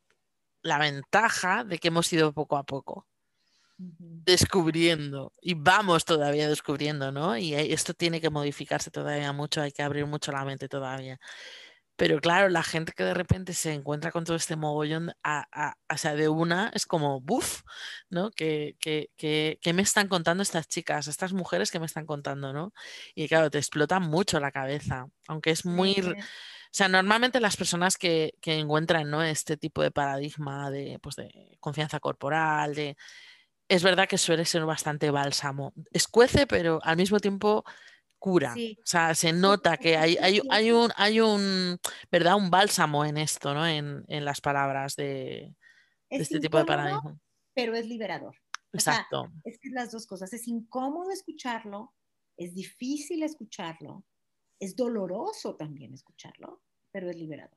la 0.62 0.79
ventaja 0.79 1.64
de 1.64 1.79
que 1.79 1.89
hemos 1.89 2.12
ido 2.12 2.33
poco 2.33 2.57
a 2.57 2.64
poco 2.64 3.07
descubriendo 3.79 5.33
y 5.41 5.55
vamos 5.55 6.05
todavía 6.05 6.49
descubriendo, 6.49 7.12
¿no? 7.12 7.37
Y 7.37 7.55
esto 7.55 7.93
tiene 7.93 8.21
que 8.21 8.31
modificarse 8.31 8.91
todavía 8.91 9.33
mucho, 9.33 9.61
hay 9.61 9.73
que 9.73 9.83
abrir 9.83 10.07
mucho 10.07 10.33
la 10.33 10.45
mente 10.45 10.69
todavía. 10.69 11.21
Pero 11.97 12.20
claro, 12.20 12.49
la 12.51 12.62
gente 12.62 12.92
que 12.92 13.05
de 13.05 13.14
repente 13.14 13.55
se 13.55 13.72
encuentra 13.72 14.12
con 14.12 14.24
todo 14.24 14.36
este 14.36 14.55
mogollón, 14.55 15.12
a, 15.22 15.76
o 15.90 15.97
sea, 15.97 16.14
de 16.14 16.28
una, 16.28 16.70
es 16.74 16.86
como, 16.86 17.20
¡buf! 17.20 17.62
¿no? 18.11 18.30
¿Qué, 18.30 18.76
me 19.74 19.82
están 19.82 20.09
contando 20.09 20.42
estas 20.42 20.68
chicas, 20.68 21.09
estas 21.09 21.32
mujeres 21.32 21.70
que 21.70 21.80
me 21.80 21.86
están 21.86 22.07
contando, 22.07 22.53
¿no? 22.53 22.72
Y 23.14 23.28
claro, 23.28 23.51
te 23.51 23.59
explota 23.59 23.99
mucho 23.99 24.38
la 24.40 24.53
cabeza, 24.53 25.07
aunque 25.26 25.51
es 25.51 25.64
muy... 25.64 25.94
O 26.01 26.78
sea, 26.78 26.88
normalmente 26.88 27.40
las 27.40 27.57
personas 27.57 27.97
que, 27.97 28.34
encuentran 28.42 29.09
¿no? 29.11 29.22
este 29.22 29.57
tipo 29.57 29.82
de 29.82 29.90
paradigma 29.90 30.70
de, 30.70 30.99
pues, 31.01 31.16
de 31.16 31.57
confianza 31.61 32.01
corporal, 32.01 32.74
de, 32.74 32.97
es 33.68 33.82
verdad 33.82 34.09
que 34.09 34.18
suele 34.18 34.44
ser 34.44 34.64
bastante 34.66 35.11
bálsamo. 35.11 35.72
Escuece, 35.92 36.47
pero 36.47 36.80
al 36.82 36.97
mismo 36.97 37.18
tiempo 37.18 37.64
cura. 38.27 38.55
O 38.55 38.83
sea, 38.83 39.14
se 39.14 39.33
nota 39.33 39.77
que 39.77 39.97
hay, 39.97 40.16
hay, 40.20 40.41
hay, 40.51 40.72
un, 40.72 40.91
hay 40.97 41.20
un, 41.20 41.79
¿verdad? 42.11 42.35
un 42.35 42.51
bálsamo 42.51 43.05
en 43.05 43.18
esto, 43.18 43.55
¿no? 43.55 43.64
En, 43.64 44.05
en 44.09 44.24
las 44.24 44.41
palabras 44.41 44.97
de, 44.97 45.55
este 46.11 46.41
tipo 46.41 46.59
de 46.59 46.64
paradigma. 46.64 47.20
Pero 47.55 47.77
es 47.77 47.87
liberador. 47.87 48.35
Exacto. 48.72 49.31
es 49.45 49.61
que 49.61 49.70
las 49.70 49.93
dos 49.93 50.09
cosas. 50.09 50.33
Es 50.33 50.49
incómodo 50.49 51.12
escucharlo, 51.12 51.95
es 52.37 52.53
difícil 52.53 53.22
escucharlo, 53.22 54.05
es 54.59 54.74
doloroso 54.74 55.55
también 55.55 55.95
escucharlo, 55.95 56.64
pero 56.91 57.09
es 57.09 57.16
liberador. 57.16 57.57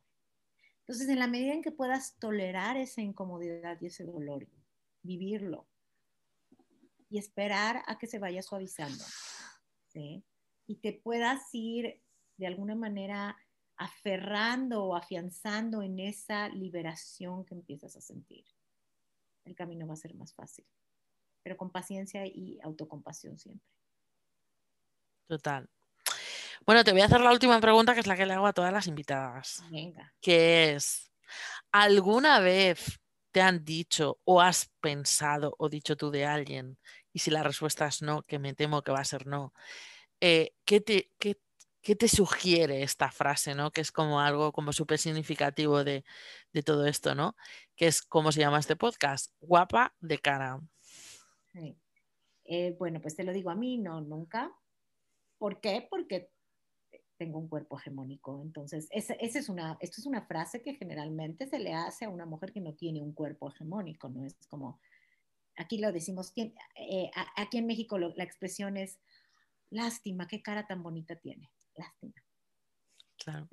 Entonces, 0.82 1.10
en 1.10 1.18
la 1.18 1.26
medida 1.26 1.54
en 1.54 1.64
que 1.64 1.72
puedas 1.72 2.16
tolerar 2.20 2.78
esa 2.78 3.02
incomodidad 3.02 3.80
y 3.82 3.88
ese 3.88 4.04
dolor, 4.04 4.48
vivirlo 5.02 5.68
y 7.10 7.18
esperar 7.18 7.82
a 7.88 7.98
que 7.98 8.06
se 8.06 8.20
vaya 8.20 8.44
suavizando, 8.44 9.04
¿sí? 9.88 10.24
Y 10.70 10.76
te 10.76 10.94
puedas 10.94 11.50
ir 11.54 12.00
de 12.38 12.46
alguna 12.46 12.76
manera 12.76 13.36
aferrando 13.76 14.84
o 14.84 14.96
afianzando 14.96 15.82
en 15.82 16.00
esa 16.00 16.48
liberación 16.50 17.44
que 17.44 17.56
empiezas 17.56 17.96
a 17.96 18.02
sentir. 18.02 18.46
El 19.46 19.56
camino 19.56 19.88
va 19.88 19.94
a 19.94 19.98
ser 19.98 20.14
más 20.14 20.36
fácil, 20.36 20.68
pero 21.42 21.58
con 21.58 21.72
paciencia 21.72 22.24
y 22.28 22.60
autocompasión 22.62 23.40
siempre. 23.40 23.68
Total. 25.28 25.68
Bueno, 26.68 26.84
te 26.84 26.92
voy 26.92 27.02
a 27.02 27.06
hacer 27.06 27.22
la 27.22 27.32
última 27.32 27.60
pregunta, 27.60 27.96
que 27.96 28.02
es 28.02 28.08
la 28.08 28.16
que 28.16 28.28
le 28.28 28.34
hago 28.34 28.46
a 28.46 28.54
todas 28.54 28.72
las 28.72 28.86
invitadas. 28.86 29.64
Venga. 29.72 30.14
Que 30.22 30.76
es, 30.76 31.12
¿alguna 31.72 32.42
vez 32.42 33.00
te 33.32 33.42
han 33.42 33.66
dicho 33.66 34.20
o 34.24 34.40
has 34.40 34.70
pensado 34.82 35.56
o 35.58 35.68
dicho 35.68 35.98
tú 35.98 36.12
de 36.12 36.28
alguien? 36.28 36.78
Y 37.12 37.20
si 37.20 37.32
la 37.32 37.42
respuesta 37.42 37.88
es 37.88 38.04
no, 38.04 38.22
que 38.22 38.38
me 38.38 38.54
temo 38.54 38.84
que 38.84 38.92
va 38.92 39.00
a 39.00 39.06
ser 39.06 39.26
no, 39.26 39.52
eh, 40.22 40.54
¿qué, 40.66 40.82
te, 40.82 41.12
te, 41.82 42.08
sugiere 42.08 42.84
esta 42.84 43.12
frase, 43.12 43.56
¿no? 43.56 43.72
Que 43.72 43.82
es 43.82 43.92
como 43.92 44.20
algo 44.20 44.52
como 44.52 44.74
súper 44.74 44.98
significativo 44.98 45.84
de, 45.84 46.04
todo 46.66 46.86
esto, 46.86 47.16
¿no? 47.16 47.36
Que 47.76 47.88
es, 47.88 48.02
¿cómo 48.02 48.32
se 48.32 48.42
llama 48.42 48.60
este 48.60 48.76
podcast? 48.76 49.34
Guapa 49.40 49.96
de 50.00 50.20
cara. 50.20 50.60
Eh, 52.46 52.76
bueno, 52.78 53.02
pues 53.02 53.16
te 53.16 53.24
lo 53.24 53.32
digo 53.32 53.50
a 53.50 53.56
mí, 53.56 53.78
no, 53.78 54.02
nunca. 54.02 54.52
¿Por 55.38 55.62
qué? 55.62 55.88
Porque 55.90 56.32
tengo 57.20 57.38
un 57.38 57.48
cuerpo 57.48 57.78
hegemónico. 57.78 58.42
Entonces, 58.42 58.88
esa, 58.92 59.14
es 59.14 59.50
una, 59.50 59.78
esto 59.82 60.02
es 60.02 60.08
una 60.08 60.26
frase 60.26 60.62
que 60.62 60.76
generalmente 60.76 61.48
se 61.48 61.60
le 61.60 61.74
hace 61.74 62.06
a 62.06 62.10
una 62.10 62.26
mujer 62.26 62.52
que 62.52 62.62
no 62.62 62.74
tiene 62.74 63.02
un 63.02 63.14
cuerpo 63.14 63.50
hegemónico, 63.50 64.10
¿no? 64.10 64.26
Es 64.26 64.36
como, 64.48 64.80
aquí 65.58 65.78
lo 65.78 65.92
decimos, 65.92 66.32
eh, 66.36 67.12
aquí 67.36 67.58
en 67.58 67.68
México 67.68 68.00
la 68.00 68.24
expresión 68.24 68.78
es, 68.78 69.00
lástima, 69.70 70.28
qué 70.28 70.42
cara 70.42 70.66
tan 70.68 70.84
bonita 70.84 71.16
tiene, 71.16 71.50
lástima. 71.76 72.14
Claro. 73.18 73.48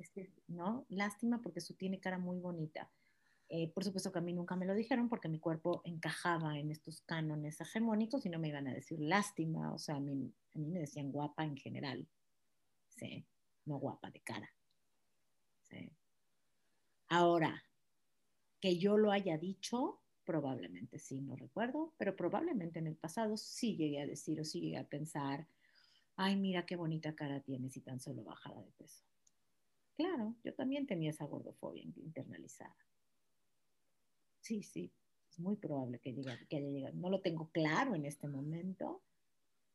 ¿No? 0.47 0.85
Lástima 0.89 1.41
porque 1.41 1.61
su 1.61 1.75
tiene 1.75 1.99
cara 1.99 2.17
muy 2.17 2.39
bonita. 2.39 2.89
Eh, 3.49 3.71
por 3.71 3.83
supuesto 3.83 4.11
que 4.11 4.19
a 4.19 4.21
mí 4.21 4.33
nunca 4.33 4.55
me 4.55 4.65
lo 4.65 4.73
dijeron 4.73 5.07
porque 5.07 5.29
mi 5.29 5.39
cuerpo 5.39 5.81
encajaba 5.85 6.57
en 6.57 6.69
estos 6.71 7.01
cánones 7.01 7.61
hegemónicos 7.61 8.25
y 8.25 8.29
no 8.29 8.39
me 8.39 8.49
iban 8.49 8.67
a 8.67 8.73
decir 8.73 8.99
lástima, 8.99 9.73
o 9.73 9.79
sea, 9.79 9.95
a 9.95 9.99
mí, 9.99 10.33
a 10.53 10.59
mí 10.59 10.67
me 10.67 10.79
decían 10.79 11.11
guapa 11.11 11.45
en 11.45 11.55
general, 11.55 12.07
sí, 12.89 13.25
no 13.65 13.77
guapa 13.77 14.11
de 14.11 14.19
cara. 14.19 14.49
Sí. 15.69 15.89
Ahora, 17.07 17.63
que 18.59 18.77
yo 18.77 18.97
lo 18.97 19.11
haya 19.11 19.37
dicho, 19.37 20.01
probablemente 20.25 20.99
sí, 20.99 21.21
no 21.21 21.37
recuerdo, 21.37 21.93
pero 21.97 22.17
probablemente 22.17 22.79
en 22.79 22.87
el 22.87 22.97
pasado 22.97 23.37
sí 23.37 23.77
llegué 23.77 24.01
a 24.01 24.07
decir 24.07 24.41
o 24.41 24.43
sí 24.43 24.59
llegué 24.59 24.77
a 24.77 24.87
pensar, 24.87 25.47
ay, 26.17 26.35
mira 26.35 26.65
qué 26.65 26.75
bonita 26.75 27.15
cara 27.15 27.39
tienes 27.41 27.77
y 27.77 27.81
tan 27.81 27.99
solo 27.99 28.23
bajada 28.23 28.61
de 28.61 28.71
peso. 28.71 29.03
Claro, 29.95 30.35
yo 30.43 30.53
también 30.53 30.85
tenía 30.85 31.11
esa 31.11 31.25
gordofobia 31.25 31.83
internalizada. 31.83 32.75
Sí, 34.41 34.61
sí, 34.61 34.91
es 35.29 35.39
muy 35.39 35.55
probable 35.55 35.99
que, 35.99 36.13
llegue, 36.13 36.47
que 36.47 36.57
haya 36.57 36.69
llegado. 36.69 36.95
No 36.95 37.09
lo 37.09 37.21
tengo 37.21 37.49
claro 37.51 37.95
en 37.95 38.05
este 38.05 38.27
momento, 38.27 39.03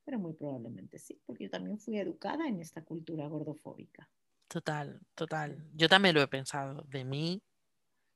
pero 0.05 0.19
muy 0.19 0.35
probablemente 0.35 0.99
sí, 0.99 1.21
porque 1.27 1.45
yo 1.45 1.51
también 1.51 1.79
fui 1.79 1.99
educada 1.99 2.47
en 2.47 2.61
esta 2.61 2.85
cultura 2.85 3.27
gordofóbica. 3.27 4.09
Total, 4.49 5.01
total. 5.15 5.69
Yo 5.75 5.89
también 5.89 6.15
lo 6.15 6.23
he 6.23 6.29
pensado 6.29 6.83
de 6.89 7.05
mí 7.05 7.43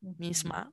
misma 0.01 0.73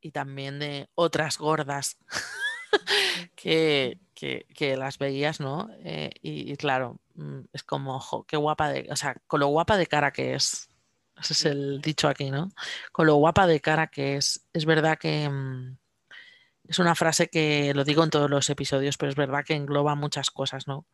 y 0.00 0.10
también 0.12 0.58
de 0.58 0.88
otras 0.94 1.38
gordas 1.38 1.98
que, 3.34 3.98
que, 4.14 4.76
las 4.76 4.98
veías, 4.98 5.40
¿no? 5.40 5.68
Eh, 5.84 6.10
y, 6.22 6.56
claro, 6.56 6.98
mm, 7.14 7.40
es 7.52 7.62
como, 7.62 7.96
ojo, 7.96 8.24
qué 8.24 8.36
guapa 8.36 8.68
de, 8.70 8.88
o 8.90 8.96
sea, 8.96 9.16
con 9.26 9.40
lo 9.40 9.48
guapa 9.48 9.76
de 9.76 9.86
cara 9.86 10.12
que 10.12 10.34
es, 10.34 10.68
ese 11.20 11.32
es 11.32 11.44
el 11.44 11.80
dicho 11.80 12.08
aquí, 12.08 12.30
¿no? 12.30 12.50
Con 12.92 13.06
lo 13.06 13.16
guapa 13.16 13.46
de 13.46 13.60
cara 13.60 13.88
que 13.88 14.16
es, 14.16 14.46
es 14.52 14.64
verdad 14.64 14.98
que 14.98 15.28
mm, 15.28 15.76
es 16.68 16.78
una 16.78 16.94
frase 16.94 17.28
que 17.28 17.72
lo 17.74 17.84
digo 17.84 18.04
en 18.04 18.10
todos 18.10 18.30
los 18.30 18.48
episodios, 18.50 18.96
pero 18.96 19.10
es 19.10 19.16
verdad 19.16 19.44
que 19.44 19.54
engloba 19.54 19.94
muchas 19.94 20.30
cosas, 20.30 20.66
¿no? 20.66 20.86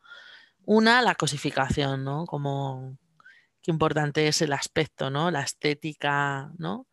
Una, 0.65 1.03
la 1.03 1.15
cosificación, 1.15 2.05
¿no? 2.05 2.27
Como 2.27 2.99
qué 3.63 3.71
importante 3.71 4.29
es 4.29 4.43
el 4.43 4.53
aspecto, 4.53 5.11
¿no? 5.11 5.31
La 5.31 5.43
estética, 5.43 6.51
¿no? 6.59 6.87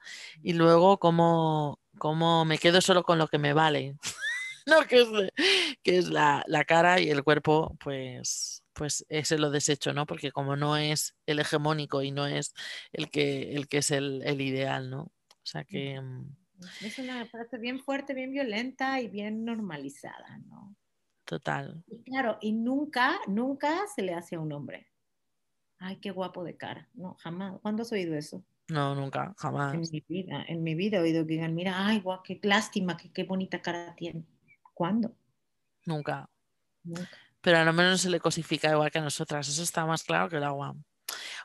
Y 0.44 0.54
luego 0.54 1.00
cómo, 1.00 1.80
cómo 1.98 2.46
me 2.46 2.58
quedo 2.58 2.82
solo 2.82 3.04
con 3.04 3.18
lo 3.18 3.28
que 3.28 3.40
me 3.40 3.54
vale. 3.54 3.96
¿no? 4.68 4.86
Que 4.88 5.02
es, 5.02 5.08
que 5.84 5.98
es 5.98 6.10
la, 6.10 6.44
cara 6.68 7.00
y 7.00 7.10
el 7.10 7.24
cuerpo, 7.24 7.76
pues, 7.80 8.64
pues 8.74 9.06
ese 9.10 9.38
lo 9.38 9.50
desecho, 9.50 9.94
¿no? 9.94 10.06
Porque 10.06 10.32
como 10.32 10.56
no 10.56 10.78
es 10.78 11.16
el 11.26 11.40
hegemónico 11.40 12.04
y 12.04 12.12
no 12.12 12.28
es 12.28 12.54
el 12.92 13.10
que, 13.10 13.56
el 13.56 13.68
que 13.68 13.80
es 13.80 13.92
el, 13.92 14.22
ideal, 14.40 14.90
¿no? 14.90 15.04
O 15.04 15.46
sea 15.46 15.64
que... 15.64 16.00
Mm, 16.00 16.36
es 16.84 16.98
una 17.00 17.26
frase 17.26 17.58
bien 17.58 17.80
fuerte, 17.80 18.14
bien 18.14 18.32
violenta 18.32 19.00
y 19.00 19.08
bien 19.08 19.46
normalizada, 19.46 20.40
¿no? 20.48 20.76
Total. 21.24 21.84
Y 21.88 22.04
claro, 22.04 22.38
y 22.42 22.52
nunca, 22.52 23.20
nunca 23.28 23.82
se 23.94 24.02
le 24.02 24.14
hace 24.14 24.36
a 24.36 24.40
un 24.40 24.52
hombre. 24.54 24.88
Ay, 25.80 25.98
qué 25.98 26.12
guapo 26.12 26.44
de 26.44 26.58
cara. 26.58 26.90
No, 26.94 27.16
jamás. 27.20 27.60
¿Cuándo 27.62 27.84
has 27.84 27.92
oído 27.92 28.16
eso? 28.16 28.44
No, 28.70 28.96
nunca, 28.96 29.34
jamás. 29.38 29.76
En 29.76 29.82
mi 29.82 30.04
vida, 30.08 30.44
en 30.48 30.64
mi 30.64 30.74
vida 30.74 30.98
he 30.98 31.02
oído 31.02 31.26
que 31.26 31.34
digan, 31.34 31.54
mira, 31.54 31.86
ay, 31.86 32.00
guau, 32.00 32.22
qué 32.24 32.40
lástima, 32.42 32.98
qué, 32.98 33.12
qué 33.12 33.24
bonita 33.24 33.62
cara 33.62 33.94
tiene. 33.96 34.26
¿Cuándo? 34.78 35.12
Nunca. 35.86 36.30
Pero 37.42 37.58
a 37.58 37.66
lo 37.66 37.74
menos 37.74 38.02
se 38.02 38.12
le 38.12 38.20
cosifica 38.20 38.70
igual 38.70 38.92
que 38.92 39.00
a 39.00 39.02
nosotras. 39.02 39.48
Eso 39.48 39.64
está 39.64 39.88
más 39.88 40.04
claro 40.04 40.30
que 40.30 40.38
el 40.38 40.44
agua. 40.44 40.76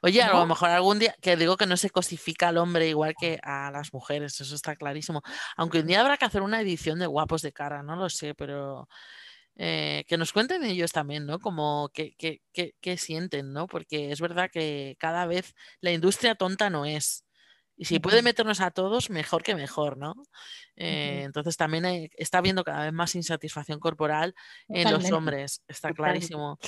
Oye, 0.03 0.21
a 0.21 0.35
lo 0.35 0.45
mejor 0.45 0.69
algún 0.69 0.99
día, 0.99 1.17
que 1.23 1.35
digo 1.39 1.57
que 1.57 1.65
no 1.65 1.79
se 1.79 1.89
cosifica 1.89 2.49
al 2.49 2.59
hombre 2.59 2.91
igual 2.91 3.15
que 3.19 3.41
a 3.43 3.71
las 3.71 3.95
mujeres, 3.95 4.39
eso 4.39 4.55
está 4.55 4.77
clarísimo. 4.77 5.23
Aunque 5.57 5.81
un 5.81 5.87
día 5.87 6.03
habrá 6.03 6.19
que 6.19 6.27
hacer 6.27 6.43
una 6.43 6.61
edición 6.61 6.99
de 6.99 7.07
guapos 7.07 7.41
de 7.41 7.55
cara, 7.55 7.83
no 7.83 7.97
lo 7.97 8.11
sé, 8.11 8.35
pero 8.35 8.87
eh, 9.57 10.05
que 10.07 10.19
nos 10.19 10.35
cuenten 10.35 10.63
ellos 10.65 10.93
también, 10.93 11.25
¿no? 11.25 11.39
Como 11.39 11.89
qué, 11.95 12.15
qué 12.19 12.97
sienten, 12.99 13.55
¿no? 13.55 13.67
Porque 13.67 14.13
es 14.13 14.21
verdad 14.21 14.51
que 14.53 14.95
cada 14.99 15.25
vez 15.25 15.55
la 15.81 15.91
industria 15.93 16.35
tonta 16.35 16.69
no 16.69 16.85
es. 16.85 17.25
Y 17.83 17.85
si 17.85 17.99
puede 17.99 18.23
meternos 18.23 18.61
a 18.61 18.71
todos, 18.71 19.11
mejor 19.11 19.43
que 19.43 19.57
mejor, 19.57 19.99
¿no? 19.99 20.15
Eh, 20.77 21.23
entonces 21.25 21.57
también 21.57 22.09
está 22.17 22.39
habiendo 22.39 22.63
cada 22.63 22.85
vez 22.85 22.93
más 22.93 23.17
insatisfacción 23.17 23.81
corporal 23.81 24.37
en 24.69 24.89
los 24.93 25.11
hombres, 25.11 25.65
está 25.67 25.93
clarísimo. 25.93 26.61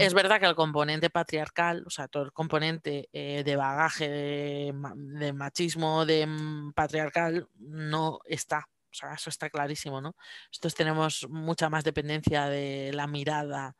Es 0.00 0.14
verdad 0.14 0.40
que 0.40 0.46
el 0.46 0.56
componente 0.56 1.10
patriarcal, 1.10 1.84
o 1.86 1.90
sea, 1.90 2.08
todo 2.08 2.24
el 2.24 2.32
componente 2.32 3.08
eh, 3.12 3.44
de 3.44 3.54
bagaje, 3.54 4.08
de, 4.08 5.32
machismo, 5.32 6.04
de 6.06 6.26
mm, 6.26 6.72
patriarcal, 6.72 7.46
no 7.60 8.18
está. 8.24 8.66
O 8.90 8.94
sea, 8.94 9.14
eso 9.14 9.30
está 9.30 9.48
clarísimo, 9.48 10.00
¿no? 10.00 10.16
Nosotros 10.48 10.74
tenemos 10.74 11.24
mucha 11.30 11.70
más 11.70 11.84
dependencia 11.84 12.46
de 12.46 12.90
la 12.92 13.06
mirada 13.06 13.76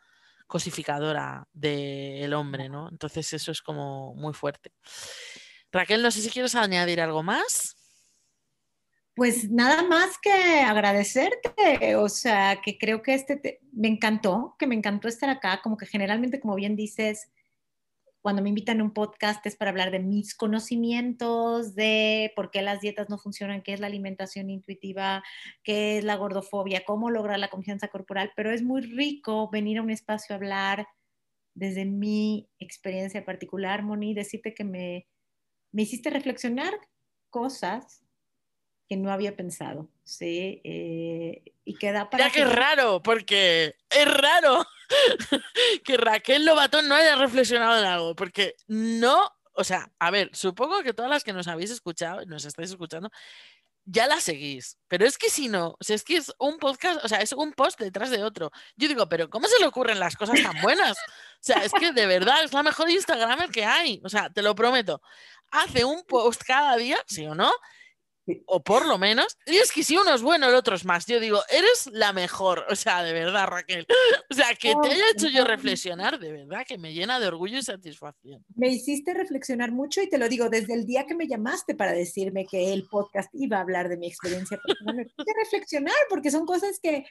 cosificadora 0.46 1.48
del 1.52 2.32
hombre, 2.34 2.68
¿no? 2.68 2.88
Entonces 2.88 3.32
eso 3.32 3.50
es 3.50 3.62
como 3.62 4.14
muy 4.14 4.32
fuerte. 4.32 4.70
Raquel, 5.72 6.02
no 6.02 6.10
sé 6.10 6.20
si 6.20 6.30
quieres 6.30 6.54
añadir 6.54 7.00
algo 7.00 7.22
más. 7.22 7.76
Pues 9.14 9.50
nada 9.50 9.82
más 9.82 10.18
que 10.18 10.32
agradecerte, 10.60 11.96
o 11.96 12.08
sea, 12.08 12.60
que 12.62 12.78
creo 12.78 13.02
que 13.02 13.14
este 13.14 13.60
me 13.72 13.88
encantó, 13.88 14.54
que 14.58 14.66
me 14.66 14.74
encantó 14.74 15.08
estar 15.08 15.28
acá, 15.28 15.60
como 15.62 15.76
que 15.76 15.86
generalmente, 15.86 16.40
como 16.40 16.54
bien 16.54 16.76
dices, 16.76 17.30
cuando 18.22 18.40
me 18.40 18.48
invitan 18.50 18.80
a 18.80 18.84
un 18.84 18.94
podcast 18.94 19.44
es 19.46 19.56
para 19.56 19.70
hablar 19.70 19.90
de 19.90 19.98
mis 19.98 20.34
conocimientos, 20.34 21.74
de 21.74 22.32
por 22.36 22.50
qué 22.50 22.62
las 22.62 22.80
dietas 22.80 23.10
no 23.10 23.18
funcionan, 23.18 23.62
qué 23.62 23.74
es 23.74 23.80
la 23.80 23.88
alimentación 23.88 24.48
intuitiva, 24.48 25.22
qué 25.64 25.98
es 25.98 26.04
la 26.04 26.16
gordofobia, 26.16 26.84
cómo 26.84 27.10
lograr 27.10 27.38
la 27.38 27.50
confianza 27.50 27.88
corporal, 27.88 28.32
pero 28.36 28.50
es 28.50 28.62
muy 28.62 28.80
rico 28.82 29.50
venir 29.50 29.78
a 29.78 29.82
un 29.82 29.90
espacio 29.90 30.34
a 30.34 30.36
hablar 30.36 30.86
desde 31.54 31.84
mi 31.84 32.48
experiencia 32.58 33.24
particular, 33.24 33.82
Moni, 33.82 34.14
decirte 34.14 34.54
que 34.54 34.64
me, 34.64 35.06
me 35.72 35.82
hiciste 35.82 36.10
reflexionar 36.10 36.72
cosas 37.30 38.02
que 38.88 38.96
no 38.96 39.10
había 39.10 39.36
pensado, 39.36 39.88
¿sí? 40.04 40.60
Eh, 40.64 41.42
y 41.64 41.74
queda 41.76 42.10
para... 42.10 42.26
Ya 42.26 42.32
que 42.32 42.42
es 42.42 42.52
raro, 42.52 43.02
porque 43.02 43.74
es 43.88 44.14
raro 44.14 44.66
que 45.84 45.96
Raquel 45.96 46.44
Lobatón 46.44 46.88
no 46.88 46.94
haya 46.94 47.16
reflexionado 47.16 47.78
en 47.78 47.86
algo, 47.86 48.14
porque 48.14 48.54
no, 48.66 49.30
o 49.54 49.64
sea, 49.64 49.90
a 49.98 50.10
ver, 50.10 50.30
supongo 50.34 50.82
que 50.82 50.92
todas 50.92 51.10
las 51.10 51.24
que 51.24 51.32
nos 51.32 51.48
habéis 51.48 51.70
escuchado, 51.70 52.24
nos 52.26 52.44
estáis 52.44 52.70
escuchando, 52.70 53.10
ya 53.84 54.06
la 54.06 54.20
seguís. 54.20 54.78
Pero 54.88 55.06
es 55.06 55.18
que 55.18 55.30
si 55.30 55.48
no, 55.48 55.76
o 55.80 55.84
sea, 55.84 55.96
es 55.96 56.04
que 56.04 56.16
es 56.16 56.32
un 56.38 56.58
podcast, 56.58 57.04
o 57.04 57.08
sea, 57.08 57.20
es 57.20 57.32
un 57.32 57.52
post 57.52 57.80
detrás 57.80 58.10
de 58.10 58.22
otro. 58.22 58.50
Yo 58.76 58.88
digo, 58.88 59.08
pero 59.08 59.28
¿cómo 59.30 59.48
se 59.48 59.58
le 59.58 59.66
ocurren 59.66 59.98
las 59.98 60.16
cosas 60.16 60.40
tan 60.42 60.60
buenas? 60.62 60.96
O 60.98 61.44
sea, 61.44 61.64
es 61.64 61.72
que 61.72 61.92
de 61.92 62.06
verdad 62.06 62.44
es 62.44 62.52
la 62.52 62.62
mejor 62.62 62.90
Instagramer 62.90 63.50
que 63.50 63.64
hay. 63.64 64.00
O 64.04 64.08
sea, 64.08 64.30
te 64.30 64.42
lo 64.42 64.54
prometo. 64.54 65.00
Hace 65.52 65.84
un 65.84 66.02
post 66.04 66.42
cada 66.44 66.76
día, 66.76 66.98
¿sí 67.06 67.26
o 67.26 67.34
no? 67.34 67.50
O 68.46 68.62
por 68.62 68.86
lo 68.86 68.98
menos. 68.98 69.36
Y 69.46 69.56
es 69.56 69.72
que 69.72 69.82
si 69.82 69.96
uno 69.96 70.14
es 70.14 70.22
bueno, 70.22 70.48
el 70.48 70.54
otro 70.54 70.76
es 70.76 70.84
más. 70.84 71.06
Yo 71.06 71.18
digo, 71.18 71.40
eres 71.50 71.88
la 71.92 72.12
mejor. 72.12 72.64
O 72.70 72.76
sea, 72.76 73.02
de 73.02 73.12
verdad, 73.12 73.48
Raquel. 73.48 73.86
O 74.30 74.34
sea, 74.34 74.54
que 74.54 74.74
te 74.80 74.90
haya 74.92 75.04
hecho 75.12 75.28
yo 75.28 75.44
reflexionar, 75.44 76.18
de 76.18 76.32
verdad, 76.32 76.64
que 76.66 76.78
me 76.78 76.92
llena 76.94 77.18
de 77.18 77.26
orgullo 77.26 77.58
y 77.58 77.62
satisfacción. 77.62 78.44
Me 78.54 78.68
hiciste 78.68 79.12
reflexionar 79.12 79.72
mucho 79.72 80.00
y 80.00 80.08
te 80.08 80.18
lo 80.18 80.28
digo, 80.28 80.48
desde 80.48 80.74
el 80.74 80.86
día 80.86 81.04
que 81.04 81.14
me 81.14 81.26
llamaste 81.26 81.74
para 81.74 81.92
decirme 81.92 82.46
que 82.46 82.72
el 82.72 82.86
podcast 82.88 83.28
iba 83.34 83.58
a 83.58 83.60
hablar 83.60 83.88
de 83.88 83.96
mi 83.96 84.06
experiencia 84.06 84.58
personal, 84.64 84.96
me 84.96 85.04
puse 85.06 85.32
reflexionar 85.36 85.94
porque 86.08 86.30
son 86.30 86.46
cosas 86.46 86.78
que, 86.80 87.04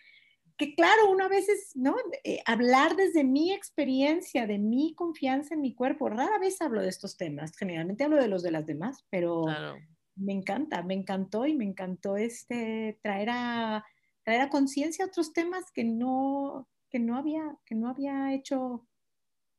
que 0.67 0.75
claro, 0.75 1.11
uno 1.11 1.25
a 1.25 1.29
veces, 1.29 1.71
¿no? 1.75 1.95
Eh, 2.23 2.41
hablar 2.45 2.95
desde 2.95 3.23
mi 3.23 3.51
experiencia, 3.51 4.47
de 4.47 4.57
mi 4.57 4.93
confianza 4.95 5.55
en 5.55 5.61
mi 5.61 5.73
cuerpo, 5.73 6.09
rara 6.09 6.39
vez 6.39 6.61
hablo 6.61 6.81
de 6.81 6.89
estos 6.89 7.17
temas. 7.17 7.55
Generalmente 7.57 8.03
hablo 8.03 8.17
de 8.17 8.27
los 8.27 8.43
de 8.43 8.51
las 8.51 8.65
demás, 8.65 9.05
pero... 9.09 9.43
Claro 9.43 9.77
me 10.15 10.33
encanta, 10.33 10.83
me 10.83 10.93
encantó 10.93 11.45
y 11.45 11.55
me 11.55 11.65
encantó 11.65 12.17
este, 12.17 12.99
traer 13.01 13.29
a, 13.31 13.85
traer 14.23 14.41
a 14.41 14.49
conciencia 14.49 15.05
otros 15.05 15.33
temas 15.33 15.71
que 15.71 15.83
no, 15.83 16.69
que, 16.89 16.99
no 16.99 17.17
había, 17.17 17.57
que 17.65 17.75
no 17.75 17.89
había 17.89 18.33
hecho, 18.33 18.87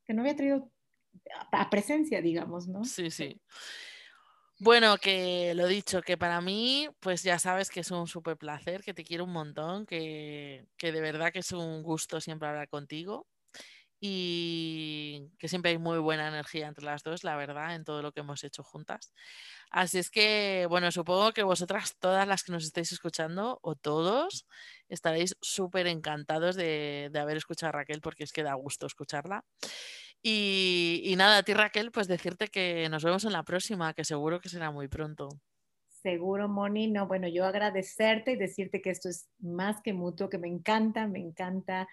que 0.04 0.14
no 0.14 0.22
había 0.22 0.36
traído 0.36 0.70
a, 1.52 1.70
presencia, 1.70 2.20
digamos, 2.20 2.68
¿no? 2.68 2.84
Sí, 2.84 3.10
sí. 3.10 3.40
Bueno, 4.64 4.96
que 4.98 5.54
lo 5.56 5.66
dicho, 5.66 6.02
que 6.02 6.16
para 6.16 6.40
mí, 6.40 6.88
pues 7.00 7.24
ya 7.24 7.40
sabes 7.40 7.68
que 7.68 7.80
es 7.80 7.90
un 7.90 8.06
súper 8.06 8.36
placer, 8.36 8.84
que 8.84 8.94
te 8.94 9.02
quiero 9.02 9.24
un 9.24 9.32
montón, 9.32 9.86
que, 9.86 10.68
que 10.76 10.92
de 10.92 11.00
verdad 11.00 11.32
que 11.32 11.40
es 11.40 11.50
un 11.50 11.82
gusto 11.82 12.20
siempre 12.20 12.48
hablar 12.48 12.68
contigo 12.68 13.26
y 14.00 15.30
que 15.38 15.48
siempre 15.48 15.72
hay 15.72 15.78
muy 15.78 15.98
buena 15.98 16.28
energía 16.28 16.68
entre 16.68 16.84
las 16.84 17.02
dos, 17.02 17.24
la 17.24 17.36
verdad, 17.36 17.74
en 17.74 17.84
todo 17.84 18.02
lo 18.02 18.12
que 18.12 18.20
hemos 18.20 18.44
hecho 18.44 18.62
juntas. 18.64 19.12
Así 19.70 19.98
es 19.98 20.10
que, 20.10 20.66
bueno, 20.70 20.92
supongo 20.92 21.32
que 21.32 21.42
vosotras, 21.44 21.96
todas 21.98 22.28
las 22.28 22.44
que 22.44 22.52
nos 22.52 22.64
estáis 22.64 22.92
escuchando, 22.92 23.58
o 23.62 23.74
todos, 23.76 24.46
estaréis 24.88 25.36
súper 25.40 25.88
encantados 25.88 26.56
de, 26.56 27.10
haber 27.20 27.36
escuchado 27.38 27.70
a 27.70 27.72
Raquel, 27.72 28.00
porque 28.00 28.24
es 28.24 28.32
que 28.32 28.44
da 28.44 28.54
gusto 28.54 28.86
escucharla. 28.86 29.44
Y, 30.22 31.02
y 31.04 31.16
nada, 31.16 31.38
a 31.38 31.42
ti 31.42 31.52
Raquel, 31.52 31.90
pues 31.90 32.06
decirte 32.06 32.48
que 32.48 32.88
nos 32.88 33.02
vemos 33.02 33.24
en 33.24 33.32
la 33.32 33.42
próxima, 33.42 33.92
que 33.92 34.04
seguro 34.04 34.40
que 34.40 34.48
será 34.48 34.70
muy 34.70 34.88
pronto. 34.88 35.28
Seguro, 35.88 36.48
Moni. 36.48 36.88
No, 36.88 37.06
bueno, 37.06 37.28
yo 37.28 37.44
agradecerte 37.44 38.32
y 38.32 38.36
decirte 38.36 38.82
que 38.82 38.90
esto 38.90 39.08
es 39.08 39.28
más 39.38 39.80
que 39.82 39.92
mutuo, 39.92 40.28
que 40.28 40.38
me 40.38 40.48
encanta, 40.48 41.06
me 41.06 41.20
encanta 41.20 41.88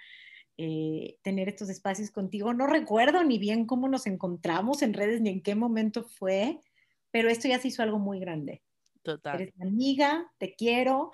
eh, 0.57 1.17
tener 1.21 1.47
estos 1.47 1.69
espacios 1.69 2.11
contigo. 2.11 2.53
No 2.53 2.67
recuerdo 2.67 3.23
ni 3.23 3.39
bien 3.39 3.65
cómo 3.65 3.87
nos 3.87 4.07
encontramos 4.07 4.81
en 4.81 4.93
redes 4.93 5.21
ni 5.21 5.29
en 5.29 5.41
qué 5.41 5.55
momento 5.55 6.03
fue, 6.03 6.59
pero 7.11 7.29
esto 7.29 7.47
ya 7.47 7.59
se 7.59 7.69
hizo 7.69 7.83
algo 7.83 7.99
muy 7.99 8.19
grande. 8.19 8.61
Total. 9.03 9.41
Eres 9.41 9.53
amiga, 9.61 10.29
te 10.37 10.55
quiero 10.55 11.11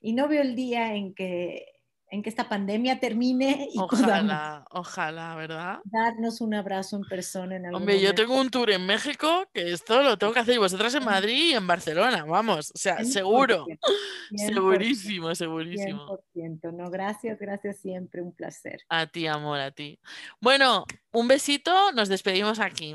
y 0.00 0.12
no 0.12 0.28
veo 0.28 0.42
el 0.42 0.54
día 0.54 0.94
en 0.94 1.14
que 1.14 1.66
en 2.10 2.22
que 2.22 2.28
esta 2.30 2.48
pandemia 2.48 3.00
termine 3.00 3.68
y 3.72 3.78
ojalá, 3.78 4.64
ojalá, 4.70 5.34
¿verdad? 5.36 5.80
Darnos 5.84 6.40
un 6.40 6.54
abrazo 6.54 6.96
en 6.96 7.02
persona 7.04 7.56
en 7.56 7.66
algún 7.66 7.82
Hombre, 7.82 8.00
yo 8.00 8.14
tengo 8.14 8.38
un 8.38 8.50
tour 8.50 8.70
en 8.70 8.86
México 8.86 9.46
que 9.52 9.72
esto 9.72 10.02
lo 10.02 10.16
tengo 10.16 10.32
que 10.32 10.40
hacer 10.40 10.54
y 10.54 10.58
vosotras 10.58 10.94
en 10.94 11.04
Madrid 11.04 11.50
y 11.50 11.54
en 11.54 11.66
Barcelona, 11.66 12.24
vamos, 12.24 12.72
o 12.74 12.78
sea, 12.78 13.04
seguro, 13.04 13.66
segurísimo, 14.36 15.34
segurísimo. 15.34 16.18
100%, 16.34 16.72
no, 16.72 16.90
gracias, 16.90 17.38
gracias 17.38 17.78
siempre, 17.78 18.22
un 18.22 18.32
placer. 18.32 18.80
A 18.88 19.06
ti, 19.06 19.26
amor, 19.26 19.60
a 19.60 19.70
ti. 19.70 19.98
Bueno, 20.40 20.84
un 21.12 21.28
besito, 21.28 21.92
nos 21.92 22.08
despedimos 22.08 22.58
aquí. 22.58 22.94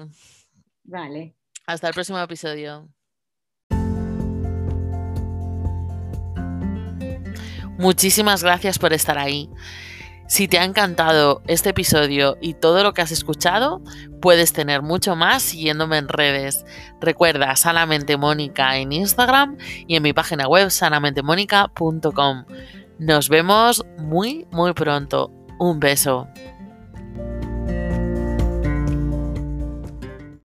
Vale. 0.83 1.35
Hasta 1.65 1.87
el 1.87 1.93
próximo 1.93 2.19
episodio. 2.19 2.89
Muchísimas 7.77 8.43
gracias 8.43 8.79
por 8.79 8.93
estar 8.93 9.17
ahí. 9.17 9.49
Si 10.27 10.47
te 10.47 10.57
ha 10.57 10.63
encantado 10.63 11.41
este 11.47 11.69
episodio 11.69 12.37
y 12.41 12.53
todo 12.53 12.81
lo 12.81 12.93
que 12.93 13.01
has 13.01 13.11
escuchado, 13.11 13.81
puedes 14.21 14.53
tener 14.53 14.81
mucho 14.81 15.15
más 15.15 15.43
siguiéndome 15.43 15.97
en 15.97 16.07
redes. 16.07 16.65
Recuerda 17.01 17.55
Sanamente 17.55 18.17
Mónica 18.17 18.77
en 18.77 18.93
Instagram 18.93 19.57
y 19.85 19.95
en 19.95 20.03
mi 20.03 20.13
página 20.13 20.47
web 20.47 20.71
sanamentemónica.com. 20.71 22.45
Nos 22.99 23.29
vemos 23.29 23.85
muy, 23.97 24.47
muy 24.51 24.73
pronto. 24.73 25.31
Un 25.59 25.79
beso. 25.79 26.27